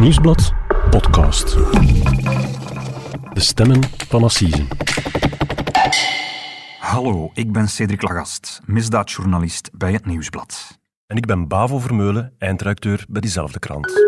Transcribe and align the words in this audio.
Nieuwsblad 0.00 0.52
podcast. 0.90 1.54
De 3.32 3.40
stemmen 3.40 3.80
van 4.08 4.22
Assisen. 4.22 4.68
Hallo, 6.78 7.30
ik 7.34 7.52
ben 7.52 7.68
Cedric 7.68 8.02
Lagast, 8.02 8.60
misdaadjournalist 8.64 9.70
bij 9.74 9.92
het 9.92 10.06
Nieuwsblad. 10.06 10.78
En 11.06 11.16
ik 11.16 11.26
ben 11.26 11.48
Bavo 11.48 11.78
Vermeulen, 11.78 12.32
eindredacteur 12.38 13.04
bij 13.08 13.20
diezelfde 13.20 13.58
krant. 13.58 14.06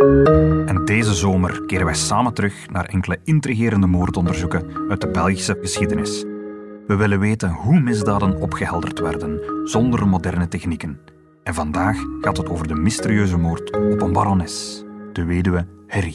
En 0.68 0.82
deze 0.84 1.14
zomer 1.14 1.66
keren 1.66 1.84
wij 1.84 1.95
samen 1.95 2.34
terug 2.34 2.70
naar 2.70 2.84
enkele 2.84 3.18
intrigerende 3.24 3.86
moordonderzoeken 3.86 4.66
uit 4.88 5.00
de 5.00 5.09
Belgische 5.09 5.59
geschiedenis. 5.61 6.24
We 6.86 6.96
willen 6.96 7.20
weten 7.20 7.50
hoe 7.50 7.80
misdaden 7.80 8.40
opgehelderd 8.40 9.00
werden 9.00 9.40
zonder 9.68 10.09
moderne 10.09 10.48
technieken. 10.48 11.00
En 11.43 11.54
vandaag 11.54 11.96
gaat 12.20 12.36
het 12.36 12.48
over 12.48 12.68
de 12.68 12.74
mysterieuze 12.74 13.36
moord 13.36 13.77
op 13.77 14.02
een 14.02 14.12
barones, 14.12 14.84
de 15.12 15.24
weduwe 15.24 15.66
Harry. 15.93 16.14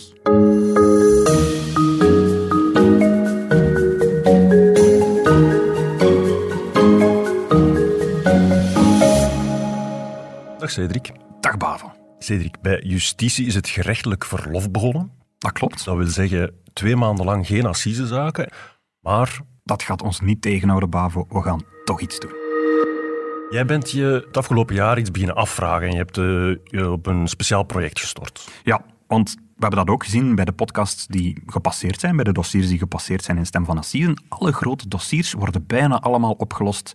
Dag 10.58 10.72
Cedric. 10.72 11.12
Dag 11.40 11.58
Bavo. 11.58 11.92
Cedric, 12.20 12.62
bij 12.62 12.82
justitie 12.84 13.46
is 13.46 13.56
het 13.56 13.68
gerechtelijk 13.68 14.26
verlof 14.26 14.72
begonnen. 14.72 15.12
Dat 15.38 15.52
klopt. 15.52 15.86
Dat 15.86 15.98
wil 15.98 16.08
zeggen 16.08 16.54
twee 16.74 16.96
maanden 16.96 17.26
lang 17.26 17.48
geen 17.48 17.66
assisezaken, 17.66 18.52
maar 19.00 19.40
Dat 19.64 19.84
gaat 19.84 20.02
ons 20.02 20.20
niet 20.20 20.42
tegenhouden, 20.42 20.90
Bavo. 20.90 21.26
We 21.30 21.42
gaan 21.42 21.64
toch 21.84 22.02
iets 22.02 22.20
doen. 22.20 22.32
jij 23.50 23.66
bent 23.66 23.92
je 23.92 24.24
het 24.28 24.38
afgelopen 24.38 24.76
jaar 24.76 25.00
iets 25.00 25.12
beginnen 25.12 25.36
afvragen 25.36 25.88
en 25.88 25.92
je 25.92 25.98
hebt 25.98 26.18
eh, 26.18 26.24
je 26.80 26.92
op 26.92 27.06
een 27.06 27.28
speciaal 27.28 27.64
project 27.64 28.00
gestort. 28.00 28.48
Ja, 28.64 28.82
want 29.08 29.36
we 29.58 29.64
hebben 29.66 29.86
dat 29.86 29.96
ook 29.96 30.04
gezien 30.04 30.36
bij 30.36 30.46
de 30.46 30.52
podcasts 30.52 31.08
die 31.08 31.44
gepasseerd 31.46 32.00
zijn, 32.00 32.16
bij 32.16 32.24
de 32.24 32.32
dossiers 32.32 32.68
die 32.68 32.78
gepasseerd 32.78 33.24
zijn 33.24 33.38
in 33.38 33.46
Stem 33.46 33.66
van 33.66 33.78
Assisen. 33.78 34.24
Alle 34.30 34.52
grote 34.52 34.88
dossiers 34.88 35.34
worden 35.34 35.66
bijna 35.68 36.00
allemaal 36.00 36.32
opgelost 36.32 36.94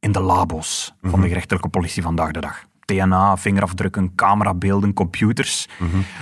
in 0.00 0.12
de 0.12 0.20
labo's 0.20 0.94
van 1.02 1.20
de 1.20 1.28
gerechtelijke 1.28 1.68
politie 1.68 2.02
vandaag 2.02 2.30
de 2.30 2.40
dag. 2.40 2.64
DNA, 2.84 3.36
vingerafdrukken, 3.36 4.14
camerabeelden, 4.14 4.92
computers. 4.92 5.68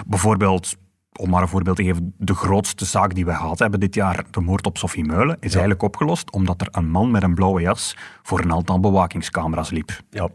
Bijvoorbeeld, 0.07 0.77
om 1.21 1.31
maar 1.31 1.43
een 1.43 1.49
voorbeeld 1.49 1.77
te 1.77 1.85
geven, 1.85 2.15
de 2.19 2.35
grootste 2.35 2.85
zaak 2.85 3.15
die 3.15 3.25
we 3.25 3.35
gehad 3.35 3.59
hebben 3.59 3.81
dit 3.81 3.95
jaar, 3.95 4.25
de 4.31 4.41
moord 4.41 4.67
op 4.67 4.79
Sophie 4.79 5.05
Meulen, 5.05 5.37
is 5.41 5.51
eigenlijk 5.51 5.83
opgelost 5.83 6.33
omdat 6.33 6.61
er 6.61 6.69
een 6.71 6.91
man 6.91 7.11
met 7.11 7.23
een 7.23 7.35
blauwe 7.35 7.61
jas 7.61 7.97
voor 8.23 8.41
een 8.41 8.53
aantal 8.53 8.81
bewakingscamera's 8.81 9.71
liep. 9.71 10.01
Ja, 10.11 10.29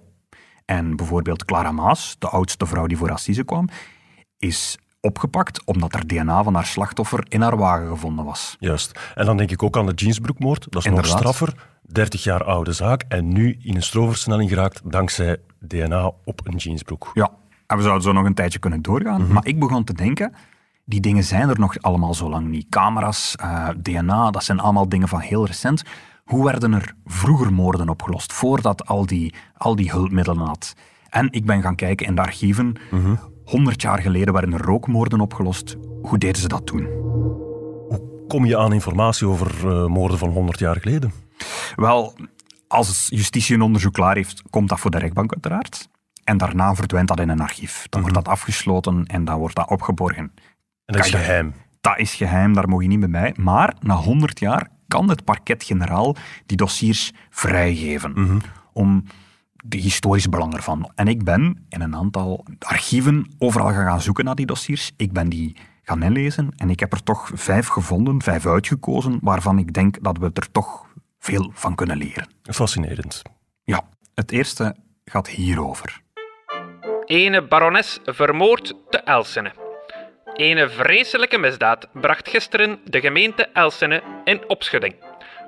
En 0.66 0.96
bijvoorbeeld 0.96 1.46
Clara 1.46 1.72
Maas, 1.72 2.16
de 2.20 2.28
oudste 2.30 2.66
vrouw 2.66 2.86
die 2.86 2.98
voor 2.98 3.12
Assise 3.12 3.44
kwam, 3.44 3.68
is 4.38 4.78
opgepakt 5.06 5.64
omdat 5.66 5.94
er 5.94 6.08
DNA 6.08 6.44
van 6.44 6.54
haar 6.54 6.66
slachtoffer 6.66 7.26
in 7.30 7.42
haar 7.42 7.58
wagen 7.58 7.88
gevonden 7.88 8.26
was. 8.26 8.56
juist. 8.60 9.00
En 9.16 9.26
dan 9.26 9.38
denk 9.38 9.52
ik 9.52 9.64
ook 9.64 9.78
aan 9.78 9.86
de 9.86 9.94
jeansbroekmoord. 9.94 10.68
Dat 10.70 10.82
is 10.82 10.86
Inderdaad. 10.90 11.12
nog 11.12 11.20
straffer. 11.20 11.54
30 11.82 12.24
jaar 12.24 12.44
oude 12.44 12.74
zaak 12.74 13.04
en 13.08 13.28
nu 13.34 13.58
in 13.62 13.76
een 13.76 13.84
stroversnelling 13.84 14.50
geraakt 14.50 14.82
dankzij 14.84 15.38
DNA 15.60 16.12
op 16.24 16.42
een 16.48 16.56
jeansbroek. 16.56 17.12
Ja, 17.14 17.30
en 17.68 17.78
we 17.78 17.84
zouden 17.84 18.04
zo 18.04 18.12
nog 18.12 18.26
een 18.26 18.34
tijdje 18.34 18.60
kunnen 18.60 18.82
doorgaan. 18.82 19.28
Maar 19.32 19.46
ik 19.46 19.60
begon 19.60 19.84
te 19.84 19.94
denken, 19.94 20.34
die 20.86 21.00
dingen 21.00 21.24
zijn 21.24 21.50
er 21.50 21.60
nog 21.60 21.82
allemaal 21.82 22.14
zo 22.14 22.30
lang 22.30 22.48
niet. 22.48 22.66
Camera's, 22.70 23.36
eh, 23.36 23.70
DNA, 23.82 24.32
dat 24.32 24.44
zijn 24.44 24.60
allemaal 24.60 24.90
dingen 24.90 25.08
van 25.08 25.20
heel 25.20 25.46
recent. 25.46 25.84
Hoe 26.24 26.46
werden 26.46 26.74
er 26.74 26.94
vroeger 27.06 27.54
moorden 27.54 27.90
opgelost, 27.90 28.34
voordat 28.34 28.86
al 28.88 29.06
die, 29.06 29.34
al 29.58 29.76
die 29.76 29.92
hulpmiddelen 29.92 30.46
had? 30.46 30.74
En 31.10 31.28
ik 31.32 31.46
ben 31.46 31.62
gaan 31.62 31.76
kijken 31.76 32.06
in 32.08 32.16
de 32.16 32.22
archieven. 32.22 32.76
100 33.46 33.82
jaar 33.82 34.02
geleden 34.02 34.34
werden 34.34 34.54
er 34.54 34.62
rookmoorden 34.62 35.20
opgelost. 35.20 35.76
Hoe 36.02 36.18
deden 36.18 36.42
ze 36.42 36.48
dat 36.48 36.66
toen? 36.66 36.88
Kom 38.28 38.46
je 38.46 38.58
aan 38.58 38.74
informatie 38.74 39.28
over 39.28 39.68
eh, 39.70 39.86
moorden 39.86 40.18
van 40.18 40.30
100 40.30 40.60
jaar 40.60 40.76
geleden? 40.82 41.12
Wel, 41.76 42.16
als 42.68 43.06
justitie 43.10 43.56
een 43.56 43.62
onderzoek 43.62 43.94
klaar 43.94 44.16
heeft, 44.16 44.42
komt 44.50 44.70
dat 44.70 44.80
voor 44.80 44.92
de 44.92 44.98
rechtbank 44.98 45.32
uiteraard. 45.34 45.90
En 46.24 46.38
daarna 46.38 46.76
verdwijnt 46.76 47.08
dat 47.08 47.20
in 47.20 47.30
een 47.30 47.42
archief. 47.42 47.86
Dan 47.90 48.02
wordt 48.02 48.16
dat 48.16 48.28
afgesloten 48.28 49.06
en 49.06 49.26
dan 49.26 49.38
wordt 49.40 49.56
dat 49.56 49.70
opgeborgen. 49.70 50.24
En 50.86 50.94
dat 50.96 51.06
is 51.06 51.12
je- 51.12 51.18
geheim. 51.18 51.54
Dat 51.82 51.98
is 51.98 52.14
geheim, 52.16 52.54
daar 52.54 52.70
mag 52.70 52.82
je 52.82 52.88
niet 52.88 53.00
mee 53.00 53.10
bij. 53.10 53.34
Maar 53.38 53.76
na 53.80 53.96
100 53.96 54.40
jaar 54.40 54.68
kan 54.88 55.10
het 55.10 55.24
parket-generaal 55.24 56.16
die 56.46 56.58
dossiers 56.58 57.12
vrijgeven. 57.30 58.42
Om 58.74 59.04
de 59.66 59.78
historisch 59.78 60.30
belang 60.30 60.54
ervan. 60.54 60.92
En 60.96 61.08
ik 61.08 61.24
ben 61.24 61.66
in 61.70 61.82
een 61.82 61.96
aantal 61.96 62.46
archieven 62.60 63.36
overal 63.38 63.72
gaan, 63.72 63.86
gaan 63.86 64.02
zoeken 64.02 64.26
naar 64.26 64.36
die 64.36 64.46
dossiers. 64.46 64.92
Ik 64.98 65.12
ben 65.12 65.30
die 65.30 65.56
gaan 65.82 66.04
inlezen 66.04 66.52
en 66.56 66.70
ik 66.70 66.80
heb 66.80 66.94
er 66.94 67.04
toch 67.04 67.32
vijf 67.34 67.68
gevonden, 67.68 68.22
vijf 68.22 68.46
uitgekozen, 68.46 69.18
waarvan 69.22 69.60
ik 69.60 69.74
denk 69.74 70.04
dat 70.04 70.18
we 70.18 70.30
er 70.34 70.52
toch 70.52 70.86
veel 71.20 71.52
van 71.54 71.76
kunnen 71.76 71.98
leren. 71.98 72.28
Fascinerend. 72.44 73.22
Ja, 73.64 73.84
het 74.16 74.32
eerste 74.32 74.76
gaat 75.06 75.28
hierover. 75.28 76.02
Ene 77.06 77.48
barones 77.48 78.00
vermoord 78.04 78.74
te 78.90 78.98
Elsene. 78.98 79.54
Ene 80.34 80.70
vreselijke 80.70 81.38
misdaad 81.38 81.88
bracht 81.94 82.30
gisteren 82.30 82.80
de 82.84 83.00
gemeente 83.00 83.46
Elsene 83.54 84.04
in 84.24 84.50
opschudding. 84.50 84.96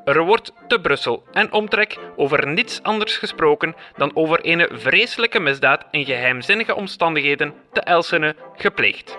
Er 0.07 0.25
wordt 0.25 0.53
te 0.67 0.79
Brussel 0.81 1.23
en 1.31 1.51
omtrek 1.51 1.97
over 2.15 2.47
niets 2.47 2.83
anders 2.83 3.17
gesproken 3.17 3.75
dan 3.97 4.11
over 4.13 4.41
ene 4.41 4.69
vreselijke 4.71 5.39
misdaad 5.39 5.85
in 5.91 6.05
geheimzinnige 6.05 6.75
omstandigheden 6.75 7.53
te 7.71 7.81
Elsene 7.81 8.35
gepleegd. 8.55 9.17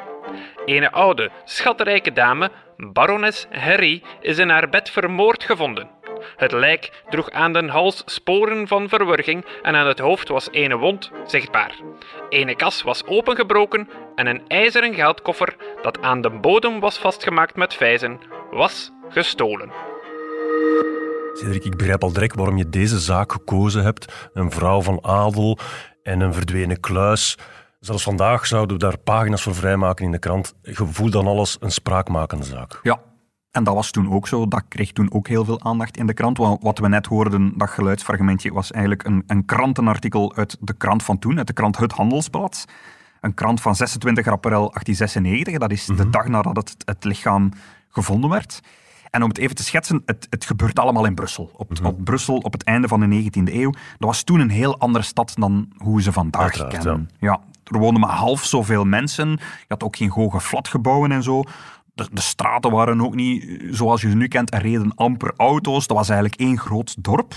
Ene 0.65 0.91
oude, 0.93 1.31
schatrijke 1.44 2.12
dame, 2.12 2.50
barones 2.76 3.47
Harry, 3.50 4.03
is 4.21 4.38
in 4.38 4.49
haar 4.49 4.69
bed 4.69 4.91
vermoord 4.91 5.44
gevonden. 5.44 5.91
Het 6.37 6.53
lijk 6.53 7.03
droeg 7.10 7.31
aan 7.31 7.53
den 7.53 7.69
hals 7.69 8.03
sporen 8.06 8.69
van 8.69 8.88
verwurging 8.88 9.44
en 9.62 9.75
aan 9.75 9.87
het 9.87 9.99
hoofd 9.99 10.28
was 10.28 10.49
ene 10.50 10.76
wond 10.76 11.10
zichtbaar. 11.26 11.72
Ene 12.28 12.55
kas 12.55 12.82
was 12.82 13.06
opengebroken 13.06 13.88
en 14.15 14.26
een 14.26 14.43
ijzeren 14.47 14.94
geldkoffer 14.94 15.56
dat 15.82 16.03
aan 16.03 16.20
de 16.20 16.31
bodem 16.31 16.81
was 16.81 16.99
vastgemaakt 16.99 17.56
met 17.56 17.75
vijzen, 17.75 18.20
was 18.50 18.91
gestolen. 19.09 19.97
Cedric, 21.35 21.65
ik 21.65 21.77
begrijp 21.77 22.03
al 22.03 22.13
direct 22.13 22.35
waarom 22.35 22.57
je 22.57 22.69
deze 22.69 22.99
zaak 22.99 23.33
gekozen 23.33 23.83
hebt. 23.83 24.31
Een 24.33 24.51
vrouw 24.51 24.83
van 24.83 25.05
adel 25.05 25.59
en 26.03 26.21
een 26.21 26.35
verdwenen 26.35 26.81
kluis. 26.81 27.39
Zelfs 27.81 28.03
vandaag 28.03 28.47
zouden 28.47 28.77
we 28.77 28.83
daar 28.83 28.99
pagina's 28.99 29.43
voor 29.43 29.55
vrijmaken 29.55 30.05
in 30.05 30.11
de 30.11 30.19
krant. 30.19 30.55
Je 30.63 30.87
voelt 30.87 31.13
dan 31.13 31.27
alles 31.27 31.57
een 31.61 31.71
spraakmakende 31.71 32.45
zaak. 32.45 32.81
Ja, 32.83 33.01
en 33.51 33.65
dat 33.65 33.75
was 33.75 33.91
toen 33.91 34.13
ook 34.13 34.29
zo. 34.29 34.49
Dat 34.49 34.65
kreeg 34.69 34.93
toen 34.93 35.13
ook 35.13 35.29
heel 35.29 35.45
veel 35.45 35.61
aandacht 35.61 35.97
in 35.97 36.07
de 36.07 36.15
krant. 36.15 36.39
Want 36.39 36.63
Wat 36.63 36.79
we 36.79 36.89
net 36.89 37.07
hoorden, 37.07 37.53
dat 37.57 37.71
geluidsfragmentje, 37.71 38.53
was 38.53 38.71
eigenlijk 38.71 39.05
een, 39.05 39.23
een 39.27 39.45
krantenartikel 39.45 40.37
uit 40.37 40.57
de 40.61 40.75
krant 40.75 41.03
van 41.03 41.19
toen, 41.19 41.39
uit 41.39 41.47
de 41.47 41.53
krant 41.53 41.77
Het 41.77 41.93
Handelsblad. 41.93 42.65
Een 43.21 43.35
krant 43.35 43.61
van 43.61 43.77
26 43.77 44.27
april 44.27 44.71
1896. 44.71 45.59
Dat 45.59 45.71
is 45.71 45.85
de 45.87 46.11
dag 46.11 46.27
nadat 46.27 46.57
het, 46.57 46.77
het 46.85 47.05
lichaam 47.05 47.53
gevonden 47.89 48.31
werd. 48.31 48.61
En 49.11 49.23
om 49.23 49.29
het 49.29 49.39
even 49.39 49.57
te 49.57 49.63
schetsen, 49.63 50.03
het, 50.05 50.27
het 50.31 50.45
gebeurt 50.45 50.79
allemaal 50.79 51.05
in 51.05 51.15
Brussel. 51.15 51.51
Op, 51.57 51.73
op 51.83 52.05
Brussel 52.05 52.37
op 52.37 52.53
het 52.53 52.63
einde 52.63 52.89
van 52.89 53.01
de 53.01 53.23
19e 53.23 53.53
eeuw. 53.53 53.71
Dat 53.71 54.09
was 54.09 54.23
toen 54.23 54.41
een 54.41 54.51
heel 54.51 54.79
andere 54.79 55.05
stad 55.05 55.33
dan 55.35 55.73
hoe 55.77 55.97
we 55.97 56.03
ze 56.03 56.13
vandaag 56.13 56.43
Uiteraard, 56.43 56.73
kennen. 56.73 57.11
Ja, 57.19 57.41
er 57.65 57.79
woonden 57.79 58.01
maar 58.01 58.17
half 58.17 58.45
zoveel 58.45 58.85
mensen. 58.85 59.31
Je 59.31 59.65
had 59.69 59.83
ook 59.83 59.97
geen 59.97 60.11
hoge 60.11 60.41
flatgebouwen 60.41 61.13
en 61.13 61.23
zo. 61.23 61.43
De, 61.95 62.09
de 62.13 62.21
straten 62.21 62.71
waren 62.71 63.01
ook 63.01 63.15
niet 63.15 63.45
eh, 63.45 63.69
zoals 63.71 64.01
je 64.01 64.11
ze 64.11 64.17
nu 64.17 64.29
kent. 64.29 64.55
Er 64.55 64.63
reden 64.63 64.95
amper 64.95 65.33
auto's. 65.37 65.87
Dat 65.87 65.97
was 65.97 66.09
eigenlijk 66.09 66.41
één 66.41 66.59
groot 66.59 67.05
dorp. 67.05 67.35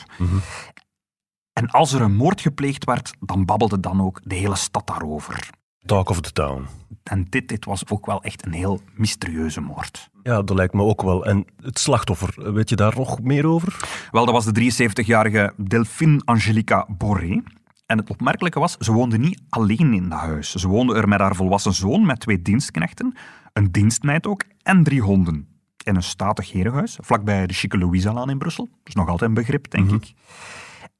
En 1.53 1.69
als 1.69 1.93
er 1.93 2.01
een 2.01 2.15
moord 2.15 2.41
gepleegd 2.41 2.85
werd, 2.85 3.13
dan 3.19 3.45
babbelde 3.45 3.79
dan 3.79 4.01
ook 4.01 4.19
de 4.23 4.35
hele 4.35 4.55
stad 4.55 4.87
daarover. 4.87 5.49
Talk 5.85 6.09
of 6.09 6.21
the 6.21 6.31
town. 6.31 6.67
En 7.03 7.25
dit, 7.29 7.47
dit 7.47 7.65
was 7.65 7.87
ook 7.87 8.05
wel 8.05 8.23
echt 8.23 8.45
een 8.45 8.53
heel 8.53 8.81
mysterieuze 8.93 9.61
moord. 9.61 10.09
Ja, 10.23 10.41
dat 10.41 10.55
lijkt 10.55 10.73
me 10.73 10.83
ook 10.83 11.01
wel. 11.01 11.25
En 11.25 11.45
het 11.61 11.79
slachtoffer, 11.79 12.53
weet 12.53 12.69
je 12.69 12.75
daar 12.75 12.93
nog 12.95 13.21
meer 13.21 13.45
over? 13.45 13.79
Wel, 14.11 14.25
dat 14.25 14.33
was 14.33 14.45
de 14.45 14.71
73-jarige 15.03 15.53
Delphine 15.57 16.21
Angelica 16.25 16.85
Boré. 16.97 17.41
En 17.85 17.97
het 17.97 18.09
opmerkelijke 18.09 18.59
was, 18.59 18.77
ze 18.77 18.91
woonde 18.91 19.17
niet 19.17 19.41
alleen 19.49 19.93
in 19.93 20.09
dat 20.09 20.19
huis. 20.19 20.55
Ze 20.55 20.67
woonde 20.67 20.95
er 20.95 21.07
met 21.07 21.19
haar 21.19 21.35
volwassen 21.35 21.73
zoon, 21.73 22.05
met 22.05 22.19
twee 22.19 22.41
dienstknechten, 22.41 23.15
een 23.53 23.71
dienstmeid 23.71 24.27
ook, 24.27 24.43
en 24.61 24.83
drie 24.83 25.01
honden. 25.01 25.47
In 25.83 25.95
een 25.95 26.03
statig 26.03 26.51
herenhuis, 26.51 26.97
vlakbij 27.01 27.47
de 27.47 27.53
Chique 27.53 27.79
Louise-laan 27.79 28.29
in 28.29 28.37
Brussel. 28.37 28.65
Dat 28.65 28.87
is 28.87 28.93
nog 28.93 29.07
altijd 29.07 29.29
een 29.29 29.35
begrip, 29.35 29.71
denk 29.71 29.91
ik. 29.91 30.13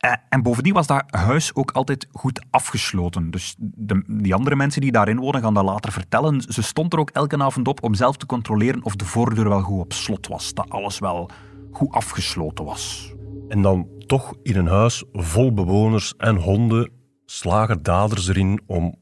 Eh, 0.02 0.14
En 0.30 0.42
bovendien 0.42 0.74
was 0.74 0.88
dat 0.88 1.04
huis 1.08 1.56
ook 1.56 1.72
altijd 1.72 2.08
goed 2.12 2.46
afgesloten. 2.50 3.32
Dus 3.32 3.56
de, 3.58 4.04
die 4.08 4.34
andere 4.34 4.56
mensen 4.56 4.82
die 4.82 4.92
daarin 4.92 5.20
wonen 5.20 5.42
gaan 5.42 5.54
dat 5.54 5.64
later 5.64 5.92
vertellen. 5.92 6.42
Ze 6.42 6.62
stond 6.62 6.94
er 6.94 7.00
ook 7.00 7.10
elke 7.10 7.44
avond 7.44 7.68
op 7.68 7.84
om 7.84 7.94
zelf 7.94 8.18
te 8.18 8.26
controleren 8.26 8.84
of 8.84 8.96
de 8.96 9.06
voordeur 9.06 9.50
wel 9.50 9.62
goed 9.62 9.80
op 9.80 9.94
slot 9.94 10.28
was. 10.28 10.54
Dat 10.54 10.70
alles 10.70 11.00
wel 11.00 11.30
goed 11.72 11.92
afgesloten 11.92 12.66
was. 12.66 13.14
En 13.48 13.62
dan 13.62 13.88
toch 14.06 14.34
in 14.44 14.56
een 14.58 14.68
huis 14.68 15.04
vol 15.14 15.54
bewoners 15.54 16.14
en 16.18 16.36
honden 16.36 16.92
slagen 17.26 17.84
daders 17.84 18.28
erin 18.28 18.62
om 18.66 18.96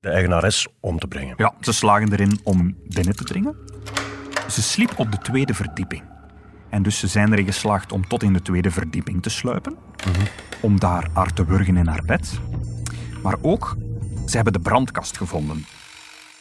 de 0.00 0.08
eigenares 0.08 0.68
om 0.80 0.98
te 0.98 1.06
brengen. 1.06 1.34
Ja, 1.36 1.54
ze 1.60 1.72
slagen 1.72 2.12
erin 2.12 2.40
om 2.42 2.76
binnen 2.86 3.16
te 3.16 3.24
dringen. 3.24 3.56
Ze 4.48 4.62
sliep 4.62 4.92
op 4.96 5.10
de 5.10 5.18
tweede 5.18 5.54
verdieping. 5.54 6.13
En 6.74 6.82
dus 6.82 6.98
ze 6.98 7.06
zijn 7.06 7.32
erin 7.32 7.44
geslaagd 7.44 7.92
om 7.92 8.06
tot 8.08 8.22
in 8.22 8.32
de 8.32 8.42
tweede 8.42 8.70
verdieping 8.70 9.22
te 9.22 9.30
sluipen. 9.30 9.76
Om 10.60 10.80
daar 10.80 11.08
haar 11.12 11.32
te 11.32 11.44
wurgen 11.44 11.76
in 11.76 11.86
haar 11.86 12.02
bed. 12.06 12.40
Maar 13.22 13.36
ook, 13.40 13.76
ze 14.26 14.34
hebben 14.36 14.52
de 14.52 14.60
brandkast 14.60 15.16
gevonden. 15.16 15.66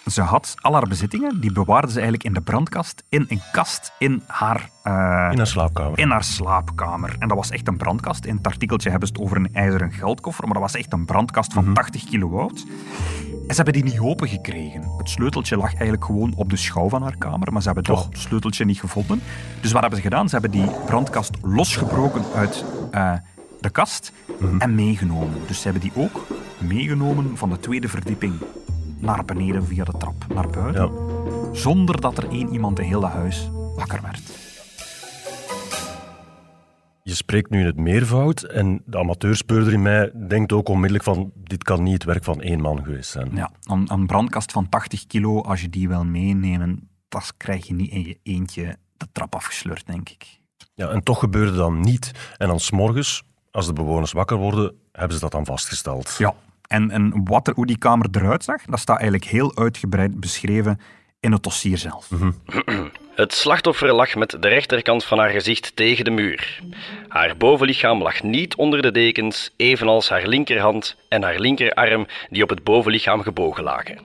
Ze 0.05 0.21
had 0.21 0.55
al 0.61 0.73
haar 0.73 0.87
bezittingen, 0.87 1.41
die 1.41 1.51
bewaarde 1.51 1.87
ze 1.87 1.93
eigenlijk 1.93 2.23
in 2.23 2.33
de 2.33 2.41
brandkast, 2.41 3.03
in 3.09 3.25
een 3.27 3.41
kast 3.51 3.91
in 3.99 4.23
haar, 4.27 4.69
eh, 4.83 4.93
In 5.31 5.37
haar 5.37 5.47
slaapkamer. 5.47 5.99
in 5.99 6.09
haar 6.09 6.23
slaapkamer. 6.23 7.15
En 7.19 7.27
dat 7.27 7.37
was 7.37 7.49
echt 7.49 7.67
een 7.67 7.77
brandkast. 7.77 8.25
In 8.25 8.35
het 8.35 8.47
artikeltje 8.47 8.89
hebben 8.89 9.07
ze 9.07 9.13
het 9.13 9.23
over 9.23 9.37
een 9.37 9.53
ijzeren 9.53 9.91
geldkoffer, 9.91 10.43
maar 10.43 10.53
dat 10.53 10.61
was 10.61 10.75
echt 10.75 10.93
een 10.93 11.05
brandkast 11.05 11.53
van 11.53 11.73
80 11.73 12.03
kilo 12.03 12.39
oud. 12.39 12.65
En 13.47 13.55
ze 13.55 13.55
hebben 13.55 13.73
die 13.73 13.83
niet 13.83 13.99
open 13.99 14.27
gekregen. 14.27 14.83
Het 14.97 15.09
sleuteltje 15.09 15.57
lag 15.57 15.69
eigenlijk 15.69 16.05
gewoon 16.05 16.33
op 16.35 16.49
de 16.49 16.55
schouw 16.55 16.89
van 16.89 17.01
haar 17.01 17.17
kamer, 17.17 17.51
maar 17.53 17.61
ze 17.61 17.67
hebben 17.67 17.95
dat 17.95 18.07
sleuteltje 18.11 18.65
niet 18.65 18.79
gevonden. 18.79 19.21
Dus 19.61 19.71
wat 19.71 19.81
hebben 19.81 19.99
ze 19.99 20.05
gedaan? 20.05 20.29
Ze 20.29 20.37
hebben 20.39 20.51
die 20.51 20.69
brandkast 20.85 21.37
losgebroken 21.41 22.23
uit 22.35 22.65
eh, 22.91 23.13
de 23.61 23.69
kast 23.69 24.11
en 24.59 24.75
meegenomen. 24.75 25.39
Dus 25.47 25.61
ze 25.61 25.63
hebben 25.63 25.81
die 25.81 26.03
ook 26.03 26.25
meegenomen 26.57 27.37
van 27.37 27.49
de 27.49 27.59
tweede 27.59 27.87
verdieping 27.87 28.33
naar 28.99 29.25
beneden 29.25 29.65
via 29.65 29.83
de 29.83 29.93
trap 29.97 30.25
naar 30.33 30.47
buiten. 30.49 30.81
Ja. 30.81 30.89
Zonder 31.51 32.01
dat 32.01 32.17
er 32.17 32.29
één 32.29 32.49
iemand 32.49 32.79
in 32.79 32.85
heel 32.85 33.01
dat 33.01 33.11
huis 33.11 33.49
spreekt 37.33 37.51
nu 37.51 37.59
in 37.59 37.65
het 37.65 37.77
meervoud 37.77 38.41
en 38.41 38.81
de 38.85 38.97
amateurspeurder 38.97 39.73
in 39.73 39.81
mij 39.81 40.11
denkt 40.27 40.51
ook 40.51 40.69
onmiddellijk 40.69 41.03
van 41.03 41.31
dit 41.35 41.63
kan 41.63 41.83
niet 41.83 41.93
het 41.93 42.03
werk 42.03 42.23
van 42.23 42.41
één 42.41 42.61
man 42.61 42.83
geweest 42.83 43.09
zijn. 43.09 43.31
Ja, 43.35 43.51
een, 43.63 43.91
een 43.91 44.05
brandkast 44.05 44.51
van 44.51 44.69
80 44.69 45.07
kilo, 45.07 45.41
als 45.41 45.61
je 45.61 45.69
die 45.69 45.87
wil 45.87 46.05
meenemen, 46.05 46.89
dat 47.09 47.33
krijg 47.37 47.67
je 47.67 47.73
niet 47.73 47.91
in 47.91 48.05
je 48.05 48.19
eentje 48.23 48.77
de 48.97 49.07
trap 49.11 49.35
afgesleurd, 49.35 49.85
denk 49.85 50.09
ik. 50.09 50.39
Ja, 50.73 50.89
en 50.89 51.03
toch 51.03 51.19
gebeurde 51.19 51.55
dat 51.55 51.71
niet. 51.71 52.11
En 52.37 52.47
dan 52.47 52.59
s'morgens, 52.59 53.23
als 53.51 53.65
de 53.65 53.73
bewoners 53.73 54.11
wakker 54.11 54.37
worden, 54.37 54.75
hebben 54.91 55.13
ze 55.13 55.21
dat 55.21 55.31
dan 55.31 55.45
vastgesteld. 55.45 56.15
Ja, 56.17 56.33
en, 56.67 56.91
en 56.91 57.23
wat 57.23 57.47
er, 57.47 57.53
hoe 57.53 57.65
die 57.65 57.77
kamer 57.77 58.07
eruit 58.11 58.43
zag, 58.43 58.65
dat 58.65 58.79
staat 58.79 58.99
eigenlijk 58.99 59.31
heel 59.31 59.57
uitgebreid 59.57 60.19
beschreven 60.19 60.79
in 61.23 61.31
het 61.31 61.43
dossier 61.43 61.77
zelf. 61.77 62.09
Het 63.15 63.33
slachtoffer 63.33 63.93
lag 63.93 64.15
met 64.15 64.37
de 64.39 64.47
rechterkant 64.47 65.03
van 65.03 65.17
haar 65.19 65.29
gezicht 65.29 65.75
tegen 65.75 66.05
de 66.05 66.11
muur. 66.11 66.59
Haar 67.07 67.37
bovenlichaam 67.37 68.01
lag 68.01 68.23
niet 68.23 68.55
onder 68.55 68.81
de 68.81 68.91
dekens, 68.91 69.53
evenals 69.55 70.09
haar 70.09 70.27
linkerhand 70.27 70.95
en 71.09 71.23
haar 71.23 71.39
linkerarm 71.39 72.07
die 72.29 72.43
op 72.43 72.49
het 72.49 72.63
bovenlichaam 72.63 73.21
gebogen 73.21 73.63
lagen. 73.63 73.99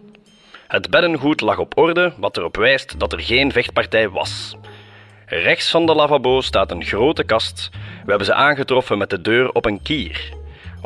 Het 0.68 0.90
beddengoed 0.90 1.40
lag 1.40 1.58
op 1.58 1.76
orde, 1.76 2.12
wat 2.16 2.36
erop 2.36 2.56
wijst 2.56 2.98
dat 2.98 3.12
er 3.12 3.20
geen 3.20 3.52
vechtpartij 3.52 4.08
was. 4.08 4.56
Rechts 5.26 5.70
van 5.70 5.86
de 5.86 5.94
lavabo 5.94 6.40
staat 6.40 6.70
een 6.70 6.84
grote 6.84 7.24
kast. 7.24 7.68
We 7.72 8.08
hebben 8.08 8.26
ze 8.26 8.34
aangetroffen 8.34 8.98
met 8.98 9.10
de 9.10 9.20
deur 9.20 9.52
op 9.52 9.64
een 9.64 9.82
kier. 9.82 10.37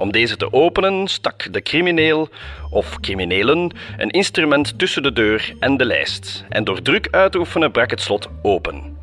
Om 0.03 0.13
deze 0.13 0.37
te 0.37 0.53
openen 0.53 1.09
stak 1.09 1.53
de 1.53 1.63
crimineel 1.63 2.29
of 2.71 3.01
criminelen 3.01 3.77
een 3.97 4.11
instrument 4.11 4.79
tussen 4.79 5.03
de 5.03 5.13
deur 5.13 5.55
en 5.59 5.77
de 5.77 5.85
lijst. 5.85 6.45
En 6.49 6.65
door 6.65 6.83
druk 6.83 7.09
uit 7.11 7.33
te 7.33 7.39
oefenen 7.39 7.71
brak 7.71 7.91
het 7.91 8.01
slot 8.01 8.29
open. 8.43 8.97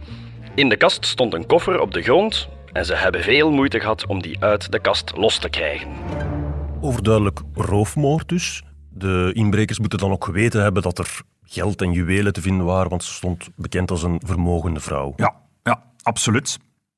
In 0.55 0.69
de 0.69 0.77
kast 0.77 1.05
stond 1.05 1.33
een 1.33 1.45
koffer 1.45 1.79
op 1.79 1.93
de 1.93 2.01
grond 2.01 2.49
en 2.71 2.85
ze 2.85 2.95
hebben 2.95 3.23
veel 3.23 3.51
moeite 3.51 3.79
gehad 3.79 4.05
om 4.05 4.21
die 4.21 4.43
uit 4.43 4.71
de 4.71 4.79
kast 4.79 5.17
los 5.17 5.37
te 5.37 5.49
krijgen. 5.49 5.87
Overduidelijk 6.81 7.41
roofmoord 7.53 8.29
dus. 8.29 8.63
De 8.89 9.31
inbrekers 9.33 9.79
moeten 9.79 9.99
dan 9.99 10.11
ook 10.11 10.25
geweten 10.25 10.61
hebben 10.61 10.81
dat 10.81 10.97
er 10.97 11.21
geld 11.43 11.81
en 11.81 11.91
juwelen 11.91 12.33
te 12.33 12.41
vinden 12.41 12.65
waren, 12.65 12.89
want 12.89 13.03
ze 13.03 13.13
stond 13.13 13.49
bekend 13.55 13.91
als 13.91 14.03
een 14.03 14.21
vermogende 14.25 14.79
vrouw. 14.79 15.13
Ja, 15.15 15.35
ja, 15.63 15.83
absoluut. 16.01 16.57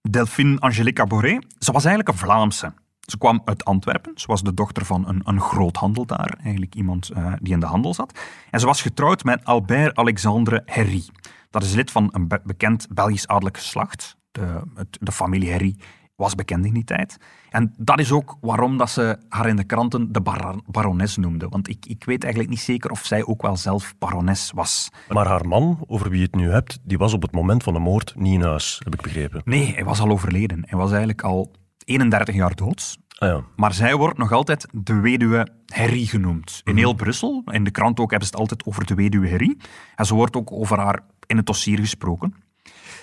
Delphine 0.09 0.59
Angelica 0.59 1.05
Boré, 1.05 1.39
ze 1.59 1.71
was 1.71 1.85
eigenlijk 1.85 2.07
een 2.07 2.25
Vlaamse. 2.25 2.73
Ze 3.01 3.17
kwam 3.17 3.41
uit 3.45 3.65
Antwerpen. 3.65 4.11
Ze 4.15 4.27
was 4.27 4.41
de 4.43 4.53
dochter 4.53 4.85
van 4.85 5.07
een, 5.07 5.21
een 5.23 5.41
groothandel 5.41 6.05
daar, 6.05 6.37
eigenlijk 6.43 6.75
iemand 6.75 7.09
eh, 7.09 7.33
die 7.41 7.53
in 7.53 7.59
de 7.59 7.65
handel 7.65 7.93
zat. 7.93 8.19
En 8.51 8.59
ze 8.59 8.65
was 8.65 8.81
getrouwd 8.81 9.23
met 9.23 9.45
Albert 9.45 9.95
Alexandre 9.97 10.61
Herry. 10.65 11.03
Dat 11.49 11.63
is 11.63 11.73
lid 11.73 11.91
van 11.91 12.09
een 12.11 12.27
be- 12.27 12.41
bekend 12.43 12.87
Belgisch 12.93 13.27
adellijk 13.27 13.57
geslacht. 13.57 14.15
De, 14.31 14.61
het- 14.75 14.97
de 15.01 15.11
familie 15.11 15.49
Herry 15.51 15.75
was 16.15 16.35
bekend 16.35 16.65
in 16.65 16.73
die 16.73 16.83
tijd. 16.83 17.17
En 17.49 17.73
dat 17.77 17.99
is 17.99 18.11
ook 18.11 18.37
waarom 18.41 18.77
dat 18.77 18.89
ze 18.89 19.17
haar 19.29 19.47
in 19.47 19.55
de 19.55 19.63
kranten 19.63 20.11
de 20.11 20.21
bar- 20.21 20.59
barones 20.65 21.17
noemde. 21.17 21.47
Want 21.49 21.69
ik, 21.69 21.85
ik 21.85 22.03
weet 22.03 22.21
eigenlijk 22.23 22.53
niet 22.53 22.61
zeker 22.63 22.91
of 22.91 23.05
zij 23.05 23.25
ook 23.25 23.41
wel 23.41 23.57
zelf 23.57 23.93
barones 23.99 24.51
was. 24.55 24.89
Maar 25.09 25.27
haar 25.27 25.47
man, 25.47 25.79
over 25.87 26.09
wie 26.09 26.19
je 26.19 26.25
het 26.25 26.35
nu 26.35 26.49
hebt, 26.51 26.79
die 26.83 26.97
was 26.97 27.13
op 27.13 27.21
het 27.21 27.31
moment 27.31 27.63
van 27.63 27.73
de 27.73 27.79
moord 27.79 28.13
niet 28.15 28.33
in 28.33 28.41
huis, 28.41 28.81
heb 28.83 28.93
ik 28.93 29.01
begrepen. 29.01 29.41
Nee, 29.45 29.73
hij 29.73 29.83
was 29.85 29.99
al 29.99 30.09
overleden. 30.09 30.63
Hij 30.65 30.77
was 30.77 30.89
eigenlijk 30.89 31.21
al 31.21 31.51
31 31.85 32.35
jaar 32.35 32.55
dood. 32.55 32.97
Ah 33.17 33.29
ja, 33.29 33.43
Maar 33.55 33.73
zij 33.73 33.95
wordt 33.95 34.17
nog 34.17 34.31
altijd 34.31 34.67
de 34.71 34.99
weduwe 34.99 35.47
Herrie 35.65 36.07
genoemd. 36.07 36.61
In 36.63 36.77
heel 36.77 36.93
Brussel, 36.93 37.43
in 37.45 37.63
de 37.63 37.71
krant 37.71 37.99
ook, 37.99 38.09
hebben 38.09 38.27
ze 38.27 38.33
het 38.33 38.41
altijd 38.41 38.65
over 38.65 38.85
de 38.85 38.95
weduwe 38.95 39.27
Herrie. 39.27 39.57
En 39.95 40.05
ze 40.05 40.15
wordt 40.15 40.35
ook 40.35 40.51
over 40.51 40.79
haar 40.79 40.99
in 41.27 41.37
het 41.37 41.45
dossier 41.45 41.79
gesproken. 41.79 42.33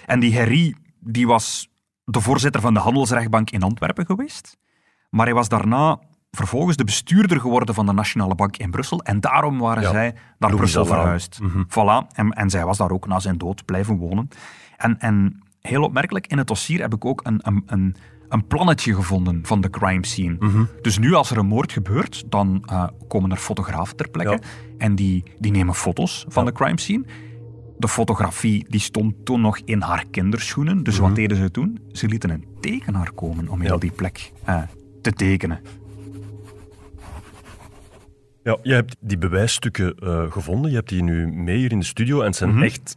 En 0.06 0.20
die 0.20 0.34
Herrie 0.34 0.76
die 1.00 1.26
was 1.26 1.68
de 2.04 2.20
voorzitter 2.20 2.60
van 2.60 2.74
de 2.74 2.80
handelsrechtbank 2.80 3.50
in 3.50 3.62
Antwerpen 3.62 4.06
geweest. 4.06 4.56
Maar 5.10 5.26
hij 5.26 5.34
was 5.34 5.48
daarna 5.48 5.98
vervolgens 6.30 6.76
de 6.76 6.84
bestuurder 6.84 7.40
geworden 7.40 7.74
van 7.74 7.86
de 7.86 7.92
Nationale 7.92 8.34
Bank 8.34 8.56
in 8.56 8.70
Brussel. 8.70 9.02
En 9.02 9.20
daarom 9.20 9.58
waren 9.58 9.82
Ja, 9.82 9.90
zij 9.90 10.14
naar 10.38 10.54
Brussel 10.54 10.84
verhuisd. 10.86 11.38
Voilà. 11.68 12.06
En, 12.12 12.30
en 12.30 12.50
zij 12.50 12.64
was 12.64 12.76
daar 12.76 12.90
ook 12.90 13.06
na 13.06 13.18
zijn 13.18 13.38
dood 13.38 13.64
blijven 13.64 13.96
wonen. 13.96 14.28
En, 14.76 14.98
en 14.98 15.42
heel 15.60 15.82
opmerkelijk, 15.82 16.26
in 16.26 16.38
het 16.38 16.46
dossier 16.46 16.80
heb 16.80 16.94
ik 16.94 17.04
ook 17.04 17.20
een, 17.24 17.40
een, 17.42 17.62
een, 17.66 17.96
een 18.28 18.46
plannetje 18.46 18.94
gevonden 18.94 19.40
van 19.42 19.60
de 19.60 19.70
crime 19.70 20.06
scene. 20.06 20.66
Dus 20.82 20.98
nu 20.98 21.14
als 21.14 21.30
er 21.30 21.38
een 21.38 21.46
moord 21.46 21.72
gebeurt, 21.72 22.24
dan 22.30 22.62
eh, 22.66 22.86
komen 23.08 23.30
er 23.30 23.36
fotografen 23.36 23.96
ter 23.96 24.08
plekke. 24.08 24.30
Ja. 24.30 24.38
En 24.78 24.94
die, 24.94 25.22
die 25.38 25.52
nemen 25.52 25.74
foto's 25.74 26.24
van 26.28 26.44
Ja. 26.44 26.50
de 26.50 26.56
crime 26.56 26.80
scene. 26.80 27.04
De 27.78 27.88
fotografie 27.88 28.64
die 28.68 28.80
stond 28.80 29.14
toen 29.24 29.40
nog 29.40 29.58
in 29.64 29.80
haar 29.80 30.04
kinderschoenen. 30.10 30.82
Dus 30.82 30.98
wat 30.98 31.14
deden 31.14 31.36
ze 31.36 31.50
toen? 31.50 31.78
Ze 31.92 32.06
lieten 32.08 32.30
een 32.30 32.44
tekenaar 32.60 33.12
komen 33.12 33.48
om 33.48 33.60
heel 33.60 33.72
Ja. 33.72 33.78
die 33.78 33.90
plek 33.90 34.32
eh, 34.44 34.62
te 35.02 35.12
tekenen. 35.12 35.60
Ja, 38.42 38.58
je 38.62 38.72
hebt 38.74 38.96
die 39.00 39.18
bewijsstukken 39.18 39.94
eh, 39.96 40.32
gevonden. 40.32 40.70
Je 40.70 40.76
hebt 40.76 40.88
die 40.88 41.02
nu 41.02 41.26
mee 41.26 41.56
hier 41.56 41.72
in 41.72 41.78
de 41.78 41.84
studio. 41.84 42.20
En 42.20 42.26
het 42.26 42.36
zijn 42.36 42.62
echt 42.62 42.96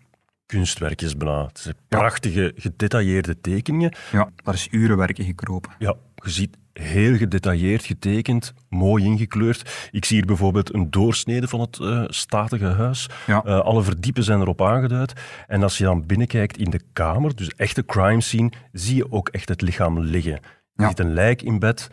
kunstwerkjes 0.56 1.18
bijna. 1.18 1.46
Het 1.46 1.60
zijn 1.60 1.76
prachtige, 1.88 2.54
gedetailleerde 2.56 3.42
tekeningen. 3.42 3.94
Ja, 4.12 4.30
daar 4.44 4.54
is 4.54 4.68
uren 4.72 4.98
werken 4.98 5.26
gekropen. 5.26 5.72
Ja, 5.80 5.96
je 6.16 6.30
ziet 6.30 6.58
heel 6.74 7.18
gedetailleerd 7.18 7.86
getekend, 7.86 8.54
mooi 8.70 9.04
ingekleurd. 9.04 9.90
Ik 9.92 10.06
zie 10.06 10.18
hier 10.18 10.26
bijvoorbeeld 10.26 10.74
een 10.74 10.92
doorsnede 10.92 11.48
van 11.48 11.60
het 11.60 11.80
eh, 11.80 12.04
statige 12.08 12.66
huis. 12.66 13.10
Ja. 13.28 13.44
Eh, 13.44 13.60
alle 13.60 13.84
verdiepen 13.84 14.24
zijn 14.24 14.40
erop 14.42 14.62
aangeduid. 14.62 15.14
En 15.48 15.64
als 15.64 15.78
je 15.78 15.84
dan 15.84 16.06
binnenkijkt 16.06 16.58
in 16.58 16.70
de 16.70 16.82
kamer, 16.94 17.36
dus 17.36 17.50
echte 17.56 17.86
crime 17.86 18.22
scene, 18.22 18.52
zie 18.72 18.96
je 18.96 19.12
ook 19.12 19.30
echt 19.30 19.50
het 19.50 19.62
lichaam 19.62 20.00
liggen. 20.00 20.32
Je 20.74 20.82
Ja. 20.84 20.88
ziet 20.88 21.00
een 21.00 21.14
lijk 21.14 21.42
in 21.42 21.60
bed. 21.60 21.90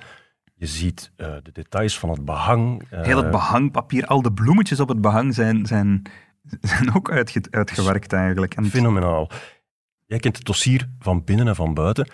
Je 0.54 0.66
ziet 0.66 1.10
eh, 1.16 1.26
de 1.42 1.52
details 1.52 1.98
van 1.98 2.10
het 2.10 2.24
behang. 2.24 2.82
eh, 2.90 3.02
Heel 3.02 3.16
het 3.16 3.30
behangpapier, 3.30 4.06
al 4.06 4.22
de 4.22 4.32
bloemetjes 4.32 4.80
op 4.80 4.88
het 4.88 5.00
behang 5.00 5.34
zijn, 5.34 5.66
zijn, 5.66 6.02
zijn 6.60 6.94
ook 6.94 7.10
uitge- 7.10 7.46
uitgewerkt 7.50 8.12
eigenlijk. 8.12 8.54
En 8.54 8.64
Fenomenaal. 8.64 9.30
Jij 10.06 10.18
kent 10.18 10.36
het 10.36 10.46
dossier 10.46 10.88
van 10.98 11.24
binnen 11.24 11.48
en 11.48 11.54
van 11.54 11.74
buiten. 11.74 12.08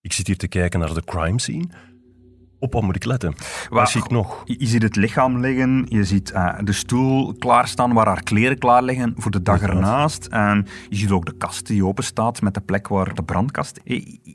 Ik 0.00 0.12
zit 0.12 0.26
hier 0.26 0.36
te 0.36 0.48
kijken 0.48 0.80
naar 0.80 0.94
de 0.94 1.04
crime 1.04 1.40
scene. 1.40 1.68
Op 2.64 2.72
wat 2.72 2.82
moet 2.82 2.96
ik 2.96 3.04
letten? 3.04 3.34
Wat 3.68 3.90
zie 3.90 4.02
ik 4.02 4.10
nog? 4.10 4.42
Je, 4.44 4.66
ziet 4.66 4.82
het 4.82 4.96
lichaam 4.96 5.38
liggen, 5.40 5.86
je 5.88 6.04
ziet 6.04 6.30
eh, 6.30 6.54
de 6.60 6.72
stoel 6.72 7.34
klaarstaan 7.38 7.92
waar 7.92 8.06
haar 8.06 8.22
kleren 8.22 8.58
klaar 8.58 8.82
liggen 8.82 9.14
voor 9.16 9.30
de 9.30 9.42
dag 9.42 9.60
ernaast. 9.62 10.26
En 10.26 10.66
je 10.88 10.96
ziet 10.96 11.10
ook 11.10 11.26
de 11.26 11.36
kast 11.36 11.66
die 11.66 11.86
open 11.86 12.04
staat 12.04 12.42
met 12.42 12.54
de 12.54 12.60
plek 12.60 12.88
waar 12.88 13.14
de 13.14 13.22
brandkast 13.22 13.80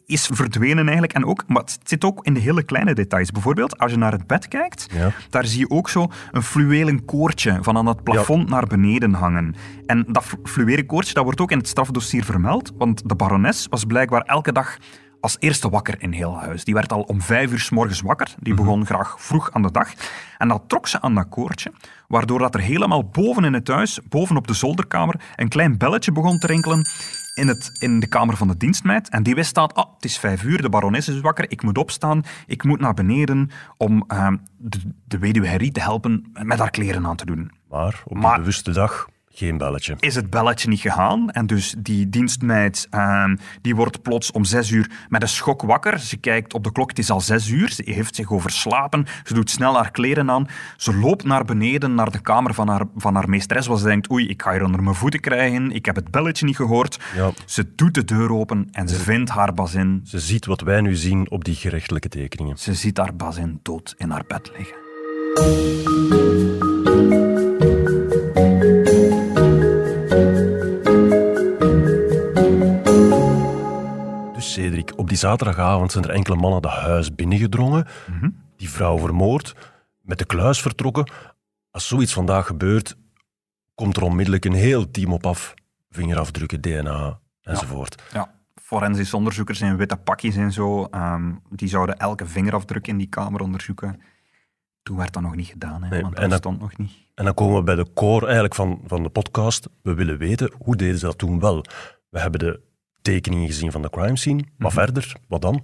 is 0.06 0.30
verdwenen 0.34 0.84
eigenlijk. 0.84 1.14
En 1.14 1.26
ook, 1.26 1.44
maar 1.48 1.62
het 1.62 1.80
zit 1.84 2.04
ook 2.04 2.26
in 2.26 2.34
de 2.34 2.40
hele 2.40 2.64
kleine 2.64 2.94
details. 2.94 3.32
Bijvoorbeeld, 3.32 3.78
als 3.78 3.92
je 3.92 3.98
naar 3.98 4.12
het 4.12 4.28
bed 4.28 4.48
kijkt, 4.48 4.88
Ja. 4.94 5.12
daar 5.30 5.46
zie 5.46 5.60
je 5.60 5.70
ook 5.70 5.90
zo 5.90 6.08
een 6.32 6.44
fluwelen 6.44 7.06
koordje 7.06 7.58
van 7.62 7.78
aan 7.78 7.88
het 7.88 8.04
plafond 8.04 8.50
naar 8.50 8.68
beneden 8.68 9.14
hangen. 9.14 9.56
En 9.86 10.06
dat 10.08 10.24
flu- 10.24 10.40
fluwelen 10.44 10.86
koordje 10.86 11.14
dat 11.14 11.24
wordt 11.24 11.42
ook 11.42 11.52
in 11.52 11.58
het 11.58 11.68
strafdossier 11.68 12.24
vermeld, 12.24 12.72
want 12.78 13.10
de 13.10 13.16
barones 13.16 13.68
was 13.70 13.84
blijkbaar 13.84 14.22
elke 14.22 14.52
dag 14.52 14.78
als 15.22 15.36
eerste 15.40 15.70
wakker 15.70 16.02
in 16.02 16.12
heel 16.12 16.40
huis. 16.40 16.64
Die 16.64 16.74
werd 16.74 16.92
al 16.92 17.02
om 17.02 17.22
vijf 17.22 17.52
uur 17.52 17.60
s 17.60 17.70
morgens 17.70 18.02
wakker. 18.02 18.36
Die 18.40 18.54
begon 18.54 18.86
graag 18.86 19.16
vroeg 19.22 19.52
aan 19.52 19.62
de 19.62 19.72
dag. 19.72 19.90
En 20.38 20.48
dat 20.48 20.64
trok 20.68 20.88
ze 20.88 21.02
aan 21.02 21.16
dat 21.16 21.30
koordje, 21.30 21.72
waardoor 22.08 22.40
dat 22.40 22.56
er 22.56 22.62
helemaal 22.62 23.04
boven 23.04 23.44
in 23.44 23.54
het 23.54 23.68
huis, 23.68 24.00
boven 24.10 24.38
op 24.38 24.48
de 24.48 24.54
zolderkamer, 24.54 25.16
een 25.36 25.50
klein 25.50 25.78
belletje 25.78 26.12
begon 26.12 26.38
te 26.40 26.48
rinkelen 26.48 26.86
in, 27.34 27.48
het, 27.48 27.70
in 27.82 28.00
de 28.00 28.08
kamer 28.08 28.38
van 28.38 28.48
de 28.48 28.58
dienstmeid. 28.58 29.10
En 29.10 29.24
die 29.24 29.36
wist 29.36 29.56
dat, 29.56 29.74
ah, 29.74 29.94
het 29.96 30.06
is 30.06 30.18
vijf 30.18 30.44
uur, 30.44 30.62
de 30.62 30.70
barones 30.70 31.08
is 31.08 31.22
wakker, 31.22 31.52
ik 31.52 31.64
moet 31.64 31.78
opstaan, 31.78 32.24
ik 32.46 32.64
moet 32.64 32.80
naar 32.80 32.94
beneden 32.94 33.50
om 33.78 34.04
ehm, 34.08 34.38
de, 34.58 34.80
de 35.06 35.18
weduwe 35.18 35.48
Herrie 35.48 35.72
te 35.72 35.82
helpen 35.82 36.32
met 36.44 36.60
haar 36.60 36.70
kleren 36.72 37.06
aan 37.06 37.16
te 37.16 37.26
doen. 37.26 37.52
Maar 37.70 38.02
op 38.06 38.18
Maar- 38.18 38.30
die 38.32 38.40
bewuste 38.40 38.72
dag 38.72 39.08
geen 39.40 39.58
belletje. 39.58 39.96
is 40.00 40.16
het 40.16 40.30
belletje 40.30 40.68
niet 40.68 40.80
gegaan. 40.80 41.30
En 41.30 41.48
dus 41.48 41.76
die 41.78 42.10
dienstmeid 42.10 42.88
ehm, 42.90 43.36
die 43.62 43.76
wordt 43.76 44.02
plots 44.02 44.32
om 44.32 44.44
zes 44.44 44.70
uur 44.70 44.92
met 45.10 45.22
een 45.22 45.28
schok 45.28 45.62
wakker. 45.62 46.00
Ze 46.00 46.18
kijkt 46.18 46.54
op 46.54 46.64
de 46.64 46.72
klok, 46.72 46.90
het 46.90 47.00
is 47.00 47.10
al 47.10 47.22
zes 47.22 47.50
uur. 47.50 47.70
Ze 47.70 47.82
heeft 47.86 48.16
zich 48.16 48.32
overslapen. 48.32 49.06
Ze 49.24 49.34
doet 49.34 49.50
snel 49.50 49.76
haar 49.76 49.92
kleren 49.92 50.32
aan. 50.32 50.48
Ze 50.78 50.96
loopt 50.96 51.24
naar 51.24 51.46
beneden, 51.46 51.96
naar 51.96 52.12
de 52.12 52.22
kamer 52.22 52.54
van 52.54 52.68
haar, 52.68 52.84
van 52.96 53.16
haar 53.16 53.30
meesteres, 53.30 53.68
waar 53.68 53.78
ze 53.78 53.86
denkt, 53.86 54.12
oei, 54.12 54.28
ik 54.28 54.42
ga 54.42 54.52
hier 54.52 54.64
onder 54.64 54.84
mijn 54.84 54.96
voeten 54.96 55.20
krijgen. 55.20 55.72
Ik 55.72 55.86
heb 55.86 55.96
het 55.96 56.12
belletje 56.12 56.46
niet 56.46 56.56
gehoord. 56.56 57.00
Ja. 57.16 57.32
Ze 57.46 57.76
doet 57.76 57.94
de 57.94 58.06
deur 58.06 58.32
open 58.32 58.68
en 58.72 58.88
ze 58.88 58.96
vindt 58.96 59.30
haar 59.30 59.54
bazin. 59.54 60.02
Ze 60.04 60.20
ziet 60.20 60.46
wat 60.46 60.62
wij 60.62 60.82
nu 60.82 60.96
zien 60.96 61.30
op 61.30 61.44
die 61.44 61.56
gerechtelijke 61.56 62.10
tekeningen. 62.10 62.58
Ze 62.58 62.74
ziet 62.74 62.98
haar 62.98 63.16
bazin 63.16 63.60
dood 63.62 63.96
in 63.98 64.10
haar 64.10 64.24
bed 64.28 64.52
liggen. 64.58 66.49
Op 74.96 75.08
die 75.10 75.18
zaterdagavond 75.18 75.92
zijn 75.92 76.04
er 76.04 76.10
enkele 76.10 76.36
mannen 76.36 76.62
dat 76.62 76.72
huis 76.72 77.16
binnengedrongen, 77.16 77.88
die 78.58 78.70
vrouw 78.70 78.98
vermoord, 78.98 79.56
met 80.02 80.18
de 80.18 80.26
kluis 80.26 80.62
vertrokken. 80.62 81.12
Als 81.72 81.88
zoiets 81.88 82.14
vandaag 82.14 82.46
gebeurt, 82.46 82.96
komt 83.76 83.98
er 83.98 84.04
onmiddellijk 84.04 84.46
een 84.46 84.54
heel 84.54 84.92
team 84.92 85.14
op 85.14 85.26
af. 85.26 85.54
Vingerafdrukken, 85.90 86.62
DNA 86.62 87.20
enzovoort. 87.42 88.04
Ja, 88.14 88.32
forensisch 88.56 89.14
onderzoekers 89.14 89.62
in 89.62 89.78
witte 89.78 89.96
pakjes 89.98 90.36
en 90.36 90.52
zo, 90.52 90.86
ehm, 90.86 91.32
die 91.50 91.68
zouden 91.68 91.98
elke 91.98 92.26
vingerafdruk 92.26 92.88
in 92.88 92.98
die 92.98 93.08
kamer 93.08 93.42
onderzoeken. 93.42 94.02
Toen 94.84 94.98
werd 94.98 95.14
dat 95.14 95.24
nog 95.24 95.36
niet 95.36 95.48
gedaan, 95.48 95.84
hè, 95.84 95.90
Nee, 95.90 96.02
want 96.02 96.16
en 96.16 96.30
dat- 96.30 96.38
stond 96.40 96.60
nog 96.60 96.78
niet. 96.78 96.92
En 97.16 97.26
dan 97.26 97.34
komen 97.34 97.56
we 97.58 97.64
bij 97.64 97.76
de 97.76 97.94
core 97.94 98.24
eigenlijk 98.26 98.56
van, 98.56 98.82
van 98.86 99.04
de 99.04 99.10
podcast. 99.10 99.68
We 99.82 99.94
willen 99.94 100.18
weten, 100.18 100.52
hoe 100.58 100.76
deden 100.76 101.00
ze 101.00 101.06
dat 101.06 101.18
toen 101.18 101.40
wel? 101.40 101.66
We 102.10 102.20
hebben 102.20 102.40
de 102.40 102.62
tekeningen 103.10 103.48
gezien 103.48 103.72
van 103.72 103.82
de 103.82 103.90
crime 103.90 104.18
scene. 104.18 104.44
Maar 104.58 104.72
verder, 104.72 105.16
wat 105.28 105.42
dan? 105.42 105.64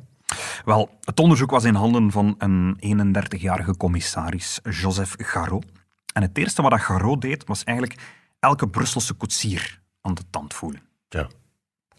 Wel, 0.65 0.97
het 1.01 1.19
onderzoek 1.19 1.51
was 1.51 1.63
in 1.63 1.73
handen 1.73 2.11
van 2.11 2.35
een 2.37 3.15
31-jarige 3.15 3.77
commissaris, 3.77 4.59
Joseph 4.69 5.13
Garot. 5.17 5.65
En 6.13 6.21
het 6.21 6.37
eerste 6.37 6.61
wat 6.61 6.71
dat 6.71 6.79
Garot 6.79 7.21
deed, 7.21 7.43
was 7.45 7.63
eigenlijk 7.63 7.99
elke 8.39 8.67
Brusselse 8.67 9.13
koetsier 9.13 9.81
aan 10.01 10.13
de 10.13 10.21
tand 10.29 10.53
voelen. 10.53 10.81
Ja. 11.09 11.27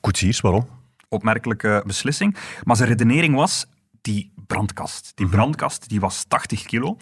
Koetsiers, 0.00 0.40
waarom? 0.40 0.68
Opmerkelijke 1.08 1.82
beslissing. 1.86 2.36
Maar 2.64 2.76
zijn 2.76 2.88
redenering 2.88 3.34
was, 3.34 3.66
die 4.00 4.32
brandkast. 4.46 5.12
Die 5.14 5.28
brandkast 5.28 5.88
die 5.88 6.00
was 6.00 6.24
80 6.28 6.62
kilo. 6.62 6.96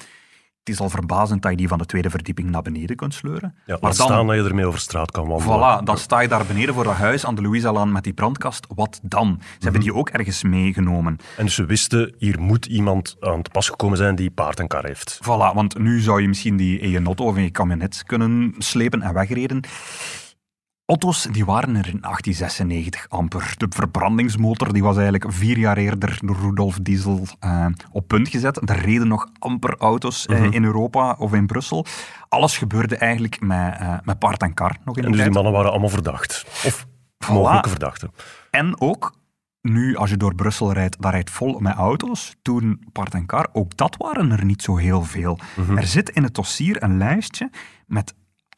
Het 0.64 0.74
is 0.74 0.80
al 0.80 0.90
verbazend 0.90 1.42
dat 1.42 1.50
je 1.50 1.56
die 1.56 1.68
van 1.68 1.78
de 1.78 1.86
tweede 1.86 2.10
verdieping 2.10 2.50
naar 2.50 2.62
beneden 2.62 2.96
kunt 2.96 3.14
sleuren. 3.14 3.54
Ja, 3.54 3.72
maar 3.72 3.78
laat 3.80 3.94
staan 3.94 4.26
dat 4.26 4.36
je 4.36 4.42
ermee 4.42 4.66
over 4.66 4.80
straat 4.80 5.10
kan 5.10 5.26
wandelen. 5.26 5.80
Voilà, 5.80 5.84
dan 5.84 5.98
sta 5.98 6.20
je 6.20 6.28
daar 6.28 6.46
beneden 6.46 6.74
voor 6.74 6.84
dat 6.84 6.94
huis 6.94 7.26
aan 7.26 7.34
de 7.34 7.42
Louisalaan 7.42 7.92
met 7.92 8.04
die 8.04 8.12
brandkast. 8.12 8.66
Wat 8.74 9.00
dan? 9.02 9.40
Ze 9.40 9.58
hebben 9.58 9.80
die 9.80 9.94
ook 9.94 10.08
ergens 10.08 10.42
meegenomen. 10.42 11.16
En 11.36 11.44
dus 11.44 11.56
we 11.56 11.66
wisten, 11.66 12.14
hier 12.18 12.40
moet 12.40 12.66
iemand 12.66 13.16
aan 13.20 13.42
te 13.42 13.50
pas 13.50 13.68
gekomen 13.68 13.96
zijn 13.96 14.14
die 14.14 14.30
paard 14.30 14.60
en 14.60 14.66
kar 14.66 14.84
heeft. 14.84 15.20
Voilà, 15.22 15.54
want 15.54 15.78
nu 15.78 16.00
zou 16.00 16.20
je 16.20 16.28
misschien 16.28 16.56
die 16.56 16.78
in 16.78 16.90
je 16.90 17.02
auto 17.02 17.24
of 17.24 17.36
in 17.36 17.42
je 17.42 17.50
camionet 17.50 18.02
kunnen 18.06 18.54
slepen 18.58 19.02
en 19.02 19.14
wegreden. 19.14 19.60
Auto's 20.86 21.22
die 21.22 21.44
waren 21.44 21.68
er 21.68 21.88
in 21.88 22.00
1896 22.00 23.06
amper. 23.08 23.54
De 23.56 23.66
verbrandingsmotor 23.68 24.72
die 24.72 24.82
was 24.82 24.94
eigenlijk 24.94 25.32
vier 25.32 25.58
jaar 25.58 25.76
eerder 25.76 26.18
door 26.24 26.36
Rudolf 26.36 26.78
Diesel 26.82 27.26
eh, 27.38 27.66
op 27.92 28.08
punt 28.08 28.28
gezet. 28.28 28.70
Er 28.70 28.80
reden 28.80 29.08
nog 29.08 29.28
amper 29.38 29.76
auto's 29.78 30.26
eh, 30.26 30.42
in 30.42 30.64
Europa 30.64 31.16
of 31.18 31.32
in 31.32 31.46
Brussel. 31.46 31.86
Alles 32.28 32.58
gebeurde 32.58 32.96
eigenlijk 32.96 33.40
met, 33.40 33.74
eh, 33.78 33.96
met 34.02 34.18
paard 34.18 34.42
en 34.42 34.54
kar 34.54 34.76
nog 34.84 34.96
in 34.96 35.04
En 35.04 35.12
dus 35.12 35.22
die 35.22 35.30
mannen 35.30 35.52
waren 35.52 35.70
allemaal 35.70 35.88
verdacht. 35.88 36.44
Of 36.64 36.86
mogelijke 37.28 37.68
verdachten. 37.68 38.10
En 38.50 38.80
ook, 38.80 39.14
nu 39.60 39.96
als 39.96 40.10
je 40.10 40.16
door 40.16 40.34
Brussel 40.34 40.72
rijdt, 40.72 41.02
dat 41.02 41.12
rijdt 41.12 41.30
vol 41.30 41.58
met 41.58 41.74
auto's. 41.74 42.34
Toen 42.42 42.86
paard 42.92 43.14
en 43.14 43.26
kar, 43.26 43.48
ook 43.52 43.76
dat 43.76 43.96
waren 43.98 44.30
er 44.30 44.44
niet 44.44 44.62
zo 44.62 44.76
heel 44.76 45.02
veel. 45.02 45.38
Er 45.76 45.86
zit 45.86 46.10
in 46.10 46.22
het 46.22 46.34
dossier 46.34 46.82
een 46.82 46.96
lijstje 46.96 47.50
met 47.86 48.14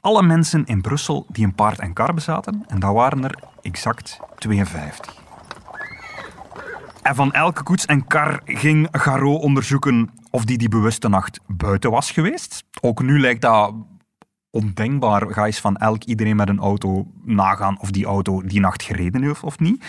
alle 0.06 0.22
mensen 0.22 0.64
in 0.64 0.80
Brussel 0.80 1.26
die 1.28 1.44
een 1.44 1.54
paard 1.54 1.78
en 1.78 1.92
kar 1.92 2.14
bezaten. 2.14 2.64
En 2.66 2.80
dat 2.80 2.94
waren 2.94 3.24
er 3.24 3.38
exact 3.62 4.20
52. 4.38 5.14
En 7.02 7.14
van 7.14 7.32
elke 7.32 7.62
koets 7.62 7.86
en 7.86 8.06
kar 8.06 8.40
ging 8.44 8.88
Garot 8.90 9.42
onderzoeken 9.42 10.10
of 10.30 10.44
die 10.44 10.58
die 10.58 10.68
bewuste 10.68 11.08
nacht 11.08 11.40
buiten 11.46 11.90
was 11.90 12.10
geweest. 12.10 12.64
Ook 12.80 13.02
nu 13.02 13.20
lijkt 13.20 13.40
dat 13.40 13.74
ondenkbaar. 14.50 15.32
Ga 15.32 15.46
eens 15.46 15.60
van 15.60 15.76
elk 15.76 16.04
iedereen 16.04 16.36
met 16.36 16.48
een 16.48 16.60
auto 16.60 17.06
nagaan 17.24 17.80
of 17.80 17.90
die 17.90 18.06
auto 18.06 18.42
die 18.42 18.60
nacht 18.60 18.82
gereden 18.82 19.22
heeft 19.22 19.42
of 19.42 19.58
niet. 19.58 19.84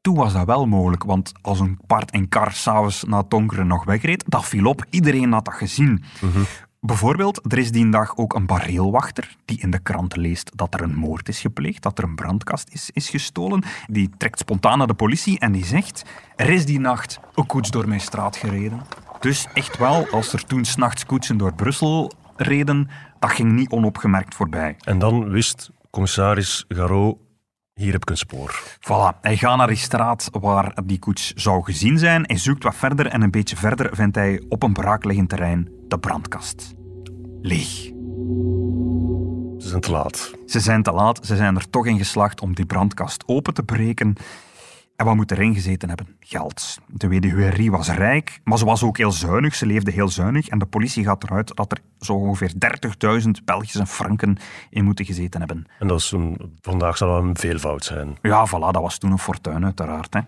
Toen 0.00 0.14
was 0.16 0.32
dat 0.32 0.46
wel 0.46 0.66
mogelijk, 0.66 1.04
want 1.04 1.32
als 1.42 1.60
een 1.60 1.78
paard 1.86 2.10
en 2.10 2.28
kar 2.28 2.52
s'avonds 2.52 3.04
na 3.04 3.18
het 3.18 3.30
donkere 3.30 3.64
nog 3.64 3.84
wegreed, 3.84 4.24
dat 4.26 4.44
viel 4.44 4.66
op. 4.66 4.84
Iedereen 4.90 5.32
had 5.32 5.44
dat 5.44 5.54
gezien. 5.54 6.04
Bijvoorbeeld, 6.86 7.52
er 7.52 7.58
is 7.58 7.70
die 7.70 7.88
dag 7.88 8.16
ook 8.16 8.34
een 8.34 8.46
bareelwachter 8.46 9.36
die 9.44 9.60
in 9.60 9.70
de 9.70 9.78
krant 9.78 10.16
leest 10.16 10.50
dat 10.54 10.74
er 10.74 10.82
een 10.82 10.94
moord 10.94 11.28
is 11.28 11.40
gepleegd, 11.40 11.82
dat 11.82 11.98
er 11.98 12.04
een 12.04 12.14
brandkast 12.14 12.68
is, 12.72 12.90
is 12.92 13.08
gestolen. 13.08 13.64
Die 13.86 14.10
trekt 14.16 14.38
spontaan 14.38 14.78
naar 14.78 14.86
de 14.86 14.94
politie 14.94 15.38
en 15.38 15.52
die 15.52 15.64
zegt, 15.64 16.02
er 16.36 16.48
is 16.48 16.66
die 16.66 16.80
nacht 16.80 17.20
een 17.34 17.46
koets 17.46 17.70
door 17.70 17.88
mijn 17.88 18.00
straat 18.00 18.36
gereden. 18.36 18.80
Dus 19.20 19.46
echt 19.54 19.78
wel, 19.78 20.08
als 20.10 20.32
er 20.32 20.44
toen 20.44 20.64
s'nachts 20.64 21.06
koetsen 21.06 21.36
door 21.36 21.54
Brussel 21.54 22.12
reden, 22.36 22.88
dat 23.18 23.30
ging 23.30 23.52
niet 23.52 23.70
onopgemerkt 23.70 24.34
voorbij. 24.34 24.76
En 24.78 24.98
dan 24.98 25.28
wist 25.28 25.70
commissaris 25.90 26.64
Garot, 26.68 27.18
hier 27.74 27.92
heb 27.92 28.02
ik 28.02 28.10
een 28.10 28.16
spoor. 28.16 28.62
Voilà, 28.80 29.20
hij 29.20 29.36
gaat 29.36 29.56
naar 29.56 29.66
die 29.66 29.76
straat 29.76 30.28
waar 30.32 30.74
die 30.84 30.98
koets 30.98 31.32
zou 31.32 31.64
gezien 31.64 31.98
zijn. 31.98 32.24
Hij 32.26 32.38
zoekt 32.38 32.62
wat 32.62 32.74
verder 32.74 33.06
en 33.06 33.22
een 33.22 33.30
beetje 33.30 33.56
verder 33.56 33.96
vindt 33.96 34.16
hij 34.16 34.44
op 34.48 34.62
een 34.62 34.72
braakliggend 34.72 35.28
terrein 35.28 35.68
de 35.88 35.98
brandkast. 35.98 36.75
Leeg. 37.46 37.68
Ze 39.58 39.68
zijn 39.68 39.80
te 39.80 39.90
laat. 39.90 40.32
Ze 40.46 40.60
zijn 40.60 40.82
te 40.82 40.92
laat, 40.92 41.26
ze 41.26 41.36
zijn 41.36 41.56
er 41.56 41.70
toch 41.70 41.86
in 41.86 41.98
geslaagd 41.98 42.40
om 42.40 42.54
die 42.54 42.66
brandkast 42.66 43.22
open 43.26 43.54
te 43.54 43.62
breken. 43.62 44.14
En 44.96 45.04
wat 45.04 45.14
moet 45.14 45.30
erin 45.30 45.54
gezeten 45.54 45.88
hebben? 45.88 46.16
Geld. 46.20 46.78
De 46.86 47.08
weduwe 47.08 47.48
Rie 47.48 47.70
was 47.70 47.88
rijk, 47.88 48.40
maar 48.44 48.58
ze 48.58 48.64
was 48.64 48.82
ook 48.82 48.96
heel 48.96 49.12
zuinig. 49.12 49.54
Ze 49.54 49.66
leefde 49.66 49.90
heel 49.90 50.08
zuinig. 50.08 50.48
En 50.48 50.58
de 50.58 50.66
politie 50.66 51.04
gaat 51.04 51.22
eruit 51.22 51.56
dat 51.56 51.72
er 51.72 51.78
zo 52.00 52.12
ongeveer 52.12 52.52
30.000 53.22 53.30
Belgische 53.44 53.86
franken 53.86 54.36
in 54.70 54.84
moeten 54.84 55.04
gezeten 55.04 55.38
hebben. 55.38 55.66
En 55.78 55.86
dat 55.86 55.98
is 55.98 56.14
vandaag 56.60 56.96
zal 56.96 57.08
dat 57.08 57.22
een 57.22 57.36
veelvoud 57.36 57.84
zijn. 57.84 58.16
Ja, 58.22 58.48
voilà, 58.48 58.70
dat 58.70 58.82
was 58.82 58.98
toen 58.98 59.10
een 59.10 59.18
fortuin 59.18 59.64
uiteraard. 59.64 60.14
Hè. 60.14 60.20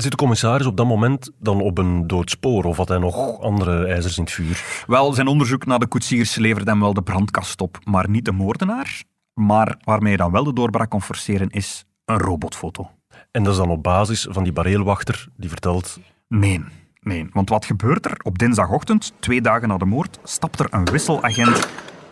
Zit 0.00 0.10
de 0.10 0.16
commissaris 0.16 0.66
op 0.66 0.76
dat 0.76 0.86
moment 0.86 1.30
dan 1.38 1.60
op 1.60 1.78
een 1.78 2.06
dood 2.06 2.30
spoor 2.30 2.64
of 2.64 2.76
had 2.76 2.88
hij 2.88 2.98
nog 2.98 3.40
andere 3.40 3.86
ijzers 3.86 4.16
in 4.16 4.22
het 4.22 4.32
vuur? 4.32 4.84
Wel, 4.86 5.12
zijn 5.12 5.26
onderzoek 5.26 5.66
naar 5.66 5.78
de 5.78 5.86
koetsiers 5.86 6.34
leverde 6.34 6.70
hem 6.70 6.80
wel 6.80 6.94
de 6.94 7.02
brandkast 7.02 7.60
op, 7.60 7.78
maar 7.84 8.10
niet 8.10 8.24
de 8.24 8.32
moordenaar. 8.32 9.02
Maar 9.34 9.76
waarmee 9.84 10.08
hij 10.08 10.16
dan 10.16 10.32
wel 10.32 10.44
de 10.44 10.52
doorbraak 10.52 10.90
kon 10.90 11.02
forceren 11.02 11.50
is 11.50 11.84
een 12.04 12.18
robotfoto. 12.18 12.90
En 13.30 13.42
dat 13.42 13.52
is 13.52 13.58
dan 13.58 13.70
op 13.70 13.82
basis 13.82 14.26
van 14.30 14.42
die 14.42 14.52
bareelwachter 14.52 15.28
die 15.36 15.48
vertelt... 15.48 15.98
Nee, 16.28 16.64
nee. 17.00 17.28
Want 17.32 17.48
wat 17.48 17.64
gebeurt 17.64 18.06
er? 18.06 18.20
Op 18.22 18.38
dinsdagochtend, 18.38 19.12
twee 19.18 19.40
dagen 19.40 19.68
na 19.68 19.76
de 19.76 19.84
moord, 19.84 20.18
stapt 20.22 20.60
er 20.60 20.66
een 20.70 20.84
wisselagent 20.84 21.68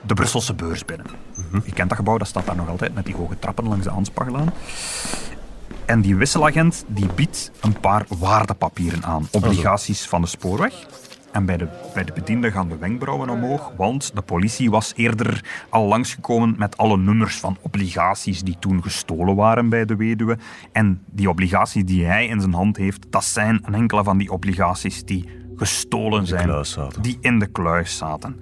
de 0.06 0.14
Brusselse 0.14 0.54
beurs 0.54 0.84
binnen. 0.84 1.06
Je 1.64 1.72
kent 1.72 1.88
dat 1.88 1.98
gebouw, 1.98 2.18
dat 2.18 2.28
staat 2.28 2.46
daar 2.46 2.56
nog 2.56 2.68
altijd 2.68 2.94
met 2.94 3.04
die 3.04 3.14
hoge 3.14 3.38
trappen 3.38 3.68
langs 3.68 3.84
de 3.84 3.90
Anspaglaan. 3.90 4.52
En 5.88 6.00
die 6.00 6.16
wisselagent 6.16 6.84
die 6.86 7.06
biedt 7.14 7.50
een 7.60 7.80
paar 7.80 8.06
waardepapieren 8.18 9.04
aan, 9.04 9.28
obligaties 9.30 10.06
van 10.06 10.20
de 10.20 10.26
spoorweg. 10.26 10.86
En 11.32 11.44
bij 11.44 11.56
de, 11.56 11.68
bij 11.94 12.04
de 12.04 12.12
bediende 12.12 12.50
gaan 12.50 12.68
de 12.68 12.76
wenkbrauwen 12.76 13.28
omhoog, 13.28 13.72
want 13.76 14.10
de 14.14 14.22
politie 14.22 14.70
was 14.70 14.92
eerder 14.96 15.44
al 15.68 15.86
langsgekomen 15.86 16.54
met 16.58 16.76
alle 16.76 16.96
nummers 16.96 17.36
van 17.36 17.56
obligaties 17.60 18.42
die 18.42 18.56
toen 18.58 18.82
gestolen 18.82 19.34
waren 19.34 19.68
bij 19.68 19.84
de 19.84 19.96
weduwe. 19.96 20.38
En 20.72 21.02
die 21.06 21.28
obligaties 21.28 21.84
die 21.84 22.04
hij 22.04 22.26
in 22.26 22.40
zijn 22.40 22.54
hand 22.54 22.76
heeft, 22.76 23.06
dat 23.10 23.24
zijn 23.24 23.60
een 23.64 23.74
enkele 23.74 24.04
van 24.04 24.18
die 24.18 24.32
obligaties 24.32 25.04
die 25.04 25.28
gestolen 25.56 26.26
zijn, 26.26 26.64
die 27.00 27.18
in 27.20 27.38
de 27.38 27.46
kluis 27.46 27.96
zaten. 27.96 28.40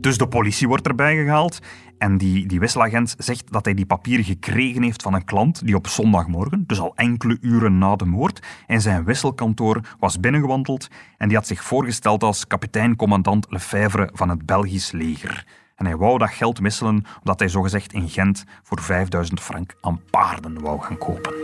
Dus 0.00 0.18
de 0.18 0.28
politie 0.28 0.68
wordt 0.68 0.86
erbij 0.86 1.16
gehaald 1.16 1.58
en 2.00 2.18
die, 2.18 2.46
die 2.46 2.60
wisselagent 2.60 3.14
zegt 3.18 3.52
dat 3.52 3.64
hij 3.64 3.74
die 3.74 3.86
papieren 3.86 4.24
gekregen 4.24 4.82
heeft 4.82 5.02
van 5.02 5.14
een 5.14 5.24
klant 5.24 5.66
die 5.66 5.74
op 5.74 5.86
zondagmorgen, 5.86 6.64
dus 6.66 6.80
al 6.80 6.92
enkele 6.96 7.38
uren 7.40 7.78
na 7.78 7.96
de 7.96 8.04
moord, 8.04 8.40
in 8.66 8.80
zijn 8.80 9.04
wisselkantoor 9.04 9.80
was 9.98 10.20
binnengewandeld 10.20 10.88
en 11.18 11.28
die 11.28 11.36
had 11.36 11.46
zich 11.46 11.64
voorgesteld 11.64 12.22
als 12.22 12.46
kapitein-commandant 12.46 13.46
Lefebvre 13.48 14.10
van 14.12 14.28
het 14.28 14.46
Belgisch 14.46 14.92
leger. 14.92 15.44
En 15.76 15.86
hij 15.86 15.96
wou 15.96 16.18
dat 16.18 16.30
geld 16.30 16.58
wisselen 16.58 17.04
omdat 17.18 17.38
hij 17.38 17.48
zogezegd 17.48 17.92
in 17.92 18.08
Gent 18.08 18.44
voor 18.62 18.80
5000 18.80 19.40
frank 19.40 19.74
aan 19.80 20.00
paarden 20.10 20.60
wou 20.60 20.80
gaan 20.80 20.98
kopen. 20.98 21.34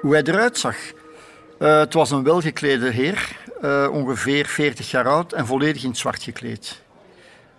Hoe 0.00 0.12
hij 0.12 0.22
eruit 0.22 0.58
zag. 0.58 0.76
Eh, 1.58 1.78
het 1.78 1.94
was 1.94 2.10
een 2.10 2.22
welgeklede 2.22 2.90
heer, 2.90 3.36
eh, 3.60 3.88
ongeveer 3.92 4.46
40 4.46 4.90
jaar 4.90 5.08
oud 5.08 5.32
en 5.32 5.46
volledig 5.46 5.84
in 5.84 5.94
zwart 5.94 6.22
gekleed. 6.22 6.83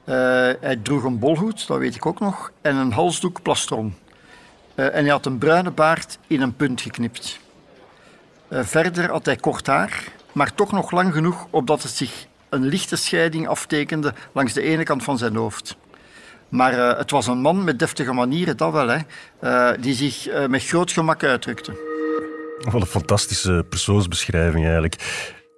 Eh, 0.05 0.15
hij 0.59 0.79
droeg 0.83 1.03
een 1.03 1.19
bolhoed, 1.19 1.67
dat 1.67 1.77
weet 1.77 1.95
ik 1.95 2.05
ook 2.05 2.19
nog, 2.19 2.51
en 2.61 2.75
een 2.75 2.91
halsdoek 2.91 3.41
plastron. 3.41 3.95
Eh, 4.75 4.85
en 4.85 4.91
hij 5.03 5.09
had 5.09 5.25
een 5.25 5.37
bruine 5.37 5.71
baard 5.71 6.17
in 6.27 6.41
een 6.41 6.55
punt 6.55 6.81
geknipt. 6.81 7.39
Eh, 8.47 8.63
verder 8.63 9.09
had 9.11 9.25
hij 9.25 9.35
kort 9.35 9.67
haar, 9.67 10.03
maar 10.31 10.53
toch 10.53 10.71
nog 10.71 10.91
lang 10.91 11.13
genoeg 11.13 11.47
opdat 11.49 11.83
het 11.83 11.91
zich 11.91 12.25
een 12.49 12.65
lichte 12.65 12.95
scheiding 12.95 13.47
aftekende 13.47 14.13
langs 14.31 14.53
de 14.53 14.61
ene 14.61 14.83
kant 14.83 15.03
van 15.03 15.17
zijn 15.17 15.35
hoofd. 15.35 15.77
Maar 16.49 16.97
het 16.97 17.11
was 17.11 17.27
een 17.27 17.41
man 17.41 17.63
met 17.63 17.79
deftige 17.79 18.13
manieren, 18.13 18.57
dat 18.57 18.71
wel, 18.71 18.87
hè, 18.87 19.77
die 19.79 19.93
zich 19.93 20.47
met 20.47 20.63
groot 20.63 20.91
gemak 20.91 21.23
uitdrukte. 21.23 21.71
Wat 22.59 22.81
een 22.81 22.87
fantastische 22.87 23.65
persoonsbeschrijving 23.69 24.63
eigenlijk. 24.63 24.95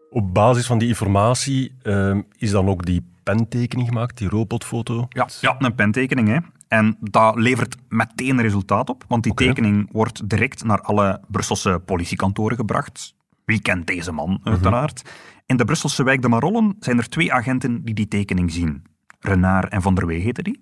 Op 0.09 0.33
basis 0.33 0.65
van 0.65 0.77
die 0.77 0.87
informatie 0.87 1.75
ehm, 1.81 2.21
is 2.37 2.51
dan 2.51 2.69
ook 2.69 2.85
die 2.85 3.16
pentekening 3.35 3.87
gemaakt, 3.87 4.17
die 4.17 4.29
robotfoto. 4.29 5.05
Ja, 5.09 5.27
ja 5.41 5.55
een 5.59 5.75
pentekening. 5.75 6.27
Hè. 6.27 6.37
En 6.67 6.97
dat 6.99 7.35
levert 7.35 7.75
meteen 7.89 8.41
resultaat 8.41 8.89
op, 8.89 9.03
want 9.07 9.23
die 9.23 9.33
tekening 9.33 9.89
wordt 9.91 10.29
direct 10.29 10.63
naar 10.63 10.81
alle 10.81 11.21
Brusselse 11.27 11.81
politiekantoren 11.85 12.57
gebracht. 12.57 13.15
Wie 13.45 13.61
kent 13.61 13.87
deze 13.87 14.11
man, 14.11 14.39
uiteraard? 14.43 15.01
In 15.45 15.57
de 15.57 15.65
Brusselse 15.65 16.03
wijk 16.03 16.21
De 16.21 16.29
Marollen 16.29 16.75
zijn 16.79 16.97
er 16.97 17.09
twee 17.09 17.33
agenten 17.33 17.83
die 17.83 17.93
die 17.93 18.07
tekening 18.07 18.51
zien. 18.51 18.83
Renard 19.19 19.71
en 19.71 19.81
Van 19.81 19.95
der 19.95 20.05
Wee 20.05 20.19
heten 20.19 20.43
die. 20.43 20.59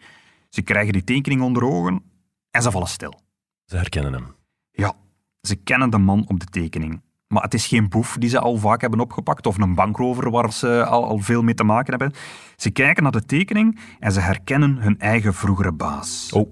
Ze 0.50 0.62
krijgen 0.62 0.94
die 0.94 1.04
tekening 1.04 1.42
onder 1.42 1.64
ogen 1.64 2.04
en 2.52 2.62
ze 2.62 2.72
vallen 2.72 2.88
stil. 2.88 3.20
Ze 3.66 3.76
herkennen 3.76 4.14
hem. 4.14 4.36
Ja, 4.72 4.94
ze 5.42 5.56
kennen 5.56 5.90
de 5.90 5.98
man 5.98 6.26
op 6.28 6.40
de 6.40 6.46
tekening. 6.46 7.02
Maar 7.36 7.44
het 7.44 7.54
is 7.54 7.68
geen 7.68 7.90
boef 7.90 8.16
die 8.20 8.30
ze 8.30 8.40
al 8.40 8.58
vaak 8.58 8.82
hebben 8.82 9.00
opgepakt 9.00 9.48
of 9.48 9.58
een 9.58 9.76
bankrover 9.76 10.30
waar 10.32 10.54
ze 10.54 10.86
al, 10.86 11.06
al 11.06 11.18
veel 11.18 11.42
mee 11.42 11.54
te 11.54 11.64
maken 11.64 11.90
hebben. 11.90 12.14
Ze 12.56 12.70
kijken 12.70 13.04
naar 13.04 13.12
de 13.12 13.26
tekening 13.26 13.80
en 14.00 14.12
ze 14.12 14.20
herkennen 14.20 14.78
hun 14.78 15.00
eigen 15.00 15.34
vroegere 15.34 15.72
baas. 15.72 16.32
Oh, 16.34 16.50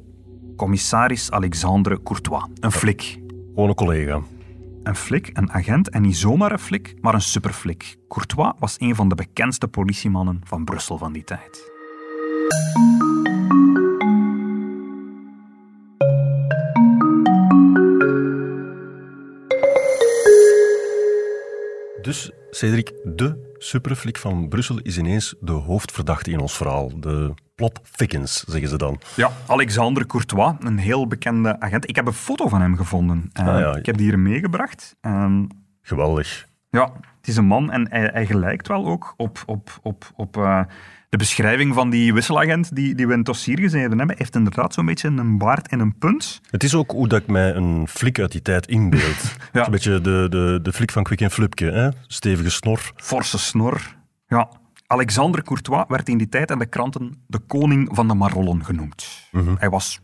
Commissaris 0.58 1.32
Alexandre 1.32 2.04
Courtois. 2.04 2.44
Een 2.60 2.72
flik. 2.72 3.20
gewoon 3.54 3.70
een 3.70 3.75
collega. 3.75 4.22
Een 4.84 4.96
flik, 4.96 5.30
een 5.34 5.52
agent 5.52 5.90
en 5.90 6.02
niet 6.02 6.18
zomaar 6.18 6.52
een 6.52 6.60
flik, 6.60 6.96
maar 7.02 7.13
een 7.13 7.22
superflik. 7.22 7.98
Courtois 8.08 8.52
was 8.60 8.75
een 8.80 8.96
van 8.96 9.08
de 9.08 9.16
bekendste 9.16 9.68
politiemannen 9.68 10.42
van 10.44 10.63
Brussel 10.63 10.98
van 10.98 11.13
die 11.13 11.24
tijd. 11.24 11.72
Dus, 22.03 22.31
Cedric, 22.50 22.91
de 23.03 23.53
superflik 23.57 24.17
van 24.17 24.48
Brussel 24.50 24.79
is 24.79 24.98
ineens 24.98 25.36
de 25.39 25.51
hoofdverdachte 25.51 26.31
in 26.31 26.39
ons 26.39 26.57
verhaal. 26.57 27.00
De 27.00 27.33
plot 27.55 27.79
thickens, 27.95 28.43
zeggen 28.48 28.69
ze 28.69 28.77
dan. 28.77 29.00
Ja, 29.15 29.31
Alexandre 29.48 30.05
Courtois, 30.05 30.53
een 30.60 30.77
heel 30.77 31.07
bekende 31.07 31.60
agent. 31.60 31.89
Ik 31.89 31.95
heb 31.95 32.05
een 32.07 32.13
foto 32.13 32.48
van 32.48 32.62
hem 32.62 32.75
gevonden. 32.77 33.29
Eh, 33.33 33.48
Ah, 33.48 33.60
ja. 33.60 33.75
Ik 33.75 33.86
heb 33.86 33.98
die 33.98 34.05
hier 34.10 34.19
meegebracht. 34.19 34.95
En 35.01 35.48
Geweldig. 35.81 36.48
Ja, 36.69 36.91
het 37.17 37.27
is 37.27 37.36
een 37.38 37.45
man 37.45 37.72
en 37.72 37.88
hij, 37.89 38.10
hij 38.13 38.25
gelijkt 38.25 38.67
wel 38.67 38.86
ook 38.88 39.13
op, 39.17 39.43
op, 39.45 39.79
op, 39.81 40.12
op 40.15 40.38
eh, 40.38 40.62
de 41.13 41.20
beschrijving 41.20 41.74
van 41.74 41.89
die 41.89 42.13
wisselagent 42.13 42.75
die, 42.75 42.96
die 42.96 43.05
we 43.05 43.12
in 43.12 43.17
het 43.17 43.27
dossier 43.27 43.60
gezeten 43.60 43.98
hebben. 43.98 44.15
Heeft 44.17 44.36
inderdaad 44.36 44.74
zo'n 44.74 44.86
beetje 44.86 45.08
een 45.08 45.38
baard 45.38 45.67
en 45.67 45.79
een 45.79 45.98
punt. 45.98 46.41
Het 46.50 46.63
is 46.63 46.75
ook 46.75 46.91
hoe 46.91 47.08
dat 47.08 47.22
ik 47.22 47.27
mij 47.27 47.55
een 47.55 47.88
flik 47.88 48.20
uit 48.20 48.32
die 48.32 48.41
tijd 48.41 48.67
inbeeld. 48.67 49.01
Ja. 49.51 49.65
Een 49.65 49.72
beetje 49.72 50.01
de, 50.01 50.27
de, 50.29 50.60
de 50.62 50.74
flik 50.74 50.91
van 50.91 51.03
Quick 51.03 51.22
en 51.22 51.32
Flupke. 51.32 51.65
Hè? 51.65 51.89
Stevige 52.08 52.50
snor. 52.50 52.91
Forse 52.96 53.38
snor. 53.38 53.96
Ja. 54.27 54.50
Alexandre 54.88 55.43
Courtois 55.43 55.84
werd 55.88 56.10
in 56.10 56.17
die 56.17 56.29
tijd 56.29 56.51
in 56.51 56.60
de 56.60 56.65
kranten 56.65 57.24
de 57.27 57.39
koning 57.39 57.89
van 57.91 58.08
de 58.08 58.13
Marollen 58.13 58.65
genoemd. 58.65 59.29
Hij 59.58 59.70
was 59.70 60.00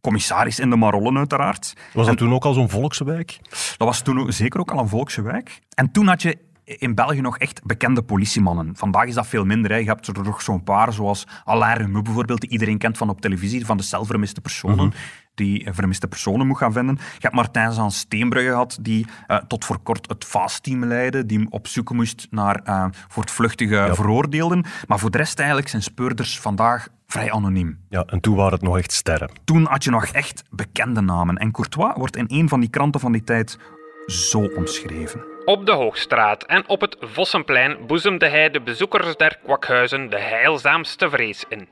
commissaris 0.00 0.58
in 0.58 0.70
de 0.70 0.76
Marollen 0.76 1.16
uiteraard. 1.16 1.74
Was 1.92 2.06
dat 2.06 2.16
toen 2.16 2.32
ook 2.32 2.44
al 2.44 2.52
zo'n 2.52 2.70
volkswijk? 2.70 3.38
Dat 3.50 3.88
was 3.88 4.02
toen 4.02 4.20
ook, 4.20 4.32
zeker 4.32 4.60
ook 4.60 4.70
al 4.70 4.78
een 4.78 4.88
volkse 4.88 5.22
wijk. 5.22 5.60
En 5.74 5.90
toen 5.90 6.06
had 6.06 6.22
je 6.22 6.38
in 6.64 6.94
België 6.94 7.20
nog 7.20 7.38
echt 7.38 7.64
bekende 7.64 8.02
politiemannen. 8.02 8.76
Vandaag 8.76 9.06
is 9.06 9.14
dat 9.14 9.26
veel 9.26 9.44
minder. 9.44 9.70
Hè. 9.70 9.76
Je 9.76 9.86
hebt 9.86 10.06
er 10.06 10.22
nog 10.22 10.42
zo'n 10.42 10.62
paar, 10.62 10.92
zoals 10.92 11.26
Alain 11.44 11.76
Remou 11.76 12.02
bijvoorbeeld, 12.02 12.40
die 12.40 12.50
iedereen 12.50 12.78
kent 12.78 12.98
van 12.98 13.08
op 13.08 13.20
televisie, 13.20 13.66
van 13.66 13.76
de 13.76 13.82
zelfvermiste 13.82 14.40
personen, 14.40 14.92
die 15.34 15.64
eh, 15.64 15.74
vermiste 15.74 16.08
personen 16.08 16.46
moet 16.46 16.58
gaan 16.58 16.72
vinden. 16.72 16.94
Je 16.94 17.18
hebt 17.18 17.34
Martijn 17.34 17.72
Zaan 17.72 17.90
Steenbrugge 17.90 18.48
gehad, 18.48 18.78
die 18.80 19.06
eh, 19.26 19.36
tot 19.36 19.64
voor 19.64 19.78
kort 19.78 20.08
het 20.08 20.24
FAS-team 20.24 20.84
leidde, 20.84 21.26
die 21.26 21.46
op 21.50 21.66
zoek 21.66 21.92
moest 21.92 22.26
naar 22.30 22.60
eh, 22.64 22.84
voortvluchtige 23.08 23.88
veroordeelden. 23.92 24.64
Maar 24.86 24.98
voor 24.98 25.10
de 25.10 25.18
rest 25.18 25.38
eigenlijk 25.38 25.68
zijn 25.68 25.82
speurders 25.82 26.40
vandaag 26.40 26.88
vrij 27.06 27.32
anoniem. 27.32 27.78
Ja, 27.88 28.04
en 28.06 28.20
toen 28.20 28.36
waren 28.36 28.52
het 28.52 28.62
nog 28.62 28.78
echt 28.78 28.92
sterren. 28.92 29.30
Toen 29.44 29.66
had 29.66 29.84
je 29.84 29.90
nog 29.90 30.04
echt 30.04 30.44
bekende 30.50 31.00
namen. 31.00 31.36
En 31.36 31.52
Courtois 31.52 31.94
wordt 31.96 32.16
in 32.16 32.24
een 32.28 32.48
van 32.48 32.60
die 32.60 32.70
kranten 32.70 33.00
van 33.00 33.12
die 33.12 33.24
tijd 33.24 33.58
zo 34.06 34.50
omschreven. 34.56 35.33
Op 35.44 35.66
de 35.66 35.72
Hoogstraat 35.72 36.44
en 36.44 36.68
op 36.68 36.80
het 36.80 36.96
Vossenplein 37.00 37.86
boezemde 37.86 38.28
hij 38.28 38.50
de 38.50 38.60
bezoekers 38.60 39.16
der 39.16 39.38
kwakhuizen 39.42 40.10
de 40.10 40.18
heilzaamste 40.18 41.10
vrees 41.10 41.44
in. 41.48 41.68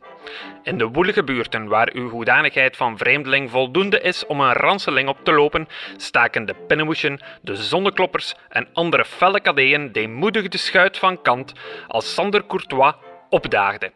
In 0.63 0.79
de 0.79 0.89
woelige 0.89 1.25
buurten 1.25 1.69
waar 1.69 1.91
uw 1.93 2.09
hoedanigheid 2.09 2.77
van 2.77 2.99
vreemdeling 2.99 3.51
voldoende 3.51 4.01
is 4.01 4.27
om 4.27 4.41
een 4.41 4.53
ranseling 4.53 5.09
op 5.09 5.19
te 5.25 5.33
lopen, 5.33 5.69
staken 5.97 6.45
de 6.45 6.55
pinnenmoesjen, 6.67 7.21
de 7.41 7.57
zonnekloppers 7.57 8.35
en 8.49 8.69
andere 8.73 9.05
felle 9.05 9.41
kadeeën 9.41 9.93
deemoedig 9.93 10.49
de 10.49 10.59
schuit 10.59 10.99
van 10.99 11.23
kant 11.23 11.53
als 11.89 12.15
Sander 12.15 12.47
Courtois 12.47 12.95
opdaagde. 13.29 13.93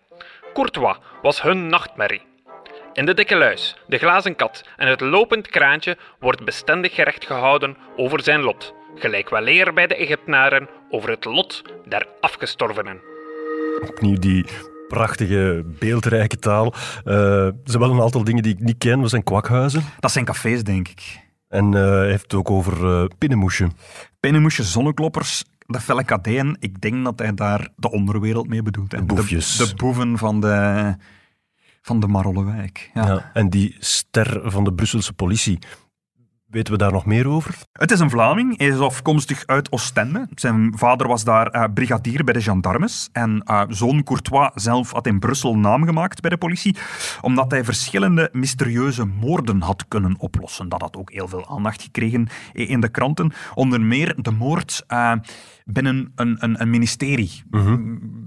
Courtois 0.53 0.97
was 1.23 1.43
hun 1.43 1.67
nachtmerrie. 1.67 2.23
In 2.93 3.07
de 3.07 3.15
dikke 3.15 3.37
luis, 3.37 3.77
de 3.87 3.99
glazen 3.99 4.37
kat 4.37 4.65
en 4.77 4.89
het 4.89 5.01
lopend 5.01 5.49
kraantje 5.49 5.97
wordt 6.19 6.45
bestendig 6.45 6.95
gerecht 6.95 7.27
gehouden 7.27 7.77
over 7.97 8.23
zijn 8.23 8.41
lot, 8.41 8.75
gelijk 8.99 9.31
weleer 9.31 9.73
bij 9.73 9.87
de 9.87 9.97
Egyptenaren 9.97 10.69
over 10.91 11.11
het 11.11 11.25
lot 11.25 11.63
der 11.89 12.07
afgestorvenen. 12.21 13.01
Opnieuw 13.89 14.19
die 14.19 14.47
prachtige, 14.89 15.65
beeldrijke 15.79 16.39
taal. 16.39 16.75
Eh, 17.05 17.47
er 17.47 17.55
zijn 17.65 17.83
wel 17.83 17.91
een 17.91 18.01
aantal 18.01 18.25
dingen 18.25 18.43
die 18.43 18.53
ik 18.53 18.61
niet 18.61 18.79
ken. 18.79 19.01
We 19.01 19.09
zijn 19.09 19.23
kwakhuizen. 19.25 19.83
Dat 20.01 20.13
zijn 20.13 20.25
cafés, 20.25 20.63
denk 20.65 20.89
ik. 20.89 21.25
En 21.49 21.75
eh, 21.75 21.81
hij 21.81 22.09
heeft 22.09 22.23
het 22.23 22.35
ook 22.35 22.51
over 22.51 22.87
eh 22.87 23.05
pinnenmoesje. 23.19 23.69
Pinnenmoesje, 24.21 24.63
zonnekloppers, 24.63 25.45
de 25.67 25.81
felle. 25.81 26.57
Ik 26.59 26.81
denk 26.81 27.05
dat 27.05 27.19
hij 27.19 27.35
daar 27.35 27.69
de 27.77 27.91
onderwereld 27.91 28.49
mee 28.49 28.63
bedoelt. 28.63 28.93
hè. 28.93 28.99
De 28.99 29.05
boefjes. 29.05 29.57
De, 29.57 29.69
de 29.69 29.75
boeven 29.75 30.19
van 30.19 30.41
de, 30.41 30.95
van 31.83 32.01
de 32.01 32.07
Marollewijk. 32.07 32.91
Ja. 32.95 33.07
Ja. 33.07 33.31
En 33.33 33.51
die 33.51 33.77
ster 33.79 34.51
van 34.51 34.65
de 34.65 34.73
Brusselse 34.73 35.13
politie. 35.13 35.59
Weten 36.47 36.73
we 36.73 36.79
daar 36.79 36.93
nog 36.93 37.07
meer 37.07 37.29
over? 37.29 37.55
Het 37.73 37.91
is 37.91 38.01
een 38.01 38.11
Vlaming. 38.11 38.59
Hij 38.59 38.67
is 38.67 38.79
afkomstig 38.79 39.47
uit 39.47 39.73
Oostende. 39.73 40.29
Zijn 40.35 40.73
vader 40.77 41.09
was 41.09 41.25
daar 41.25 41.47
eh, 41.47 41.65
brigadier 41.75 42.25
bij 42.25 42.35
de 42.35 42.43
gendarmes. 42.43 43.09
En 43.13 43.43
eh, 43.45 43.63
zoon 43.69 44.03
Courtois 44.03 44.51
zelf 44.55 44.93
had 44.93 45.07
in 45.07 45.19
Brussel 45.19 45.57
naam 45.57 45.85
gemaakt 45.85 46.21
bij 46.21 46.31
de 46.31 46.37
politie, 46.37 46.77
omdat 47.21 47.51
hij 47.51 47.65
verschillende 47.65 48.29
mysterieuze 48.33 49.05
moorden 49.05 49.61
had 49.61 49.89
kunnen 49.89 50.15
oplossen. 50.19 50.69
Dat 50.69 50.81
had 50.81 50.97
ook 50.97 51.13
heel 51.13 51.29
veel 51.29 51.49
aandacht 51.49 51.83
gekregen 51.83 52.29
in 52.53 52.81
de 52.81 52.89
kranten. 52.89 53.33
Onder 53.55 53.81
meer 53.81 54.15
de 54.17 54.31
moord 54.31 54.85
eh, 54.87 55.13
binnen 55.71 56.13
een, 56.15 56.37
een, 56.39 56.61
een 56.61 56.71
ministerie. 56.71 57.43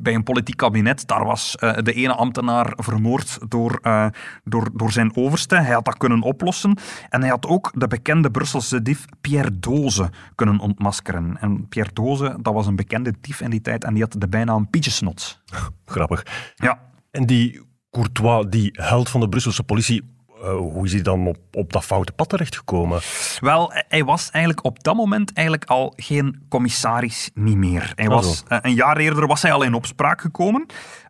Bij 0.02 0.14
een 0.14 0.24
politiek 0.24 0.58
kabinet. 0.58 1.08
Daar 1.08 1.26
was 1.26 1.56
eh, 1.56 1.78
de 1.84 1.94
ene 1.94 2.14
ambtenaar 2.14 2.74
vermoord 2.76 3.38
door, 3.48 3.80
eh, 3.82 4.08
door, 4.44 4.70
door 4.74 4.92
zijn 4.92 5.16
overste. 5.16 5.56
Hij 5.56 5.74
had 5.74 5.86
dat 5.86 5.98
kunnen 5.98 6.22
oplossen. 6.22 6.78
En 7.10 7.22
hij 7.22 7.30
had 7.30 7.46
ook 7.46 7.72
de 7.76 7.88
bekende 7.88 8.32
Brusselse 8.32 8.82
dief 8.82 9.06
Pierre 9.22 9.60
Doze 9.60 10.10
kunnen 10.36 10.60
ontmaskeren. 10.60 11.38
En 11.40 11.68
Pierre 11.68 11.94
Doze, 11.94 12.38
dat 12.42 12.54
was 12.54 12.68
een 12.68 12.76
bekende 12.76 13.14
dief 13.22 13.42
in 13.42 13.50
die 13.50 13.62
tijd. 13.62 13.84
En 13.84 13.94
die 13.94 14.04
had 14.04 14.16
de 14.18 14.28
bijnaam 14.28 14.70
Pietjesnot. 14.70 15.42
Grappig. 15.86 16.26
Ja, 16.56 16.80
En 17.12 17.26
die 17.26 17.62
Courtois, 17.92 18.46
die 18.50 18.70
held 18.74 19.10
van 19.10 19.20
de 19.20 19.30
Brusselse 19.30 19.64
politie, 19.64 20.04
eh, 20.44 20.50
hoe 20.56 20.86
is 20.86 20.94
hij 20.94 21.02
dan 21.02 21.28
op, 21.28 21.38
op 21.52 21.74
dat 21.74 21.84
foute 21.84 22.12
pad 22.12 22.30
terechtgekomen? 22.30 23.00
Wel, 23.40 23.72
hij 23.74 24.04
was 24.04 24.30
eigenlijk 24.32 24.66
op 24.66 24.84
dat 24.84 24.96
moment 24.96 25.34
eigenlijk 25.34 25.70
al 25.70 25.94
geen 25.96 26.46
commissaris 26.50 27.30
niet 27.34 27.58
meer. 27.58 27.92
Hij 27.96 28.06
Ah, 28.08 28.14
was, 28.14 28.44
eh, 28.48 28.58
een 28.62 28.74
jaar 28.74 28.98
eerder 28.98 29.28
was 29.28 29.42
hij 29.42 29.52
al 29.52 29.64
in 29.64 29.74
opspraak 29.74 30.22
gekomen. 30.22 30.66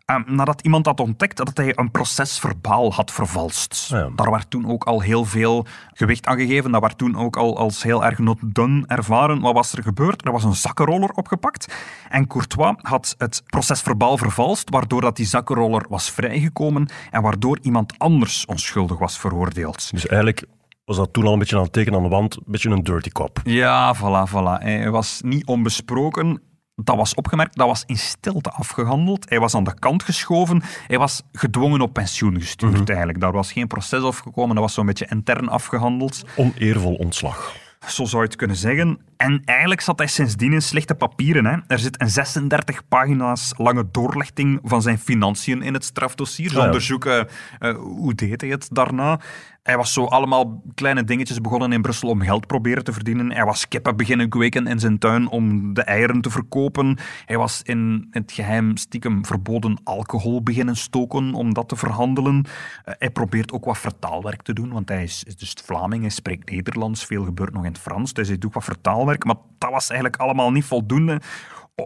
Eh, 0.09 0.15
nadat 0.25 0.61
iemand 0.61 0.85
had 0.85 0.99
ontdekt 0.99 1.37
dat 1.37 1.57
hij 1.57 1.77
een 1.77 1.91
proces 1.91 2.39
verbaal 2.39 2.93
had 2.93 3.11
vervalst. 3.11 3.89
Ah, 3.93 3.99
ja. 3.99 4.09
Daar 4.15 4.31
werd 4.31 4.49
toen 4.49 4.69
ook 4.69 4.83
al 4.83 5.01
heel 5.01 5.25
veel 5.25 5.65
gewicht 5.93 6.25
aan 6.25 6.37
gegeven. 6.37 6.71
Dat 6.71 6.81
werd 6.81 6.97
toen 6.97 7.17
ook 7.17 7.37
al 7.37 7.57
als 7.57 7.83
heel 7.83 8.05
erg 8.05 8.17
not 8.17 8.37
done 8.41 8.83
ervaren. 8.87 9.39
Wat 9.39 9.53
was 9.53 9.73
er 9.73 9.83
gebeurd? 9.83 10.25
Er 10.25 10.31
was 10.31 10.43
een 10.43 10.55
zakkenroller 10.55 11.09
opgepakt. 11.09 11.73
En 12.09 12.27
Courtois 12.27 12.75
had 12.81 13.15
het 13.17 13.43
proces 13.45 13.81
verbaal 13.81 14.17
vervalst, 14.17 14.69
waardoor 14.69 15.01
dat 15.01 15.15
die 15.15 15.25
zakkenroller 15.25 15.85
was 15.89 16.11
vrijgekomen 16.11 16.89
en 17.11 17.21
waardoor 17.21 17.59
iemand 17.61 17.93
anders 17.97 18.45
onschuldig 18.45 18.97
was 18.97 19.17
veroordeeld. 19.17 19.91
Dus 19.91 20.07
eigenlijk 20.07 20.45
was 20.85 20.97
dat 20.97 21.13
toen 21.13 21.25
al 21.25 21.33
een 21.33 21.39
beetje 21.39 21.55
aan 21.55 21.63
het 21.63 21.73
tekenen 21.73 21.97
aan 21.97 22.03
de 22.03 22.09
wand, 22.09 22.35
een 22.35 22.43
beetje 22.45 22.69
een 22.69 22.83
dirty 22.83 23.09
cop. 23.09 23.41
Ja, 23.43 23.95
voilà, 23.95 24.29
voilà. 24.29 24.63
Hij 24.63 24.89
was 24.89 25.21
niet 25.23 25.45
onbesproken. 25.45 26.41
Dat 26.83 26.95
was 26.95 27.13
opgemerkt, 27.13 27.55
dat 27.57 27.67
was 27.67 27.83
in 27.85 27.97
stilte 27.97 28.49
afgehandeld. 28.51 29.29
Hij 29.29 29.39
was 29.39 29.55
aan 29.55 29.63
de 29.63 29.79
kant 29.79 30.03
geschoven. 30.03 30.61
Hij 30.87 30.97
was 30.97 31.21
gedwongen 31.31 31.81
op 31.81 31.93
pensioen 31.93 32.39
gestuurd 32.39 32.89
eigenlijk. 32.89 33.19
Daar 33.19 33.31
was 33.31 33.51
geen 33.51 33.67
proces 33.67 34.03
afgekomen, 34.03 34.55
dat 34.55 34.63
was 34.63 34.73
zo'n 34.73 34.85
beetje 34.85 35.07
intern 35.09 35.49
afgehandeld. 35.49 36.23
Oneervol 36.35 36.93
ontslag. 36.95 37.51
Zo 37.87 38.05
zou 38.05 38.21
je 38.21 38.27
het 38.27 38.37
kunnen 38.37 38.55
zeggen. 38.55 38.99
En 39.17 39.41
eigenlijk 39.45 39.81
zat 39.81 39.97
hij 39.97 40.07
sindsdien 40.07 40.53
in 40.53 40.61
slechte 40.61 40.95
papieren. 40.95 41.45
Hè. 41.45 41.57
Er 41.67 41.79
zit 41.79 42.01
een 42.01 42.09
36 42.09 42.87
pagina's 42.87 43.53
lange 43.57 43.87
doorlichting 43.91 44.59
van 44.63 44.81
zijn 44.81 44.97
financiën 44.99 45.61
in 45.61 45.73
het 45.73 45.83
strafdossier. 45.85 46.49
Ze 46.49 46.55
Ah, 46.55 46.59
ja. 46.61 46.65
onderzoeken 46.67 47.27
eh, 47.59 47.75
hoe 47.75 48.13
deed 48.13 48.41
hij 48.41 48.49
het 48.49 48.67
daarna. 48.71 49.19
Hij 49.69 49.77
was 49.77 49.93
zo 49.93 50.05
allemaal 50.05 50.61
kleine 50.75 51.03
dingetjes 51.03 51.41
begonnen 51.41 51.71
in 51.71 51.81
Brussel 51.81 52.09
om 52.09 52.21
geld 52.21 52.47
proberen 52.47 52.83
te 52.83 52.93
verdienen. 52.93 53.31
Hij 53.31 53.45
was 53.45 53.67
kippen 53.67 53.97
beginnen 53.97 54.29
kweken 54.29 54.67
in 54.67 54.79
zijn 54.79 54.97
tuin 54.97 55.27
om 55.27 55.73
de 55.73 55.83
eieren 55.83 56.21
te 56.21 56.29
verkopen. 56.29 56.97
Hij 57.25 57.37
was 57.37 57.61
in 57.63 58.07
het 58.11 58.31
geheim 58.31 58.77
stiekem 58.77 59.25
verboden 59.25 59.79
alcohol 59.83 60.43
beginnen 60.43 60.75
stoken 60.75 61.33
om 61.33 61.53
dat 61.53 61.69
te 61.69 61.75
verhandelen. 61.75 62.45
Eh, 62.83 62.93
hij 62.97 63.09
probeert 63.09 63.51
ook 63.51 63.65
wat 63.65 63.77
vertaalwerk 63.77 64.41
te 64.41 64.53
doen, 64.53 64.71
want 64.71 64.89
hij 64.89 65.03
is, 65.03 65.23
dus 65.37 65.55
Vlaming, 65.65 66.01
hij 66.01 66.11
spreekt 66.11 66.49
Nederlands, 66.49 67.05
veel 67.05 67.23
gebeurt 67.23 67.53
nog 67.53 67.65
in 67.65 67.71
het 67.71 67.81
Frans, 67.81 68.13
dus 68.13 68.27
hij 68.27 68.37
doet 68.37 68.53
wat 68.53 68.63
vertaalwerk, 68.63 69.25
maar 69.25 69.37
dat 69.57 69.71
was 69.71 69.89
eigenlijk 69.89 70.21
allemaal 70.21 70.51
niet 70.51 70.65
voldoende 70.65 71.21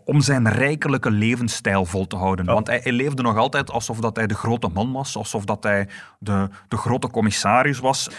om 0.06 0.22
zijn 0.22 0.50
rijkelijke 0.50 1.12
levensstijl 1.12 1.86
vol 1.86 2.08
te 2.08 2.16
houden. 2.16 2.46
Want 2.46 2.68
hij, 2.68 2.80
hij 2.84 2.92
leefde 2.92 3.22
nog 3.22 3.38
altijd 3.38 3.72
alsof 3.72 4.00
dat 4.00 4.16
hij 4.16 4.28
de 4.28 4.34
grote 4.34 4.70
man 4.74 4.92
was, 4.92 5.18
alsof 5.18 5.46
dat 5.46 5.64
hij 5.64 5.88
de, 6.20 6.50
de 6.68 6.78
grote 6.78 7.10
commissaris 7.10 7.80
was. 7.80 8.10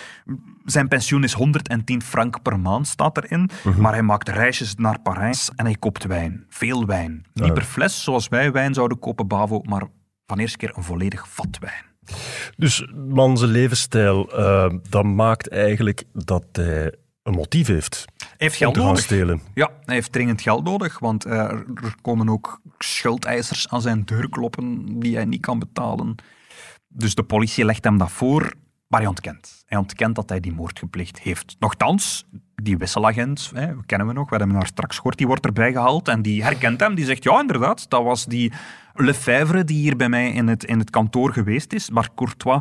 Zijn 0.65 0.89
pensioen 0.89 1.25
is 1.25 1.33
110 1.33 2.03
frank 2.03 2.43
per 2.43 2.61
maand, 2.61 2.87
staat 2.87 3.17
erin. 3.17 3.51
Maar 3.79 3.93
hij 3.93 4.03
maakt 4.03 4.29
reisjes 4.29 4.75
naar 4.75 5.01
Parijs 5.01 5.51
en 5.57 5.65
hij 5.65 5.77
koopt 5.79 6.05
wijn. 6.05 6.45
Veel 6.49 6.87
wijn. 6.87 7.27
Niet 7.33 7.55
per 7.55 7.65
fles, 7.65 8.03
zoals 8.03 8.29
wij 8.29 8.53
wijn 8.53 8.75
zouden 8.75 8.99
kopen, 8.99 9.29
Bavo, 9.29 9.61
maar 9.63 9.83
van 10.27 10.39
eerste 10.39 10.57
keer 10.57 10.73
een 10.77 10.83
volledig 10.83 11.29
vat 11.29 11.59
wijn. 11.61 11.85
Dus 12.57 12.89
man, 13.09 13.39
zijn 13.39 13.51
levensstijl, 13.51 14.33
eh, 14.39 14.73
dat 14.89 15.05
maakt 15.05 15.49
eigenlijk 15.49 16.05
dat 16.13 16.45
hij 16.53 16.95
een 17.25 17.35
motief 17.35 17.67
heeft 17.67 18.05
heeft 18.37 18.57
geld 18.57 18.77
nodig. 18.77 19.03
stelen. 19.03 19.41
Ja, 19.55 19.71
hij 19.85 19.95
heeft 19.95 20.13
dringend 20.13 20.43
geld 20.43 20.65
nodig, 20.65 20.99
want 20.99 21.25
eh, 21.25 21.35
er 21.35 21.95
komen 22.03 22.29
ook 22.29 22.61
schuldeisers 22.79 23.69
aan 23.69 23.81
zijn 23.81 24.05
deur 24.05 24.29
kloppen 24.29 24.99
die 25.01 25.15
hij 25.15 25.25
niet 25.25 25.41
kan 25.41 25.59
betalen. 25.59 26.15
Dus 26.89 27.15
de 27.15 27.23
politie 27.23 27.65
legt 27.65 27.85
hem 27.85 27.99
dat 27.99 28.11
voor, 28.11 28.55
maar 28.87 29.01
hij 29.01 29.09
ontkent. 29.09 29.63
Hij 29.67 29.79
ontkent 29.79 30.15
dat 30.15 30.29
hij 30.29 30.41
die 30.41 30.53
moord 30.53 30.79
gepleegd 30.79 31.21
heeft. 31.21 31.57
Nochtans, 31.59 32.25
die 32.55 32.77
wisselagent, 32.77 33.51
hè, 33.55 33.73
kennen 33.87 34.07
we 34.07 34.13
nog, 34.13 34.25
we 34.25 34.37
hebben 34.37 34.49
hem 34.49 34.59
daar 34.59 34.69
straks 34.69 34.97
gehoord, 34.97 35.19
die 35.19 35.27
wordt 35.27 35.45
erbij 35.45 35.73
gehaald 35.73 36.09
en 36.09 36.23
die 36.23 36.43
herkent 36.43 36.81
hem. 36.81 36.95
Die 36.95 37.05
zegt, 37.05 37.23
ja, 37.23 37.41
inderdaad, 37.41 37.91
dat 37.91 38.03
was 38.03 38.25
die 38.25 38.53
Lefebvre 38.95 39.65
die 39.65 39.79
hier 39.79 39.97
bij 39.97 40.09
mij 40.09 40.33
in 40.33 40.49
het, 40.49 40.65
in 40.65 40.79
het 40.79 40.91
kantoor 40.91 41.33
geweest 41.33 41.73
is, 41.73 41.91
maar 41.91 42.09
Courtois 42.15 42.61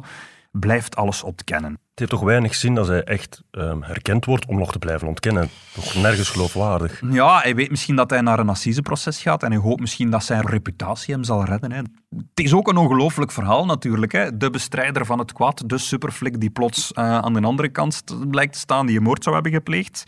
blijft 0.59 0.95
alles 0.95 1.23
ontkennen. 1.23 1.71
Het 1.71 1.99
heeft 1.99 2.11
toch 2.11 2.21
weinig 2.21 2.55
zin 2.55 2.77
als 2.77 2.87
hij 2.87 3.03
echt 3.03 3.41
ehm, 3.51 3.81
herkend 3.81 4.25
wordt 4.25 4.45
om 4.45 4.57
nog 4.57 4.71
te 4.71 4.79
blijven 4.79 5.07
ontkennen. 5.07 5.49
Toch 5.73 5.95
nergens 5.95 6.29
geloofwaardig. 6.29 7.01
Ja, 7.09 7.39
hij 7.39 7.55
weet 7.55 7.69
misschien 7.69 7.95
dat 7.95 8.09
hij 8.09 8.21
naar 8.21 8.39
een 8.39 8.49
assiseproces 8.49 9.21
gaat 9.21 9.43
en 9.43 9.51
hij 9.51 9.59
hoopt 9.59 9.79
misschien 9.79 10.09
dat 10.09 10.23
zijn 10.23 10.47
reputatie 10.47 11.13
hem 11.13 11.23
zal 11.23 11.45
redden. 11.45 11.71
Hè. 11.71 11.81
Het 12.09 12.39
is 12.45 12.53
ook 12.53 12.67
een 12.67 12.77
ongelooflijk 12.77 13.31
verhaal 13.31 13.65
natuurlijk. 13.65 14.11
Hè. 14.11 14.37
De 14.37 14.49
bestrijder 14.49 15.05
van 15.05 15.19
het 15.19 15.33
kwaad, 15.33 15.69
de 15.69 15.77
superflik 15.77 16.39
die 16.39 16.49
plots 16.49 16.93
eh, 16.93 17.17
aan 17.17 17.33
de 17.33 17.41
andere 17.41 17.69
kant 17.69 18.03
blijkt 18.29 18.53
te 18.53 18.59
staan, 18.59 18.85
die 18.85 18.97
een 18.97 19.03
moord 19.03 19.23
zou 19.23 19.35
hebben 19.35 19.53
gepleegd. 19.53 20.03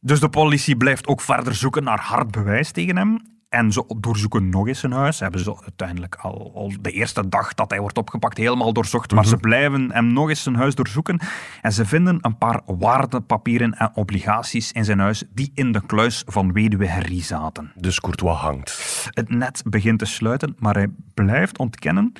Dus 0.00 0.20
de 0.20 0.28
politie 0.28 0.76
blijft 0.76 1.06
ook 1.06 1.20
verder 1.20 1.54
zoeken 1.54 1.84
naar 1.84 2.00
hard 2.00 2.30
bewijs 2.30 2.70
tegen 2.70 2.96
hem. 2.96 3.35
En 3.56 3.72
ze 3.72 3.84
doorzoeken 4.00 4.48
nog 4.48 4.68
eens 4.68 4.80
zijn 4.80 4.92
huis. 4.92 5.20
Hebben 5.20 5.40
ze 5.40 5.56
uiteindelijk 5.62 6.14
al, 6.14 6.52
al 6.54 6.72
de 6.80 6.90
eerste 6.90 7.28
dag 7.28 7.54
dat 7.54 7.70
hij 7.70 7.80
wordt 7.80 7.98
opgepakt 7.98 8.38
helemaal 8.38 8.72
doorzocht. 8.72 9.12
Maar 9.12 9.26
ze 9.26 9.36
blijven 9.36 9.92
hem 9.92 10.12
nog 10.12 10.28
eens 10.28 10.42
zijn 10.42 10.54
huis 10.54 10.74
doorzoeken. 10.74 11.20
En 11.62 11.72
ze 11.72 11.86
vinden 11.86 12.18
een 12.20 12.38
paar 12.38 12.60
waardepapieren 12.66 13.74
en 13.74 13.90
obligaties 13.94 14.72
in 14.72 14.84
zijn 14.84 14.98
huis 14.98 15.24
die 15.30 15.50
in 15.54 15.72
de 15.72 15.86
kluis 15.86 16.22
van 16.26 16.52
weduwe 16.52 16.86
Herrie 16.86 17.22
zaten. 17.22 17.72
Dus 17.74 18.00
Courtois 18.00 18.36
hangt. 18.36 19.08
Het 19.10 19.28
net 19.28 19.62
begint 19.66 19.98
te 19.98 20.04
sluiten, 20.04 20.56
maar 20.58 20.74
hij 20.74 20.88
blijft 21.14 21.58
ontkennen. 21.58 22.12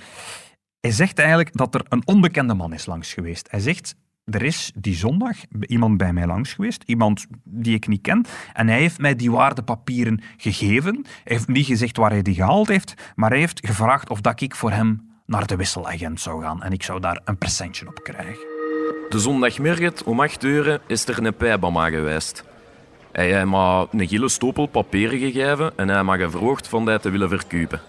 Hij 0.80 0.90
zegt 0.90 1.18
eigenlijk 1.18 1.56
dat 1.56 1.74
er 1.74 1.82
een 1.88 2.06
onbekende 2.06 2.54
man 2.54 2.72
is 2.72 2.86
langs 2.86 3.14
geweest. 3.14 3.50
Hij 3.50 3.60
zegt, 3.60 3.96
er 4.30 4.42
is 4.42 4.72
die 4.74 4.94
zondag 4.94 5.36
iemand 5.60 5.96
bij 5.96 6.12
mij 6.12 6.26
langs 6.26 6.52
geweest, 6.52 6.82
iemand 6.86 7.26
die 7.44 7.74
ik 7.74 7.88
niet 7.88 8.00
ken, 8.00 8.24
en 8.52 8.68
hij 8.68 8.78
heeft 8.78 8.98
mij 8.98 9.16
die 9.16 9.30
waardepapieren 9.30 10.20
gegeven. 10.36 10.94
Hij 11.04 11.22
heeft 11.36 11.48
niet 11.48 11.66
gezegd 11.66 11.96
waar 11.96 12.10
hij 12.10 12.22
die 12.22 12.34
gehaald 12.34 12.68
heeft, 12.68 12.94
maar 13.14 13.30
hij 13.30 13.38
heeft 13.38 13.66
gevraagd 13.66 14.10
of 14.10 14.20
dat 14.20 14.40
ik 14.40 14.54
voor 14.54 14.70
hem 14.70 15.14
naar 15.26 15.46
de 15.46 15.56
wisselagent 15.56 16.20
zou 16.20 16.42
gaan 16.42 16.62
en 16.62 16.72
ik 16.72 16.82
zou 16.82 17.00
daar 17.00 17.20
een 17.24 17.38
presentje 17.38 17.86
op 17.86 18.00
krijgen. 18.02 18.46
De 19.08 19.18
zondagmiddag 19.18 20.02
om 20.02 20.20
8 20.20 20.44
uur 20.44 20.80
is 20.86 21.06
er 21.06 21.26
een 21.26 21.34
mij 21.72 21.90
geweest. 21.90 22.44
Hij 23.12 23.32
heeft 23.32 23.44
me 23.44 23.88
een 23.90 24.08
gele 24.08 24.28
stapel 24.28 24.66
papieren 24.66 25.18
gegeven 25.18 25.72
en 25.76 25.88
hij 25.88 25.96
heeft 25.96 26.08
me 26.08 26.18
gevraagd 26.18 26.68
van 26.68 26.84
die 26.84 26.98
te 26.98 27.10
willen 27.10 27.28
verkopen. 27.28 27.80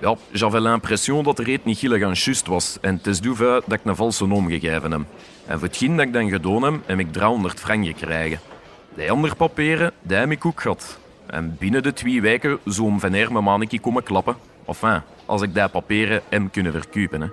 Ja, 0.00 0.16
j'avais 0.32 0.62
l'impression 0.62 1.22
dat 1.22 1.38
er 1.38 1.48
iets 1.48 1.64
niet 1.64 1.78
gillig 1.78 2.02
aan 2.02 2.14
juist 2.14 2.46
was 2.46 2.78
en 2.80 2.96
het 2.96 3.06
is 3.06 3.20
duve 3.20 3.62
dat 3.66 3.78
ik 3.78 3.84
een 3.84 3.96
valse 3.96 4.26
naam 4.26 4.48
gegeven 4.48 4.90
heb. 4.90 5.00
En 5.46 5.58
voor 5.58 5.68
hetgeen 5.68 5.96
dat 5.96 6.06
ik 6.06 6.12
dan 6.12 6.28
gedaan 6.28 6.62
heb, 6.62 6.80
heb 6.86 6.98
ik 6.98 7.12
300 7.12 7.60
frank 7.60 7.86
gekregen. 7.86 8.40
Die 8.94 9.10
andere 9.10 9.34
papieren, 9.34 9.92
die 10.02 10.16
heb 10.16 10.30
ik 10.30 10.46
ook 10.46 10.60
gehad. 10.60 10.98
En 11.26 11.56
binnen 11.58 11.82
de 11.82 11.92
twee 11.92 12.20
weken 12.20 12.58
zou 12.64 12.88
hem 12.88 13.00
van 13.00 13.12
her 13.12 13.32
mijn 13.32 13.44
mannetje 13.44 13.80
komen 13.80 14.02
klappen. 14.02 14.36
Enfin, 14.66 15.02
als 15.26 15.42
ik 15.42 15.54
die 15.54 15.68
papieren 15.68 16.22
hem 16.28 16.50
kunnen 16.50 16.72
verkopen. 16.72 17.20
Hè. 17.20 17.28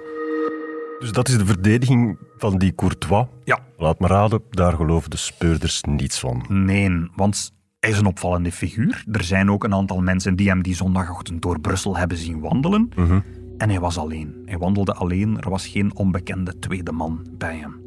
Dus 0.99 1.11
dat 1.11 1.27
is 1.27 1.37
de 1.37 1.45
verdediging 1.45 2.17
van 2.37 2.57
die 2.57 2.75
Courtois. 2.75 3.25
Ja, 3.43 3.59
Laat 3.77 3.99
me 3.99 4.07
raden, 4.07 4.41
daar 4.49 4.73
geloven 4.73 5.09
de 5.09 5.17
speurders 5.17 5.81
niets 5.83 6.19
van. 6.19 6.45
Nee, 6.47 7.09
want 7.15 7.51
hij 7.79 7.89
is 7.89 7.97
een 7.97 8.05
opvallende 8.05 8.51
figuur. 8.51 9.03
Er 9.11 9.23
zijn 9.23 9.51
ook 9.51 9.63
een 9.63 9.73
aantal 9.73 10.01
mensen 10.01 10.35
die 10.35 10.47
hem 10.47 10.61
die 10.61 10.75
zondagochtend 10.75 11.41
door 11.41 11.59
Brussel 11.59 11.97
hebben 11.97 12.17
zien 12.17 12.39
wandelen. 12.39 12.89
En 13.57 13.69
hij 13.69 13.79
was 13.79 13.97
alleen. 13.97 14.41
Hij 14.45 14.57
wandelde 14.57 14.93
alleen. 14.93 15.39
Er 15.41 15.49
was 15.49 15.67
geen 15.67 15.95
onbekende 15.95 16.59
tweede 16.59 16.91
man 16.91 17.27
bij 17.31 17.57
hem. 17.57 17.81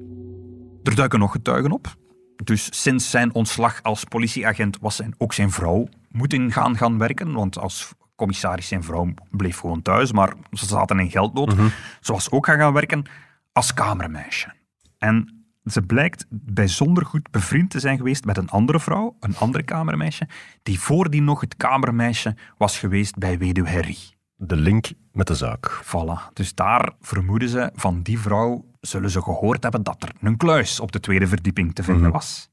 Er 0.83 0.94
duiken 0.94 1.18
nog 1.18 1.33
getuigen 1.33 1.70
op. 1.70 1.96
Dus 2.44 2.83
sinds 2.83 3.11
zijn 3.11 3.35
ontslag 3.35 3.83
als 3.83 4.05
politieagent 4.05 4.79
was 4.81 4.96
zijn, 4.96 5.14
ook 5.18 5.33
zijn 5.33 5.50
vrouw 5.50 5.88
moeten 6.09 6.53
gaan, 6.53 6.76
gaan 6.76 6.98
werken. 6.98 7.33
Want 7.33 7.59
als 7.59 7.92
commissaris 8.16 8.68
zijn 8.68 8.83
vrouw 8.83 9.14
bleef 9.31 9.59
gewoon 9.59 9.83
thuis, 9.83 10.12
maar 10.12 10.35
ze 10.53 10.66
zaten 10.66 10.98
in 10.98 11.11
geldnood. 11.11 11.55
Ze 12.00 12.12
was 12.12 12.31
ook 12.31 12.46
gaan 12.46 12.59
gaan 12.59 12.72
werken 12.72 13.05
als 13.53 13.74
kamermeisje. 13.74 14.53
En 14.98 15.39
ze 15.64 15.83
blijkt 15.83 16.27
bijzonder 16.29 17.07
goed 17.07 17.31
bevriend 17.31 17.70
te 17.70 17.81
zijn 17.81 17.96
geweest 17.96 18.25
met 18.25 18.37
een 18.37 18.49
andere 18.49 18.81
vrouw, 18.81 19.16
een 19.20 19.37
andere 19.37 19.64
kamermeisje, 19.64 20.29
die 20.62 20.81
voordien 20.81 21.25
nog 21.25 21.40
het 21.40 21.57
kamermeisje 21.57 22.37
was 22.59 22.79
geweest 22.79 23.18
bij 23.18 23.38
weduwe 23.38 23.70
Harry. 23.70 23.96
De 24.37 24.57
link 24.57 24.90
met 25.12 25.27
de 25.27 25.35
zaak. 25.35 25.83
Voilà. 25.85 26.33
Dus 26.33 26.55
daar 26.55 26.92
vermoeden 27.01 27.49
ze 27.49 27.70
van 27.75 28.03
die 28.03 28.18
vrouw 28.18 28.64
zullen 28.81 29.11
ze 29.11 29.23
gehoord 29.23 29.62
hebben 29.62 29.83
dat 29.83 30.03
er 30.03 30.12
een 30.20 30.37
kluis 30.37 30.81
op 30.81 30.92
de 30.92 31.01
tweede 31.01 31.27
verdieping 31.27 31.75
te 31.75 31.83
vinden 31.83 32.11
was. 32.11 32.51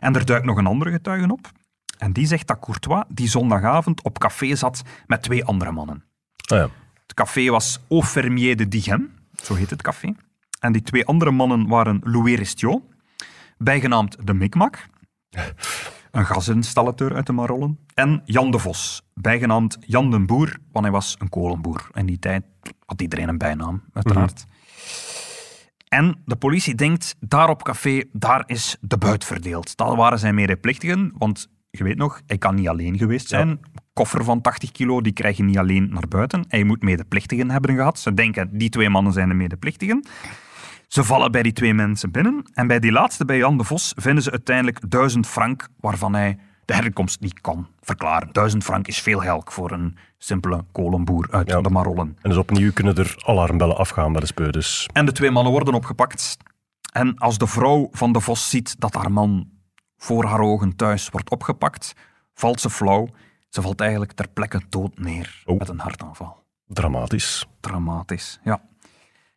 En 0.00 0.14
er 0.14 0.24
duikt 0.24 0.46
nog 0.46 0.56
een 0.56 0.66
andere 0.66 0.90
getuige 0.90 1.32
op. 1.32 1.50
En 1.98 2.12
die 2.12 2.26
zegt 2.26 2.46
dat 2.46 2.58
Courtois 2.58 3.04
die 3.08 3.28
zondagavond 3.28 4.02
op 4.02 4.18
café 4.18 4.54
zat 4.54 4.82
met 5.06 5.22
twee 5.22 5.44
andere 5.44 5.72
mannen. 5.72 6.04
Ah 6.46 6.58
ja. 6.58 6.68
Het 7.02 7.14
café 7.14 7.50
was 7.50 7.80
Au 7.88 8.02
Fermier 8.02 8.56
de 8.56 8.68
Digem, 8.68 9.14
zo 9.42 9.54
heet 9.54 9.70
het 9.70 9.82
café. 9.82 10.14
En 10.62 10.72
die 10.72 10.82
twee 10.82 11.04
andere 11.04 11.30
mannen 11.30 11.68
waren 11.68 12.00
Louis 12.04 12.38
Restiot, 12.38 12.82
bijgenaamd 13.58 14.26
de 14.26 14.34
Mikmak, 14.34 14.86
een 16.10 16.26
gasinstallateur 16.26 17.14
uit 17.14 17.26
de 17.26 17.32
Marollen, 17.32 17.78
en 17.94 18.22
Jan 18.24 18.50
de 18.50 18.58
Vos, 18.58 19.02
bijgenaamd 19.14 19.78
Jan 19.80 20.10
den 20.10 20.26
Boer, 20.26 20.56
want 20.72 20.84
hij 20.84 20.94
was 20.94 21.16
een 21.18 21.28
kolenboer. 21.28 21.88
In 21.92 22.06
die 22.06 22.18
tijd 22.18 22.44
had 22.86 23.02
iedereen 23.02 23.28
een 23.28 23.38
bijnaam, 23.38 23.82
uiteraard. 23.92 24.46
En 25.88 26.22
de 26.24 26.36
politie 26.36 26.74
denkt, 26.74 27.16
daar 27.20 27.48
op 27.48 27.62
café, 27.62 28.04
daar 28.12 28.42
is 28.46 28.76
de 28.80 28.98
buit 28.98 29.24
verdeeld. 29.24 29.76
Dat 29.76 29.96
waren 29.96 30.18
zijn 30.18 30.34
medeplichtigen, 30.34 31.12
want 31.18 31.48
je 31.70 31.84
weet 31.84 31.96
nog, 31.96 32.20
hij 32.26 32.38
kan 32.38 32.54
niet 32.54 32.68
alleen 32.68 32.98
geweest 32.98 33.28
zijn. 33.28 33.60
Koffer 33.92 34.24
van 34.24 34.40
80 34.40 34.72
kilo, 34.72 35.00
die 35.00 35.12
krijg 35.12 35.36
je 35.36 35.42
niet 35.42 35.58
alleen 35.58 35.88
naar 35.92 36.08
buiten. 36.08 36.44
Hij 36.48 36.64
moet 36.64 36.82
medeplichtigen 36.82 37.50
hebben 37.50 37.74
gehad. 37.74 37.98
Ze 37.98 38.14
denken, 38.14 38.58
die 38.58 38.68
twee 38.68 38.88
mannen 38.88 39.12
zijn 39.12 39.28
de 39.28 39.34
medeplichtigen. 39.34 40.06
Ze 40.92 41.04
vallen 41.04 41.32
bij 41.32 41.42
die 41.42 41.52
twee 41.52 41.74
mensen 41.74 42.10
binnen. 42.10 42.44
En 42.54 42.66
bij 42.66 42.78
die 42.78 42.92
laatste, 42.92 43.24
bij 43.24 43.36
Jan 43.36 43.58
de 43.58 43.64
Vos, 43.64 43.92
vinden 43.96 44.22
ze 44.22 44.30
uiteindelijk 44.30 44.90
1000 44.90 45.26
frank, 45.26 45.68
waarvan 45.80 46.14
hij 46.14 46.38
de 46.64 46.74
herkomst 46.74 47.20
niet 47.20 47.40
kan 47.40 47.68
verklaren. 47.80 48.28
1000 48.32 48.64
frank 48.64 48.86
is 48.88 49.00
veel 49.00 49.18
geld 49.18 49.52
voor 49.52 49.70
een 49.70 49.96
simpele 50.18 50.64
kolenboer 50.72 51.28
uit 51.30 51.48
Ja. 51.50 51.60
de 51.60 51.70
Marollen. 51.70 52.18
En 52.22 52.28
dus 52.30 52.38
opnieuw 52.38 52.72
kunnen 52.72 52.94
er 52.94 53.14
alarmbellen 53.26 53.76
afgaan 53.76 54.12
bij 54.12 54.20
de 54.20 54.26
speurders. 54.26 54.88
En 54.92 55.06
de 55.06 55.12
twee 55.12 55.30
mannen 55.30 55.52
worden 55.52 55.74
opgepakt. 55.74 56.36
En 56.92 57.18
als 57.18 57.38
de 57.38 57.46
vrouw 57.46 57.88
van 57.92 58.12
de 58.12 58.20
Vos 58.20 58.50
ziet 58.50 58.80
dat 58.80 58.94
haar 58.94 59.12
man 59.12 59.50
voor 59.96 60.24
haar 60.24 60.40
ogen 60.40 60.76
thuis 60.76 61.08
wordt 61.08 61.30
opgepakt, 61.30 61.92
valt 62.34 62.60
ze 62.60 62.70
flauw. 62.70 63.08
Ze 63.48 63.62
valt 63.62 63.80
eigenlijk 63.80 64.12
ter 64.12 64.28
plekke 64.28 64.60
dood 64.68 64.98
neer 64.98 65.42
Oh. 65.44 65.58
met 65.58 65.68
een 65.68 65.78
hartaanval. 65.80 66.44
Dramatisch. 66.66 67.46
Dramatisch, 67.60 68.40
ja. 68.44 68.62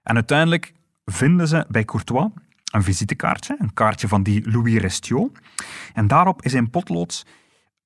En 0.03 0.15
uiteindelijk 0.15 0.73
vinden 1.05 1.47
ze 1.47 1.65
bij 1.69 1.85
Courtois 1.85 2.29
een 2.71 2.83
visitekaartje, 2.83 3.55
een 3.59 3.73
kaartje 3.73 4.07
van 4.07 4.23
die 4.23 4.51
Louis 4.51 4.77
Restiot. 4.81 5.39
En 5.93 6.07
daarop 6.07 6.41
is 6.41 6.53
in 6.53 6.69
potlood 6.69 7.25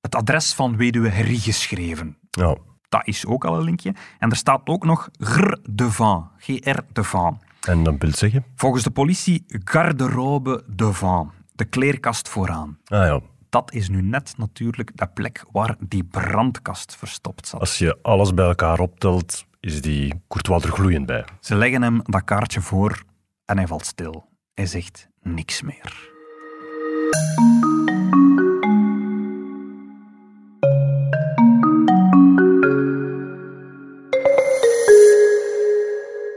het 0.00 0.14
adres 0.14 0.52
van 0.52 0.76
weduwe 0.76 1.08
Herrie 1.08 1.40
geschreven. 1.40 2.16
Ja. 2.30 2.56
Dat 2.88 3.06
is 3.06 3.26
ook 3.26 3.44
al 3.44 3.56
een 3.56 3.64
linkje. 3.64 3.94
En 4.18 4.30
er 4.30 4.36
staat 4.36 4.60
ook 4.64 4.84
nog 4.84 5.08
Gr 5.18 5.56
devant, 5.70 6.26
GR 6.38 6.78
devant. 6.92 7.42
En 7.60 7.82
dat 7.82 7.94
wil 7.98 8.12
zeggen? 8.12 8.44
Volgens 8.56 8.82
de 8.82 8.90
politie 8.90 9.44
garderobe 9.64 10.64
devant, 10.66 11.30
de 11.52 11.64
kleerkast 11.64 12.28
vooraan. 12.28 12.78
Ah 12.84 13.06
ja, 13.06 13.20
Dat 13.48 13.72
is 13.72 13.88
nu 13.88 14.02
net 14.02 14.34
natuurlijk 14.36 14.90
de 14.94 15.06
plek 15.06 15.44
waar 15.52 15.76
die 15.78 16.04
brandkast 16.04 16.96
verstopt 16.96 17.46
zat. 17.46 17.60
als 17.60 17.78
je 17.78 17.98
alles 18.02 18.34
bij 18.34 18.46
elkaar 18.46 18.78
optelt, 18.78 19.44
is 19.60 19.82
die 19.82 20.22
Courtois 20.28 20.64
er 20.64 20.70
gloeiend 20.72 21.06
bij. 21.06 21.24
Ze 21.40 21.54
leggen 21.54 21.82
hem 21.82 22.00
dat 22.04 22.24
kaartje 22.24 22.60
voor 22.60 23.02
en 23.50 23.56
hij 23.56 23.66
valt 23.66 23.86
stil. 23.86 24.28
Hij 24.54 24.66
zegt 24.66 25.08
niks 25.22 25.62
meer. 25.62 26.08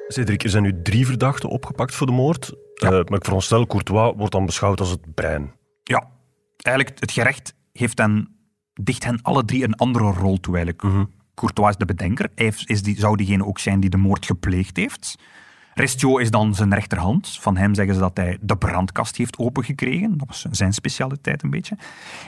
Cedric, 0.07 0.43
er 0.43 0.49
zijn 0.49 0.63
nu 0.63 0.81
drie 0.81 1.05
verdachten 1.05 1.49
opgepakt 1.49 1.95
voor 1.95 2.07
de 2.07 2.13
moord. 2.13 2.53
Ja. 2.73 2.87
Eh, 2.87 2.91
maar 2.91 3.17
ik 3.17 3.23
veronderstel, 3.23 3.67
Courtois 3.67 4.13
wordt 4.17 4.31
dan 4.31 4.45
beschouwd 4.45 4.79
als 4.79 4.89
het 4.89 5.13
brein. 5.13 5.51
Ja, 5.83 6.09
eigenlijk 6.57 6.99
het 6.99 7.11
gerecht 7.11 7.53
geeft 7.73 7.97
hen, 7.97 8.35
dicht 8.73 9.03
hen 9.03 9.21
alle 9.21 9.45
drie 9.45 9.63
een 9.63 9.75
andere 9.75 10.11
rol 10.11 10.39
toe 10.39 10.55
eigenlijk. 10.55 11.09
Courtois 11.33 11.69
is 11.69 11.77
de 11.77 11.85
bedenker. 11.85 12.29
Hij 12.35 12.45
heeft- 12.45 12.69
is 12.69 12.83
die, 12.83 12.99
zou 12.99 13.15
diegene 13.15 13.45
ook 13.45 13.59
zijn 13.59 13.79
die 13.79 13.89
de 13.89 13.97
moord 13.97 14.25
gepleegd 14.25 14.77
heeft. 14.77 15.15
Restio 15.73 16.17
is 16.17 16.31
dan 16.31 16.55
zijn 16.55 16.73
rechterhand. 16.73 17.37
Van 17.39 17.57
hem 17.57 17.73
zeggen 17.73 17.93
ze 17.93 17.99
dat 17.99 18.17
hij 18.17 18.37
de 18.41 18.57
brandkast 18.57 19.17
heeft 19.17 19.37
opengekregen. 19.37 20.17
Dat 20.17 20.27
was 20.27 20.45
zijn 20.51 20.73
specialiteit 20.73 21.43
een 21.43 21.49
beetje. 21.49 21.77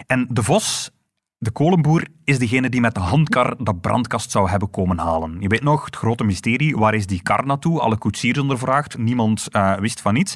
En 0.08 0.27
de 0.29 0.43
Vos, 0.43 0.91
de 1.38 1.51
kolenboer, 1.51 2.08
is 2.23 2.39
degene 2.39 2.69
die 2.69 2.81
met 2.81 2.93
de 2.93 2.99
handkar 2.99 3.55
de 3.63 3.75
brandkast 3.75 4.31
zou 4.31 4.49
hebben 4.49 4.69
komen 4.69 4.97
halen. 4.97 5.36
Je 5.39 5.47
weet 5.47 5.63
nog, 5.63 5.86
het 5.86 5.95
grote 5.95 6.23
mysterie, 6.23 6.77
waar 6.77 6.93
is 6.93 7.08
die 7.08 7.21
kar 7.21 7.45
naartoe? 7.45 7.79
Alle 7.79 7.97
koetsiers 7.97 8.39
ondervraagd, 8.39 8.97
niemand 8.97 9.47
eh, 9.51 9.75
wist 9.77 10.01
van 10.01 10.15
iets. 10.15 10.36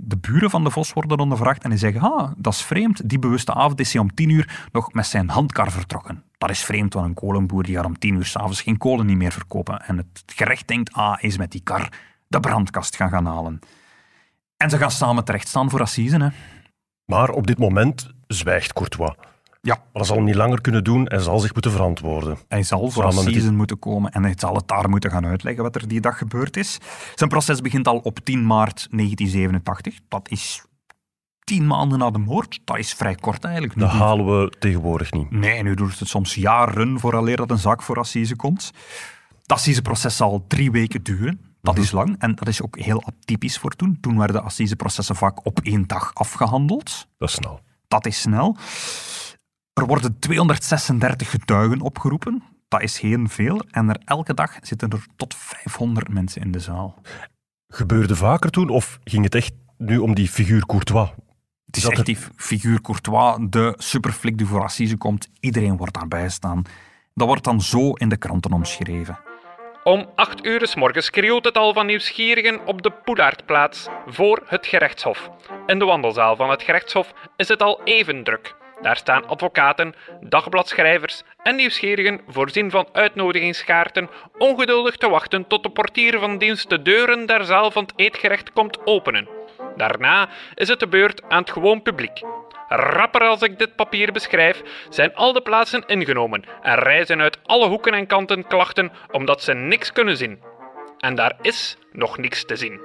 De 0.00 0.16
buren 0.16 0.50
van 0.50 0.64
de 0.64 0.70
Vos 0.70 0.92
worden 0.92 1.18
ondervraagd 1.18 1.62
en 1.62 1.70
die 1.70 1.78
zeggen, 1.78 2.00
ah, 2.00 2.30
dat 2.36 2.52
is 2.52 2.62
vreemd, 2.62 3.08
die 3.08 3.18
bewuste 3.18 3.54
avond 3.54 3.80
is 3.80 3.92
hij 3.92 4.02
om 4.02 4.14
tien 4.14 4.30
uur 4.30 4.66
nog 4.72 4.92
met 4.92 5.06
zijn 5.06 5.28
handkar 5.28 5.72
vertrokken. 5.72 6.22
Dat 6.38 6.50
is 6.50 6.64
vreemd, 6.64 6.94
want 6.94 7.06
een 7.06 7.14
kolenboer 7.14 7.62
die 7.62 7.76
gaat 7.76 7.84
om 7.84 7.98
tien 7.98 8.14
uur 8.14 8.24
s'avonds 8.24 8.62
geen 8.62 8.78
kolen 8.78 9.06
niet 9.06 9.16
meer 9.16 9.32
verkopen. 9.32 9.80
En 9.80 9.96
het 9.96 10.22
gerecht 10.26 10.68
denkt, 10.68 10.92
ah, 10.92 11.16
is 11.20 11.38
met 11.38 11.50
die 11.50 11.60
kar 11.60 11.88
de 12.28 12.40
brandkast 12.40 12.96
gaan 12.96 13.08
gaan 13.10 13.26
halen. 13.26 13.58
En 14.56 14.70
ze 14.70 14.78
gaan 14.78 14.90
samen 14.90 15.24
terecht 15.24 15.48
staan 15.48 15.70
voor 15.70 15.80
assise. 15.80 16.16
Hè. 16.16 16.28
Maar 17.04 17.30
op 17.30 17.46
dit 17.46 17.58
moment 17.58 18.10
zwijgt 18.26 18.72
Courtois. 18.72 19.14
Ja, 19.60 19.74
Maar 19.74 19.86
dat 19.92 20.06
zal 20.06 20.16
hem 20.16 20.24
niet 20.24 20.34
langer 20.34 20.60
kunnen 20.60 20.84
doen 20.84 21.06
en 21.06 21.20
zal 21.20 21.38
zich 21.38 21.52
moeten 21.52 21.70
verantwoorden. 21.70 22.38
Hij 22.48 22.62
zal 22.62 22.90
voor 22.90 23.10
die- 23.10 23.18
assisen 23.18 23.54
moeten 23.56 23.78
komen 23.78 24.12
en 24.12 24.22
hij 24.22 24.32
zal 24.36 24.54
het 24.54 24.68
daar 24.68 24.88
moeten 24.88 25.10
gaan 25.10 25.26
uitleggen 25.26 25.62
wat 25.62 25.74
er 25.74 25.88
die 25.88 26.00
dag 26.00 26.18
gebeurd 26.18 26.56
is. 26.56 26.78
Zijn 27.14 27.30
proces 27.30 27.60
begint 27.60 27.88
al 27.88 27.98
op 27.98 28.18
10 28.18 28.46
maart 28.46 28.86
1987. 28.90 29.98
Dat 30.08 30.28
is 30.30 30.64
tien 31.44 31.66
maanden 31.66 31.98
na 31.98 32.10
de 32.10 32.18
moord. 32.18 32.60
Dat 32.64 32.78
is 32.78 32.92
vrij 32.94 33.14
kort 33.14 33.44
eigenlijk. 33.44 33.74
Nu 33.74 33.82
Dat 33.82 33.90
halen 33.90 34.26
we 34.26 34.52
tegenwoordig 34.58 35.12
niet. 35.12 35.30
Nee, 35.30 35.62
nu 35.62 35.74
duurt 35.74 35.98
het 35.98 36.08
soms 36.08 36.34
jaren 36.34 37.00
vooraleer 37.00 37.36
dat 37.36 37.50
een 37.50 37.58
zaak 37.58 37.82
voor 37.82 37.98
assise 37.98 38.36
komt. 38.36 38.70
Dat 39.46 39.56
assiseproces 39.58 40.16
zal 40.16 40.44
drie 40.48 40.70
weken 40.70 41.02
duren. 41.02 41.47
Dat 41.74 41.84
is 41.84 41.90
lang 41.90 42.16
en 42.18 42.34
dat 42.34 42.48
is 42.48 42.62
ook 42.62 42.78
heel 42.78 43.04
atypisch 43.04 43.58
voor 43.58 43.70
toen. 43.70 43.98
Toen 44.00 44.18
werden 44.18 44.44
assiseprocessen 44.44 45.16
vaak 45.16 45.46
op 45.46 45.60
één 45.60 45.86
dag 45.86 46.14
afgehandeld. 46.14 47.06
Dat 47.18 47.28
is 47.28 47.34
snel. 47.34 47.60
Dat 47.88 48.06
is 48.06 48.20
snel. 48.20 48.56
Er 49.72 49.86
worden 49.86 50.18
236 50.18 51.30
getuigen 51.30 51.80
opgeroepen. 51.80 52.42
Dat 52.68 52.82
is 52.82 53.00
heel 53.00 53.26
veel. 53.26 53.62
En 53.70 53.88
er 53.88 54.00
elke 54.04 54.34
dag 54.34 54.56
zitten 54.62 54.90
er 54.90 55.06
tot 55.16 55.34
500 55.34 56.08
mensen 56.08 56.42
in 56.42 56.52
de 56.52 56.58
zaal. 56.58 57.02
Gebeurde 57.68 58.16
vaker 58.16 58.50
toen 58.50 58.68
of 58.68 58.98
ging 59.04 59.24
het 59.24 59.34
echt 59.34 59.52
nu 59.76 59.98
om 59.98 60.14
die 60.14 60.28
figuur 60.28 60.66
Courtois? 60.66 61.08
Het 61.66 61.76
is 61.76 61.82
Dat 61.82 61.92
echt 61.92 62.06
die 62.06 62.18
figuur 62.36 62.80
Courtois, 62.80 63.36
de 63.50 63.74
superflik 63.76 64.38
die 64.38 64.46
voor 64.46 64.62
assise 64.62 64.96
komt. 64.96 65.28
Iedereen 65.40 65.76
wordt 65.76 65.94
daarbij 65.94 66.28
staan. 66.28 66.62
Dat 67.14 67.26
wordt 67.26 67.44
dan 67.44 67.60
zo 67.60 67.92
in 67.92 68.08
de 68.08 68.16
kranten 68.16 68.52
omschreven. 68.52 69.18
Om 69.84 70.10
8 70.14 70.44
uur 70.44 70.66
s 70.66 70.74
morgens 70.74 71.10
krioelt 71.10 71.44
het 71.44 71.56
al 71.56 71.72
van 71.72 71.86
nieuwsgierigen 71.86 72.66
op 72.66 72.82
de 72.82 72.90
Poelaardplaats 72.90 73.86
voor 74.06 74.42
het 74.46 74.66
gerechtshof. 74.66 75.30
In 75.66 75.78
de 75.78 75.84
wandelzaal 75.84 76.36
van 76.36 76.50
het 76.50 76.62
gerechtshof 76.62 77.12
is 77.36 77.48
het 77.48 77.62
al 77.62 77.80
even 77.84 78.24
druk. 78.24 78.54
Daar 78.80 78.96
staan 78.96 79.28
advocaten, 79.28 79.94
dagbladschrijvers 80.20 81.22
en 81.42 81.56
nieuwsgierigen 81.56 82.20
voorzien 82.28 82.70
van 82.70 82.88
uitnodigingskaarten 82.92 84.10
ongeduldig 84.38 84.96
te 84.96 85.08
wachten 85.08 85.46
tot 85.46 85.62
de 85.62 85.70
portier 85.70 86.18
van 86.18 86.38
dienst 86.38 86.70
de 86.70 86.82
deuren 86.82 87.26
der 87.26 87.44
zaal 87.44 87.70
van 87.70 87.82
het 87.82 87.92
eetgerecht 87.96 88.52
komt 88.52 88.86
openen. 88.86 89.28
Daarna 89.76 90.28
is 90.54 90.68
het 90.68 90.80
de 90.80 90.88
beurt 90.88 91.22
aan 91.28 91.40
het 91.40 91.50
gewoon 91.50 91.82
publiek. 91.82 92.20
Rapper 92.68 93.20
als 93.20 93.42
ik 93.42 93.58
dit 93.58 93.76
papier 93.76 94.12
beschrijf, 94.12 94.62
zijn 94.88 95.14
al 95.14 95.32
de 95.32 95.40
plaatsen 95.40 95.84
ingenomen 95.86 96.44
en 96.62 96.74
reizen 96.74 97.20
uit 97.20 97.38
alle 97.44 97.68
hoeken 97.68 97.92
en 97.92 98.06
kanten 98.06 98.46
klachten 98.46 98.92
omdat 99.10 99.42
ze 99.42 99.52
niks 99.52 99.92
kunnen 99.92 100.16
zien. 100.16 100.38
En 100.98 101.14
daar 101.14 101.36
is 101.40 101.76
nog 101.92 102.18
niks 102.18 102.44
te 102.44 102.56
zien. 102.56 102.80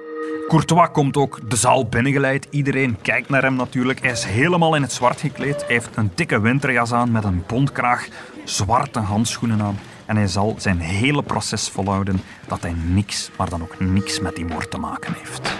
Courtois 0.48 0.88
komt 0.92 1.16
ook 1.16 1.50
de 1.50 1.56
zaal 1.56 1.88
binnengeleid. 1.88 2.46
Iedereen 2.50 2.98
kijkt 3.02 3.28
naar 3.28 3.42
hem 3.42 3.56
natuurlijk. 3.56 4.00
Hij 4.00 4.10
is 4.10 4.24
helemaal 4.24 4.74
in 4.74 4.82
het 4.82 4.92
zwart 4.92 5.20
gekleed. 5.20 5.56
Hij 5.66 5.74
heeft 5.74 5.96
een 5.96 6.12
dikke 6.14 6.40
winterjas 6.40 6.92
aan 6.92 7.12
met 7.12 7.24
een 7.24 7.44
bontkraag, 7.46 8.08
zwarte 8.44 8.98
handschoenen 8.98 9.60
aan. 9.60 9.78
En 10.06 10.16
hij 10.16 10.26
zal 10.26 10.54
zijn 10.58 10.78
hele 10.78 11.22
proces 11.22 11.68
volhouden 11.68 12.20
dat 12.48 12.62
hij 12.62 12.74
niks, 12.86 13.30
maar 13.36 13.48
dan 13.48 13.62
ook 13.62 13.80
niks 13.80 14.20
met 14.20 14.36
die 14.36 14.44
moord 14.44 14.70
te 14.70 14.78
maken 14.78 15.14
heeft. 15.18 15.56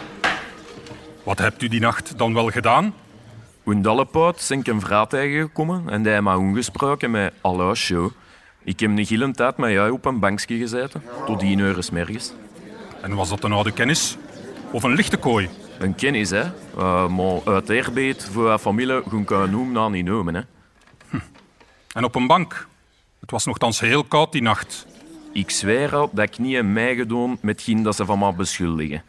Wat 1.23 1.39
hebt 1.39 1.63
u 1.63 1.69
die 1.69 1.81
nacht 1.81 2.19
dan 2.19 2.35
wel 2.35 2.49
gedaan? 2.51 2.95
In 3.65 3.83
Dallepout 3.83 4.41
zijn 4.41 4.61
ik 4.61 4.67
een 4.67 4.81
vrouw 4.81 5.07
tegengekomen 5.07 5.89
en 5.89 6.03
die 6.03 6.13
heeft 6.13 6.25
me 6.25 6.37
ongesproken 6.37 7.11
met 7.11 7.35
Alla 7.41 7.75
show. 7.75 8.11
Ik 8.65 8.81
heb 8.81 8.91
een 8.91 9.07
hele 9.09 9.31
tijd 9.31 9.57
met 9.57 9.71
jou 9.71 9.91
op 9.91 10.05
een 10.05 10.19
bankje 10.19 10.57
gezeten, 10.57 11.03
tot 11.27 11.43
1 11.43 11.59
uur 11.59 11.83
's 11.83 11.91
mergens. 11.91 12.33
En 13.01 13.15
was 13.15 13.29
dat 13.29 13.45
een 13.45 13.53
oude 13.53 13.73
kennis? 13.73 14.17
Of 14.71 14.83
een 14.83 14.95
lichte 14.95 15.17
kooi? 15.17 15.49
Een 15.79 15.95
kennis, 15.95 16.31
hè. 16.31 16.45
Uh, 16.79 17.09
maar 17.09 17.41
uit 17.45 17.69
eerbeet 17.69 18.25
voor 18.25 18.49
haar 18.49 18.59
familie 18.59 19.03
ga 19.09 19.17
ik 19.17 19.29
haar 19.29 19.49
noem 19.49 19.73
naar 19.73 19.91
niet 19.91 20.05
noemen, 20.05 20.35
hè. 20.35 20.43
En 21.95 22.05
op 22.05 22.15
een 22.15 22.27
bank? 22.27 22.67
Het 23.21 23.31
was 23.31 23.45
nogthans 23.45 23.81
heel 23.81 24.05
koud 24.05 24.33
die 24.33 24.43
nacht. 24.43 24.87
Ik 25.33 25.51
zweer 25.51 25.97
al 25.97 26.11
dat 26.13 26.29
ik 26.29 26.39
niet 26.39 26.55
in 26.55 26.73
mij 26.73 26.95
gedaan 26.95 27.39
met 27.41 27.63
geen 27.63 27.83
dat 27.83 27.97
ze 27.97 28.05
van 28.05 28.19
mij 28.19 28.35
beschuldigen. 28.35 29.03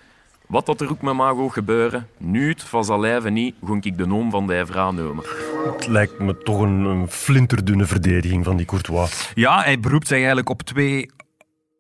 Wat 0.48 0.66
dat 0.66 0.82
er 0.82 0.90
ook 0.90 1.02
met 1.02 1.16
mij 1.16 1.34
gaat 1.36 1.54
gebeuren, 1.54 2.08
nu 2.18 2.50
het 2.50 2.64
van 2.64 2.86
zijn 2.86 3.00
lijve 3.00 3.30
niet, 3.30 3.56
ga 3.66 3.78
ik 3.82 3.98
de 3.98 4.08
noem 4.08 4.32
van 4.32 4.48
die 4.48 4.66
vrouw 4.66 4.92
noemen. 4.92 5.24
Het 5.74 5.88
lijkt 5.88 6.20
me 6.20 6.38
toch 6.38 6.60
een, 6.60 6.86
een 6.86 7.08
flinterdunne 7.08 7.86
verdediging 7.86 8.46
van 8.46 8.58
die 8.58 8.66
Courtois. 8.66 9.32
Ja, 9.36 9.62
hij 9.62 9.80
beroept 9.80 10.08
zich 10.08 10.18
eigenlijk 10.18 10.50
op 10.50 10.62
twee 10.62 11.10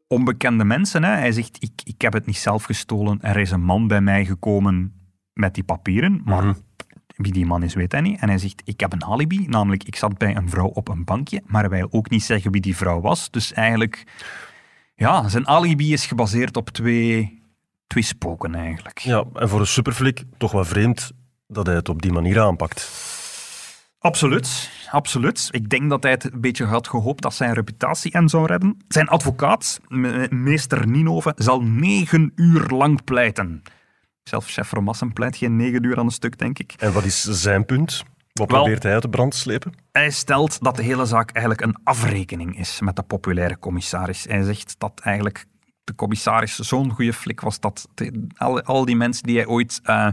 onbekende 0.07 0.63
mensen. 0.63 1.03
Hè. 1.03 1.11
Hij 1.11 1.31
zegt, 1.31 1.63
ik, 1.63 1.81
ik 1.83 2.01
heb 2.01 2.13
het 2.13 2.25
niet 2.25 2.37
zelf 2.37 2.63
gestolen. 2.63 3.21
Er 3.21 3.37
is 3.37 3.51
een 3.51 3.63
man 3.63 3.87
bij 3.87 4.01
mij 4.01 4.25
gekomen 4.25 4.93
met 5.33 5.53
die 5.53 5.63
papieren, 5.63 6.21
maar 6.25 6.55
wie 7.15 7.31
die 7.31 7.45
man 7.45 7.63
is, 7.63 7.73
weet 7.73 7.91
hij 7.91 8.01
niet. 8.01 8.19
En 8.19 8.29
hij 8.29 8.37
zegt, 8.37 8.61
ik 8.65 8.79
heb 8.79 8.93
een 8.93 9.05
alibi, 9.05 9.45
namelijk 9.47 9.83
ik 9.83 9.95
zat 9.95 10.17
bij 10.17 10.35
een 10.35 10.49
vrouw 10.49 10.67
op 10.67 10.87
een 10.87 11.03
bankje, 11.03 11.41
maar 11.45 11.61
hij 11.61 11.69
wil 11.69 11.87
ook 11.91 12.09
niet 12.09 12.23
zeggen 12.23 12.51
wie 12.51 12.61
die 12.61 12.75
vrouw 12.75 13.01
was. 13.01 13.31
Dus 13.31 13.53
eigenlijk, 13.53 14.03
ja, 14.95 15.27
zijn 15.29 15.47
alibi 15.47 15.93
is 15.93 16.05
gebaseerd 16.05 16.57
op 16.57 16.69
twee, 16.69 17.41
twee 17.87 18.03
spoken 18.03 18.55
eigenlijk. 18.55 18.99
Ja, 18.99 19.23
en 19.33 19.49
voor 19.49 19.59
een 19.59 19.67
superflik 19.67 20.23
toch 20.37 20.51
wel 20.51 20.65
vreemd 20.65 21.11
dat 21.47 21.65
hij 21.65 21.75
het 21.75 21.89
op 21.89 22.01
die 22.01 22.11
manier 22.11 22.39
aanpakt. 22.39 22.91
Absoluut, 23.99 24.69
absoluut. 24.91 25.47
Ik 25.51 25.69
denk 25.69 25.89
dat 25.89 26.03
hij 26.03 26.11
het 26.11 26.33
een 26.33 26.41
beetje 26.41 26.65
had 26.65 26.87
gehoopt 26.87 27.21
dat 27.21 27.33
zijn 27.33 27.53
reputatie 27.53 28.11
hen 28.15 28.29
zou 28.29 28.45
redden. 28.45 28.77
Zijn 28.87 29.07
advocaat, 29.07 29.79
me- 29.87 30.27
meester 30.31 30.87
Ninove, 30.87 31.33
zal 31.35 31.61
negen 31.61 32.31
uur 32.35 32.67
lang 32.67 33.03
pleiten. 33.03 33.61
Zelfs 34.23 34.53
chef 34.53 34.71
Romassen 34.71 35.13
pleit 35.13 35.37
geen 35.37 35.55
negen 35.55 35.83
uur 35.83 35.97
aan 35.97 36.05
een 36.05 36.11
stuk, 36.11 36.37
denk 36.37 36.59
ik. 36.59 36.73
En 36.77 36.93
wat 36.93 37.03
is 37.03 37.21
zijn 37.23 37.65
punt? 37.65 38.03
Wat 38.33 38.51
Wel- 38.51 38.59
probeert 38.59 38.83
hij 38.83 38.93
uit 38.93 39.01
de 39.01 39.09
brand 39.09 39.31
te 39.31 39.37
slepen? 39.37 39.73
Hij 39.91 40.09
stelt 40.11 40.63
dat 40.63 40.75
de 40.75 40.83
hele 40.83 41.05
zaak 41.05 41.31
eigenlijk 41.31 41.61
een 41.67 41.75
afrekening 41.83 42.59
is 42.59 42.79
met 42.81 42.95
de 42.95 43.03
populaire 43.03 43.59
commissaris. 43.59 44.23
Hij 44.23 44.43
zegt 44.43 44.75
dat 44.77 44.99
eigenlijk 45.03 45.45
de 45.85 45.95
commissaris 45.95 46.55
zo'n 46.55 46.91
goede 46.91 47.13
flik 47.13 47.41
was 47.41 47.59
dat 47.59 47.87
al, 48.37 48.61
al 48.61 48.85
die 48.85 48.95
mensen 48.95 49.23
die 49.23 49.35
hij 49.35 49.45
ooit 49.45 49.79
eh, 49.83 50.07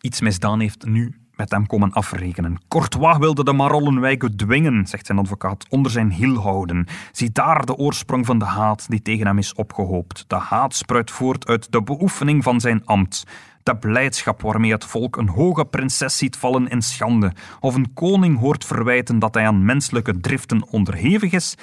iets 0.00 0.20
misdaan 0.20 0.60
heeft, 0.60 0.84
nu 0.84 1.14
met 1.36 1.50
hem 1.50 1.66
komen 1.66 1.92
afrekenen. 1.92 2.58
Courtois 2.68 3.18
wilde 3.18 3.44
de 3.44 3.52
Marollenwijken 3.52 4.36
dwingen, 4.36 4.86
zegt 4.86 5.06
zijn 5.06 5.18
advocaat, 5.18 5.66
onder 5.68 5.90
zijn 5.90 6.12
hiel 6.12 6.36
houden. 6.36 6.86
Zie 7.12 7.32
daar 7.32 7.66
de 7.66 7.76
oorsprong 7.76 8.26
van 8.26 8.38
de 8.38 8.44
haat 8.44 8.86
die 8.88 9.02
tegen 9.02 9.26
hem 9.26 9.38
is 9.38 9.54
opgehoopt. 9.54 10.24
De 10.26 10.36
haat 10.36 10.74
spruit 10.74 11.10
voort 11.10 11.46
uit 11.46 11.72
de 11.72 11.82
beoefening 11.82 12.42
van 12.42 12.60
zijn 12.60 12.82
ambt. 12.84 13.24
De 13.62 13.76
blijdschap 13.76 14.42
waarmee 14.42 14.72
het 14.72 14.84
volk 14.84 15.16
een 15.16 15.28
hoge 15.28 15.64
prinses 15.64 16.18
ziet 16.18 16.36
vallen 16.36 16.68
in 16.68 16.82
schande, 16.82 17.32
of 17.60 17.74
een 17.74 17.92
koning 17.94 18.38
hoort 18.38 18.64
verwijten 18.64 19.18
dat 19.18 19.34
hij 19.34 19.46
aan 19.46 19.64
menselijke 19.64 20.20
driften 20.20 20.68
onderhevig 20.70 21.32
is, 21.32 21.56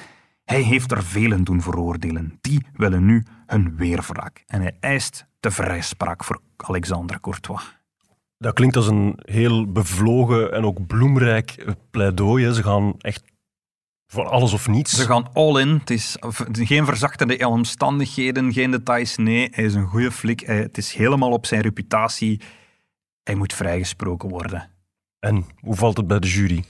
hij 0.52 0.62
heeft 0.62 0.92
er 0.92 1.04
velen 1.04 1.44
doen 1.44 1.62
veroordelen. 1.62 2.38
Die 2.42 2.66
willen 2.74 3.06
nu 3.06 3.26
hun 3.46 3.76
weerwraak. 3.76 4.44
En 4.48 4.62
hij 4.62 4.78
eist 4.80 5.26
de 5.40 5.52
vrijspraak 5.52 6.24
voor 6.24 6.42
Alexander 6.58 7.20
Courtois. 7.20 7.80
Dat 8.38 8.54
klinkt 8.54 8.76
als 8.76 8.88
een 8.88 9.20
heel 9.22 9.72
bevlogen 9.72 10.54
en 10.54 10.64
ook 10.64 10.88
bloemrijk 10.88 11.66
pleidooi. 11.92 12.54
Ze 12.54 12.64
gaan 12.64 12.94
echt 12.98 13.24
voor 14.08 14.26
alles 14.30 14.54
of 14.54 14.68
niets. 14.68 14.92
Ze 14.96 15.06
gaan 15.06 15.34
all 15.34 15.62
in. 15.62 15.68
Het 15.68 15.90
is 15.90 16.18
geen 16.52 16.86
verzachtende 16.86 17.48
omstandigheden, 17.48 18.54
geen 18.54 18.72
details. 18.72 19.18
Nee, 19.18 19.48
hij 19.52 19.64
is 19.64 19.74
een 19.74 19.88
goede 19.88 20.12
flik. 20.12 20.40
Het 20.40 20.78
is 20.78 20.94
helemaal 20.94 21.32
op 21.32 21.46
zijn 21.46 21.62
reputatie. 21.62 22.42
Hij 23.24 23.36
moet 23.36 23.54
vrijgesproken 23.54 24.30
worden. 24.30 24.70
En 25.20 25.46
hoe 25.60 25.76
valt 25.76 25.98
het 25.98 26.08
bij 26.08 26.20
de 26.20 26.28
jury? 26.28 26.64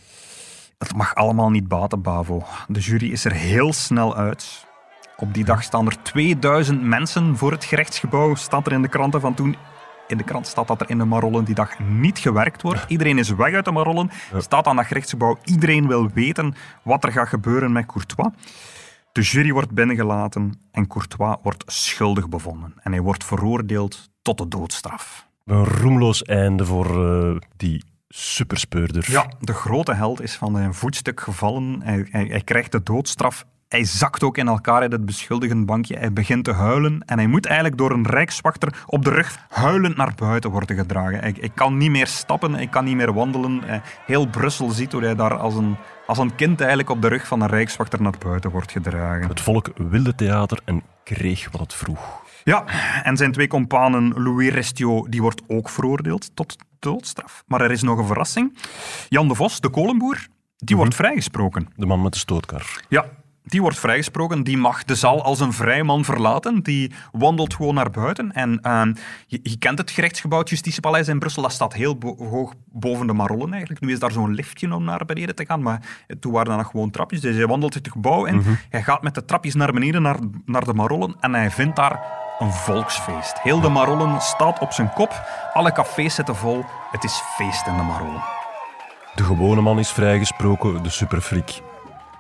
Het 0.82 0.96
mag 0.96 1.16
allemaal 1.16 1.50
niet 1.50 1.68
baten, 1.68 2.02
Bavo. 2.02 2.44
De 2.68 2.80
jury 2.80 3.12
is 3.12 3.26
er 3.26 3.34
heel 3.34 3.74
snel 3.74 4.16
uit. 4.16 4.66
Op 5.18 5.34
die 5.34 5.44
dag 5.44 5.64
staan 5.64 5.86
er 5.86 6.04
2000 6.04 6.82
mensen 6.84 7.38
voor 7.38 7.52
het 7.52 7.64
gerechtsgebouw. 7.64 8.36
Staat 8.36 8.66
er 8.66 8.72
in 8.72 8.82
de 8.82 8.88
kranten 8.88 9.22
van 9.22 9.34
toen. 9.34 9.56
In 10.08 10.18
de 10.18 10.24
krant 10.24 10.48
staat 10.48 10.68
dat 10.68 10.82
er 10.82 10.90
in 10.90 10.98
de 10.98 11.06
Marollen 11.06 11.44
die 11.44 11.56
dag 11.56 11.80
niet 11.80 12.20
gewerkt 12.20 12.62
wordt. 12.62 12.86
Iedereen 12.88 13.18
is 13.18 13.30
weg 13.30 13.54
uit 13.54 13.66
de 13.66 13.72
Marollen. 13.72 14.12
Staat 14.38 14.66
aan 14.66 14.76
dat 14.76 14.86
gerechtsgebouw. 14.86 15.38
Iedereen 15.44 15.88
wil 15.88 16.10
weten 16.14 16.56
wat 16.84 17.04
er 17.04 17.12
gaat 17.12 17.28
gebeuren 17.28 17.72
met 17.72 17.86
Courtois. 17.86 18.32
De 19.12 19.22
jury 19.22 19.52
wordt 19.52 19.72
binnengelaten 19.72 20.60
en 20.72 20.88
Courtois 20.88 21.36
wordt 21.44 21.64
schuldig 21.72 22.30
bevonden. 22.30 22.74
En 22.84 22.92
hij 22.92 23.02
wordt 23.02 23.24
veroordeeld 23.24 24.10
tot 24.22 24.38
de 24.38 24.48
doodstraf. 24.48 25.28
Een 25.46 25.66
roemloos 25.66 26.22
einde 26.22 26.66
voor 26.66 27.06
eh, 27.08 27.36
die 27.58 27.84
superspeurder. 28.14 29.12
Ja, 29.12 29.32
de 29.40 29.54
grote 29.54 29.94
held 29.94 30.22
is 30.22 30.36
van 30.36 30.56
zijn 30.56 30.74
voetstuk 30.74 31.20
gevallen. 31.20 31.82
Hij, 31.84 32.08
hij, 32.12 32.26
hij 32.26 32.42
krijgt 32.42 32.72
de 32.72 32.84
doodstraf. 32.84 33.46
Hij 33.68 33.84
zakt 33.84 34.24
ook 34.24 34.38
in 34.38 34.48
elkaar 34.48 34.82
uit 34.82 34.92
het 34.92 35.06
beschuldigenbankje. 35.06 35.98
Hij 35.98 36.14
begint 36.14 36.44
te 36.44 36.52
huilen 36.52 37.04
en 37.06 37.18
hij 37.18 37.28
moet 37.28 37.46
eigenlijk 37.46 37.78
door 37.78 37.92
een 37.92 38.08
rijkswachter 38.08 38.84
op 38.86 39.06
de 39.06 39.10
rug 39.10 39.38
huilend 39.50 39.98
naar 39.98 40.14
buiten 40.16 40.50
worden 40.50 40.76
gedragen. 40.76 41.20
Hij, 41.20 41.36
hij 41.40 41.50
kan 41.50 41.78
niet 41.78 41.92
meer 41.92 42.08
stappen, 42.08 42.54
hij 42.54 42.68
kan 42.68 42.86
niet 42.86 42.96
meer 42.96 43.14
wandelen. 43.14 43.62
Heel 44.06 44.28
Brussel 44.28 44.70
ziet 44.70 44.92
hoe 44.92 45.04
hij 45.04 45.16
daar 45.16 45.38
als 45.38 45.56
een, 45.56 45.78
als 46.08 46.18
een 46.18 46.36
kind 46.36 46.60
eigenlijk 46.60 46.90
op 46.90 47.02
de 47.02 47.08
rug 47.08 47.28
van 47.28 47.42
een 47.42 47.50
rijkswachter 47.50 48.02
naar 48.02 48.18
buiten 48.20 48.52
wordt 48.52 48.72
gedragen. 48.72 49.28
Het 49.28 49.42
volk 49.42 49.70
wilde 49.76 50.16
theater 50.16 50.60
en 50.66 50.84
kreeg 51.04 51.52
wat 51.52 51.62
het 51.62 51.74
vroeg. 51.74 52.21
Ja, 52.44 52.66
en 53.04 53.18
zijn 53.18 53.32
twee 53.32 53.48
companen 53.48 54.14
Louis 54.24 54.50
Restio, 54.54 55.08
die 55.10 55.22
wordt 55.22 55.42
ook 55.48 55.70
veroordeeld 55.70 56.36
tot 56.36 56.56
doodstraf. 56.80 57.44
Maar 57.48 57.62
er 57.62 57.72
is 57.72 57.82
nog 57.82 57.98
een 58.00 58.06
verrassing. 58.08 58.58
Jan 59.10 59.28
de 59.28 59.36
Vos, 59.36 59.60
de 59.60 59.70
kolenboer, 59.70 60.28
die 60.58 60.76
wordt 60.76 60.96
vrijgesproken. 60.96 61.68
De 61.76 61.86
man 61.86 62.02
met 62.02 62.14
de 62.14 62.20
stootkar. 62.20 62.82
Ja, 62.90 63.06
die 63.44 63.62
wordt 63.62 63.80
vrijgesproken. 63.80 64.44
Die 64.44 64.58
mag 64.58 64.84
de 64.84 64.96
zaal 64.96 65.24
als 65.24 65.40
een 65.40 65.54
vrij 65.54 65.84
man 65.84 66.06
verlaten. 66.06 66.64
Die 66.64 66.92
wandelt 67.12 67.54
gewoon 67.54 67.74
naar 67.76 67.90
buiten. 67.90 68.32
En 68.32 68.60
ehm, 68.62 68.94
je, 69.28 69.40
je 69.44 69.58
kent 69.58 69.78
het 69.78 69.92
gerechtsgebouw, 69.92 70.40
het 70.40 70.50
Justitiepaleis 70.50 71.08
in 71.08 71.20
Brussel. 71.20 71.42
Dat 71.42 71.52
staat 71.52 71.74
heel 71.74 71.98
bo- 71.98 72.16
hoog 72.18 72.54
boven 72.66 73.08
de 73.08 73.14
Marollen 73.14 73.52
eigenlijk. 73.52 73.82
Nu 73.82 73.92
is 73.92 74.00
daar 74.00 74.12
zo'n 74.12 74.34
liftje 74.34 74.74
om 74.74 74.84
naar 74.84 75.06
beneden 75.06 75.36
te 75.36 75.46
gaan. 75.46 75.62
Maar 75.62 76.06
toen 76.20 76.32
waren 76.32 76.58
nog 76.58 76.68
gewoon 76.72 76.92
trapjes. 76.92 77.22
Dus 77.22 77.36
hij 77.36 77.48
wandelt 77.48 77.74
het 77.74 77.88
gebouw 77.92 78.26
in. 78.26 78.42
Hij 78.70 78.84
gaat 78.84 79.02
met 79.02 79.16
de 79.16 79.26
trapjes 79.26 79.56
naar 79.56 79.72
beneden, 79.74 80.02
naar, 80.02 80.18
naar 80.46 80.66
de 80.66 80.74
Marollen. 80.74 81.16
En 81.20 81.34
hij 81.34 81.52
vindt 81.52 81.76
daar 81.76 82.00
een 82.42 82.52
volksfeest. 82.52 83.40
Heel 83.42 83.62
de 83.62 83.70
Marollen 83.70 84.22
staat 84.22 84.60
op 84.60 84.72
zijn 84.72 84.94
kop. 84.94 85.24
Alle 85.54 85.72
cafés 85.72 86.16
zitten 86.16 86.36
vol. 86.36 86.66
Het 86.92 87.04
is 87.04 87.22
feest 87.36 87.68
in 87.68 87.78
de 87.78 87.84
Marollen. 87.84 88.24
De 89.16 89.24
gewone 89.24 89.62
man 89.62 89.80
is 89.80 89.92
vrijgesproken, 89.92 90.84
de 90.84 90.90
superfrik. 90.90 91.62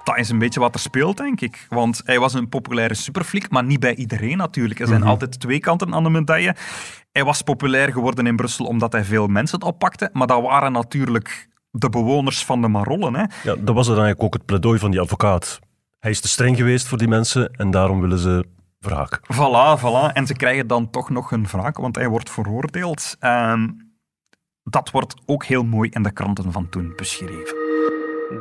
Dat 0.03 0.17
is 0.17 0.29
een 0.29 0.39
beetje 0.39 0.59
wat 0.59 0.73
er 0.73 0.79
speelt, 0.79 1.17
denk 1.17 1.41
ik. 1.41 1.65
Want 1.69 2.01
hij 2.05 2.19
was 2.19 2.33
een 2.33 2.49
populaire 2.49 2.93
superflik, 2.93 3.49
maar 3.49 3.63
niet 3.63 3.79
bij 3.79 3.95
iedereen 3.95 4.37
natuurlijk. 4.37 4.79
Er 4.79 4.87
zijn 4.87 5.03
altijd 5.03 5.39
twee 5.39 5.59
kanten 5.59 5.93
aan 5.93 6.03
de 6.03 6.09
medaille. 6.09 6.55
Hij 7.11 7.23
was 7.23 7.41
populair 7.41 7.91
geworden 7.91 8.27
in 8.27 8.35
Brussel 8.35 8.65
omdat 8.65 8.91
hij 8.91 9.03
veel 9.03 9.27
mensen 9.27 9.61
oppakte, 9.61 10.09
maar 10.13 10.27
dat 10.27 10.41
waren 10.41 10.71
natuurlijk 10.71 11.49
de 11.71 11.89
bewoners 11.89 12.45
van 12.45 12.61
de 12.61 12.67
Marollen. 12.67 13.13
Hè. 13.15 13.21
Ja, 13.21 13.55
dat 13.59 13.75
was 13.75 13.87
dan 13.87 13.95
eigenlijk 13.95 14.23
ook 14.23 14.33
het 14.33 14.45
pleidooi 14.45 14.79
van 14.79 14.91
die 14.91 14.99
advocaat. 14.99 15.59
Hij 15.99 16.11
is 16.11 16.21
te 16.21 16.27
streng 16.27 16.57
geweest 16.57 16.87
voor 16.87 16.97
die 16.97 17.07
mensen 17.07 17.51
en 17.53 17.71
daarom 17.71 18.01
willen 18.01 18.19
ze 18.19 18.45
wraak. 18.81 19.19
Voilà, 19.33 19.79
voilà. 19.79 20.13
En 20.13 20.27
ze 20.27 20.33
krijgen 20.33 20.67
dan 20.67 20.89
toch 20.89 21.09
nog 21.09 21.29
hun 21.29 21.47
wraak, 21.47 21.77
want 21.77 21.95
hij 21.95 22.07
wordt 22.07 22.29
veroordeeld. 22.29 23.15
Ehm, 23.19 23.67
dat 24.63 24.91
wordt 24.91 25.15
ook 25.25 25.45
heel 25.45 25.63
mooi 25.63 25.89
in 25.89 26.03
de 26.03 26.13
kranten 26.13 26.51
van 26.51 26.69
toen 26.69 26.93
beschreven. 26.95 27.59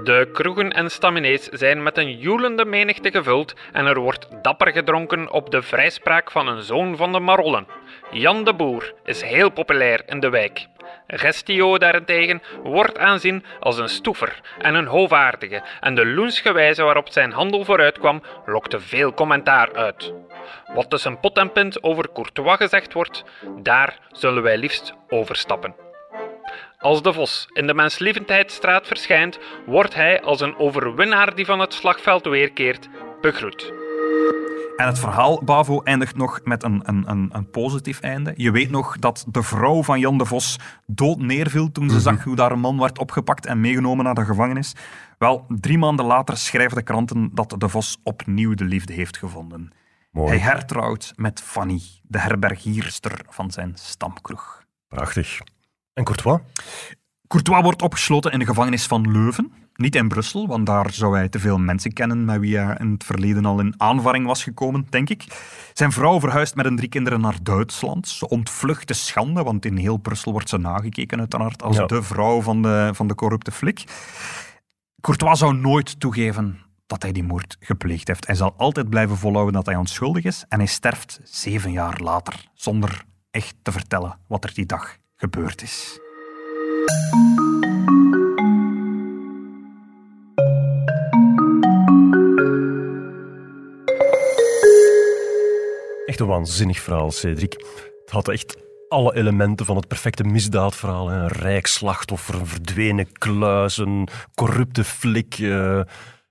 De 0.04 0.28
kroegen 0.32 0.70
en 0.70 0.90
staminees 0.90 1.44
zijn 1.44 1.82
met 1.82 1.98
een 1.98 2.18
joelende 2.18 2.64
menigte 2.64 3.10
gevuld 3.10 3.54
en 3.72 3.86
er 3.86 4.00
wordt 4.00 4.28
dapper 4.42 4.72
gedronken 4.72 5.32
op 5.32 5.50
de 5.50 5.62
vrijspraak 5.62 6.30
van 6.30 6.48
een 6.48 6.62
zoon 6.62 6.96
van 6.96 7.12
de 7.12 7.20
Marollen. 7.20 7.66
Jan 8.12 8.44
de 8.44 8.54
Boer 8.54 8.94
is 9.04 9.22
heel 9.22 9.50
populair 9.50 10.02
in 10.06 10.20
de 10.20 10.28
wijk. 10.28 10.66
Gestio 11.06 11.78
daarentegen 11.78 12.42
wordt 12.62 12.98
aanzien 12.98 13.44
als 13.60 13.78
een 13.78 13.88
stoever 13.88 14.40
en 14.58 14.74
een 14.74 14.86
hovaardige 14.86 15.62
en 15.80 15.94
de 15.94 16.06
loensche 16.06 16.52
wijze 16.52 16.82
waarop 16.82 17.08
zijn 17.08 17.32
handel 17.32 17.64
vooruitkwam 17.64 18.22
lokte 18.46 18.80
veel 18.80 19.14
commentaar 19.14 19.74
uit. 19.74 20.12
Wat 20.74 20.90
tussen 20.90 21.20
pot 21.20 21.38
en 21.38 21.52
pint 21.52 21.82
over 21.82 22.12
Courtois 22.12 22.56
gezegd 22.56 22.92
wordt, 22.92 23.24
daar 23.58 23.98
zullen 24.12 24.42
wij 24.42 24.58
liefst 24.58 24.94
overstappen. 25.08 25.74
Als 26.78 27.02
de 27.02 27.12
vos 27.12 27.48
in 27.52 27.66
de 27.66 27.74
Menslievendheidsstraat 27.74 28.86
verschijnt, 28.86 29.38
wordt 29.66 29.94
hij 29.94 30.22
als 30.22 30.40
een 30.40 30.58
overwinnaar 30.58 31.34
die 31.34 31.44
van 31.44 31.60
het 31.60 31.74
slagveld 31.74 32.24
weerkeert, 32.24 32.88
begroet. 33.20 33.72
En 34.76 34.86
het 34.86 34.98
verhaal, 34.98 35.44
Bavo, 35.44 35.82
eindigt 35.82 36.16
nog 36.16 36.40
met 36.44 36.62
een, 36.62 36.82
een, 36.84 37.10
een, 37.10 37.28
een 37.32 37.50
positief 37.50 38.00
einde. 38.00 38.32
Je 38.36 38.50
weet 38.50 38.70
nog 38.70 38.98
dat 38.98 39.24
de 39.28 39.42
vrouw 39.42 39.82
van 39.82 40.00
Jan 40.00 40.18
de 40.18 40.24
Vos 40.24 40.58
dood 40.86 41.18
neerviel 41.18 41.72
toen 41.72 41.90
ze 41.90 42.00
zag 42.00 42.24
hoe 42.24 42.36
daar 42.36 42.52
een 42.52 42.60
man 42.60 42.78
werd 42.78 42.98
opgepakt 42.98 43.46
en 43.46 43.60
meegenomen 43.60 44.04
naar 44.04 44.14
de 44.14 44.24
gevangenis. 44.24 44.74
Wel, 45.18 45.44
drie 45.48 45.78
maanden 45.78 46.06
later 46.06 46.36
schrijven 46.36 46.76
de 46.76 46.82
kranten 46.82 47.30
dat 47.34 47.54
de 47.58 47.68
Vos 47.68 47.98
opnieuw 48.02 48.54
de 48.54 48.64
liefde 48.64 48.92
heeft 48.92 49.16
gevonden. 49.16 49.72
Mooi. 50.10 50.28
Hij 50.28 50.38
hertrouwt 50.38 51.12
met 51.16 51.40
Fanny, 51.40 51.80
de 52.02 52.18
herbergierster 52.18 53.20
van 53.28 53.50
zijn 53.50 53.72
stamkroeg. 53.74 54.64
Prachtig. 54.88 55.40
En 55.92 56.04
Courtois? 56.04 56.40
Courtois 57.26 57.62
wordt 57.62 57.82
opgesloten 57.82 58.32
in 58.32 58.38
de 58.38 58.46
gevangenis 58.46 58.86
van 58.86 59.10
Leuven. 59.10 59.52
Niet 59.80 59.96
in 59.96 60.08
Brussel, 60.08 60.46
want 60.46 60.66
daar 60.66 60.92
zou 60.92 61.16
hij 61.16 61.28
te 61.28 61.38
veel 61.38 61.58
mensen 61.58 61.92
kennen 61.92 62.24
met 62.24 62.40
wie 62.40 62.56
hij 62.58 62.76
in 62.78 62.90
het 62.92 63.04
verleden 63.04 63.44
al 63.44 63.60
in 63.60 63.74
aanvaring 63.76 64.26
was 64.26 64.42
gekomen, 64.42 64.86
denk 64.90 65.08
ik. 65.10 65.24
Zijn 65.72 65.92
vrouw 65.92 66.20
verhuist 66.20 66.54
met 66.54 66.66
een 66.66 66.76
drie 66.76 66.88
kinderen 66.88 67.20
naar 67.20 67.36
Duitsland. 67.42 68.08
Ze 68.08 68.28
ontvlucht 68.28 68.88
de 68.88 68.94
schande, 68.94 69.42
want 69.42 69.64
in 69.64 69.76
heel 69.76 69.96
Brussel 69.96 70.32
wordt 70.32 70.48
ze 70.48 70.58
nagekeken 70.58 71.18
uiteraard 71.18 71.62
als 71.62 71.76
Ja. 71.76 71.86
de 71.86 72.02
vrouw 72.02 72.40
van 72.40 72.62
de, 72.62 72.90
van 72.94 73.06
de 73.06 73.14
corrupte 73.14 73.50
flik. 73.50 73.84
Courtois 75.00 75.38
zou 75.38 75.54
nooit 75.56 76.00
toegeven 76.00 76.58
dat 76.86 77.02
hij 77.02 77.12
die 77.12 77.24
moord 77.24 77.56
gepleegd 77.60 78.08
heeft. 78.08 78.26
Hij 78.26 78.36
zal 78.36 78.54
altijd 78.56 78.88
blijven 78.90 79.16
volhouden 79.16 79.54
dat 79.54 79.66
hij 79.66 79.76
onschuldig 79.76 80.24
is 80.24 80.44
en 80.48 80.58
hij 80.58 80.66
sterft 80.68 81.20
zeven 81.24 81.72
jaar 81.72 82.00
later, 82.00 82.44
zonder 82.54 83.04
echt 83.30 83.54
te 83.62 83.72
vertellen 83.72 84.18
wat 84.28 84.44
er 84.44 84.54
die 84.54 84.66
dag 84.66 84.96
gebeurd 85.16 85.62
is. 85.62 85.98
Echt 96.10 96.20
een 96.20 96.26
waanzinnig 96.26 96.80
verhaal, 96.80 97.10
Cedric. 97.10 97.52
Het 98.04 98.10
had 98.10 98.28
echt 98.28 98.56
alle 98.88 99.14
elementen 99.14 99.66
van 99.66 99.76
het 99.76 99.88
perfecte 99.88 100.24
misdaadverhaal. 100.24 101.12
Een 101.12 101.28
rijk 101.28 101.66
slachtoffer, 101.66 102.34
een 102.34 102.46
verdwenen 102.46 103.12
kluis, 103.12 103.78
een 103.78 104.08
corrupte 104.34 104.84
flik, 104.84 105.38
eh, 105.38 105.80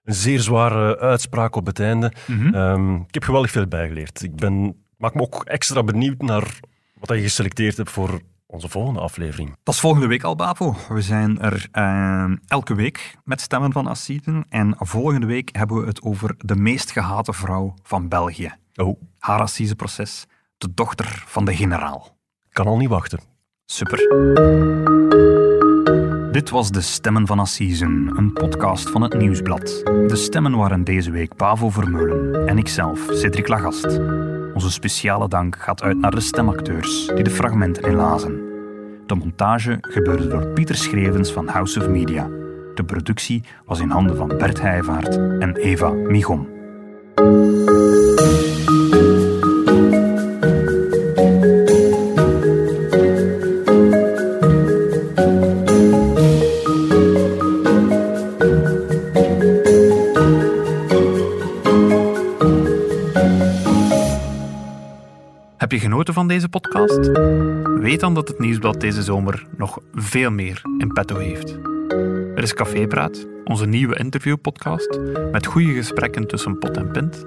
een 0.04 0.14
zeer 0.14 0.40
zware 0.40 1.00
uitspraak 1.00 1.56
op 1.56 1.66
het 1.66 1.80
einde. 1.80 2.14
Ehm, 2.28 2.96
ik 2.96 3.14
heb 3.14 3.24
geweldig 3.24 3.52
veel 3.52 3.68
bijgeleerd. 3.68 4.24
Ik 4.24 4.36
ben, 4.36 4.84
maak 4.98 5.14
me 5.14 5.22
ook 5.22 5.44
extra 5.44 5.84
benieuwd 5.84 6.22
naar 6.22 6.60
wat 7.00 7.18
je 7.18 7.24
geselecteerd 7.24 7.78
hebt 7.78 7.92
voor 7.92 8.22
onze 8.46 8.70
volgende 8.70 9.00
aflevering. 9.00 9.56
Dat 9.64 9.74
is 9.74 9.80
volgende 9.80 10.08
week 10.08 10.24
al, 10.24 10.36
Bavo. 10.36 10.76
We 10.90 11.02
zijn 11.02 11.42
er 11.42 11.68
eh, 11.72 12.32
elke 12.48 12.76
week 12.76 13.18
met 13.24 13.42
Stemmen 13.42 13.72
van 13.72 13.88
Assiden. 13.88 14.46
En 14.50 14.76
volgende 14.78 15.28
week 15.28 15.50
hebben 15.52 15.82
we 15.82 15.88
het 15.88 16.02
over 16.02 16.36
de 16.38 16.56
meest 16.56 16.92
gehate 16.92 17.34
vrouw 17.34 17.74
van 17.84 18.08
België. 18.08 18.54
Oh, 18.76 19.02
Haar 19.20 19.40
assiseproces, 19.40 20.26
de 20.58 20.74
dochter 20.74 21.24
van 21.28 21.46
de 21.46 21.56
generaal. 21.56 22.18
kan 22.52 22.68
al 22.68 22.78
niet 22.78 22.90
wachten. 22.90 23.20
Super. 23.66 23.98
Dit 26.32 26.50
was 26.50 26.72
De 26.72 26.82
Stemmen 26.82 27.28
van 27.28 27.40
Assisen, 27.40 28.12
een 28.16 28.34
podcast 28.34 28.90
van 28.90 29.02
het 29.02 29.18
Nieuwsblad. 29.18 29.82
De 29.86 30.16
stemmen 30.16 30.58
waren 30.58 30.84
deze 30.84 31.12
week 31.12 31.36
Pavo 31.36 31.70
Vermeulen 31.70 32.48
en 32.48 32.58
ikzelf, 32.58 33.08
Cedric 33.12 33.48
Lagast. 33.48 34.00
Onze 34.54 34.72
speciale 34.72 35.28
dank 35.28 35.56
gaat 35.56 35.82
uit 35.82 35.98
naar 35.98 36.12
de 36.12 36.22
stemacteurs 36.22 37.08
die 37.08 37.24
de 37.24 37.30
fragmenten 37.30 37.84
inlazen. 37.84 38.48
De 39.06 39.16
montage 39.16 39.78
gebeurde 39.82 40.28
door 40.28 40.48
Pieter 40.48 40.76
Schrevens 40.76 41.32
van 41.32 41.48
House 41.48 41.80
of 41.80 41.88
Media. 41.88 42.28
De 42.76 42.84
productie 42.86 43.44
was 43.66 43.80
in 43.80 43.90
handen 43.90 44.16
van 44.16 44.28
Bert 44.28 44.62
Heijvaart 44.62 45.16
en 45.18 45.56
Eva 45.56 45.90
Migom. 45.90 46.48
Deze 66.30 66.50
podcast? 66.50 67.12
Weet 67.80 68.00
dan 68.00 68.14
dat 68.14 68.28
het 68.28 68.40
Nieuwsblad 68.40 68.80
deze 68.80 69.04
zomer 69.04 69.46
nog 69.58 69.80
veel 69.94 70.32
meer 70.32 70.62
in 70.78 70.94
petto 70.94 71.18
heeft. 71.18 71.58
Er 72.36 72.44
is 72.44 72.54
Cafépraat, 72.54 73.28
onze 73.44 73.66
nieuwe 73.66 73.96
interviewpodcast, 73.96 75.00
met 75.32 75.46
goede 75.46 75.74
gesprekken 75.74 76.28
tussen 76.28 76.58
pot 76.58 76.78
en 76.78 76.92
pint. 76.92 77.26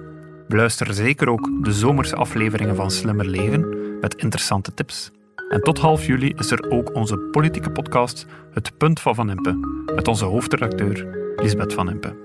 Beluister 0.49 0.95
zeker 0.95 1.29
ook 1.29 1.65
de 1.65 1.73
zomerse 1.73 2.17
afleveringen 2.17 2.77
van 2.77 2.91
Slimmer 2.91 3.27
Leven 3.27 3.67
met 4.01 4.15
interessante 4.15 4.75
tips. 4.75 5.11
En 5.49 5.61
tot 5.61 5.79
half 5.79 6.07
juli 6.07 6.33
is 6.37 6.51
er 6.51 6.71
ook 6.71 6.95
onze 6.95 7.17
politieke 7.17 7.71
podcast 7.71 8.27
Het 8.53 8.77
Punt 8.77 9.01
van 9.01 9.15
Van 9.15 9.31
Impe, 9.31 9.59
met 9.95 10.09
onze 10.09 10.25
hoofdredacteur 10.25 11.07
Lisbeth 11.37 11.73
Van 11.73 11.91
Impe. 11.91 12.17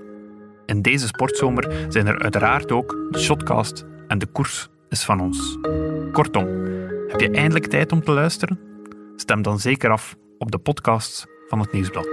In 0.66 0.82
deze 0.82 1.06
sportzomer 1.06 1.86
zijn 1.88 2.06
er 2.06 2.18
uiteraard 2.18 2.72
ook 2.72 2.96
de 3.10 3.18
Shotcast 3.18 3.84
en 4.08 4.18
de 4.18 4.26
koers 4.26 4.68
is 4.88 5.04
van 5.04 5.20
ons. 5.20 5.58
Kortom, 6.12 6.46
heb 7.08 7.20
je 7.20 7.30
eindelijk 7.30 7.66
tijd 7.66 7.92
om 7.92 8.02
te 8.02 8.12
luisteren? 8.12 8.60
Stem 9.16 9.42
dan 9.42 9.58
zeker 9.58 9.90
af 9.90 10.16
op 10.38 10.50
de 10.50 10.58
podcasts 10.58 11.26
van 11.48 11.60
het 11.60 11.72
Nieuwsblad. 11.72 12.08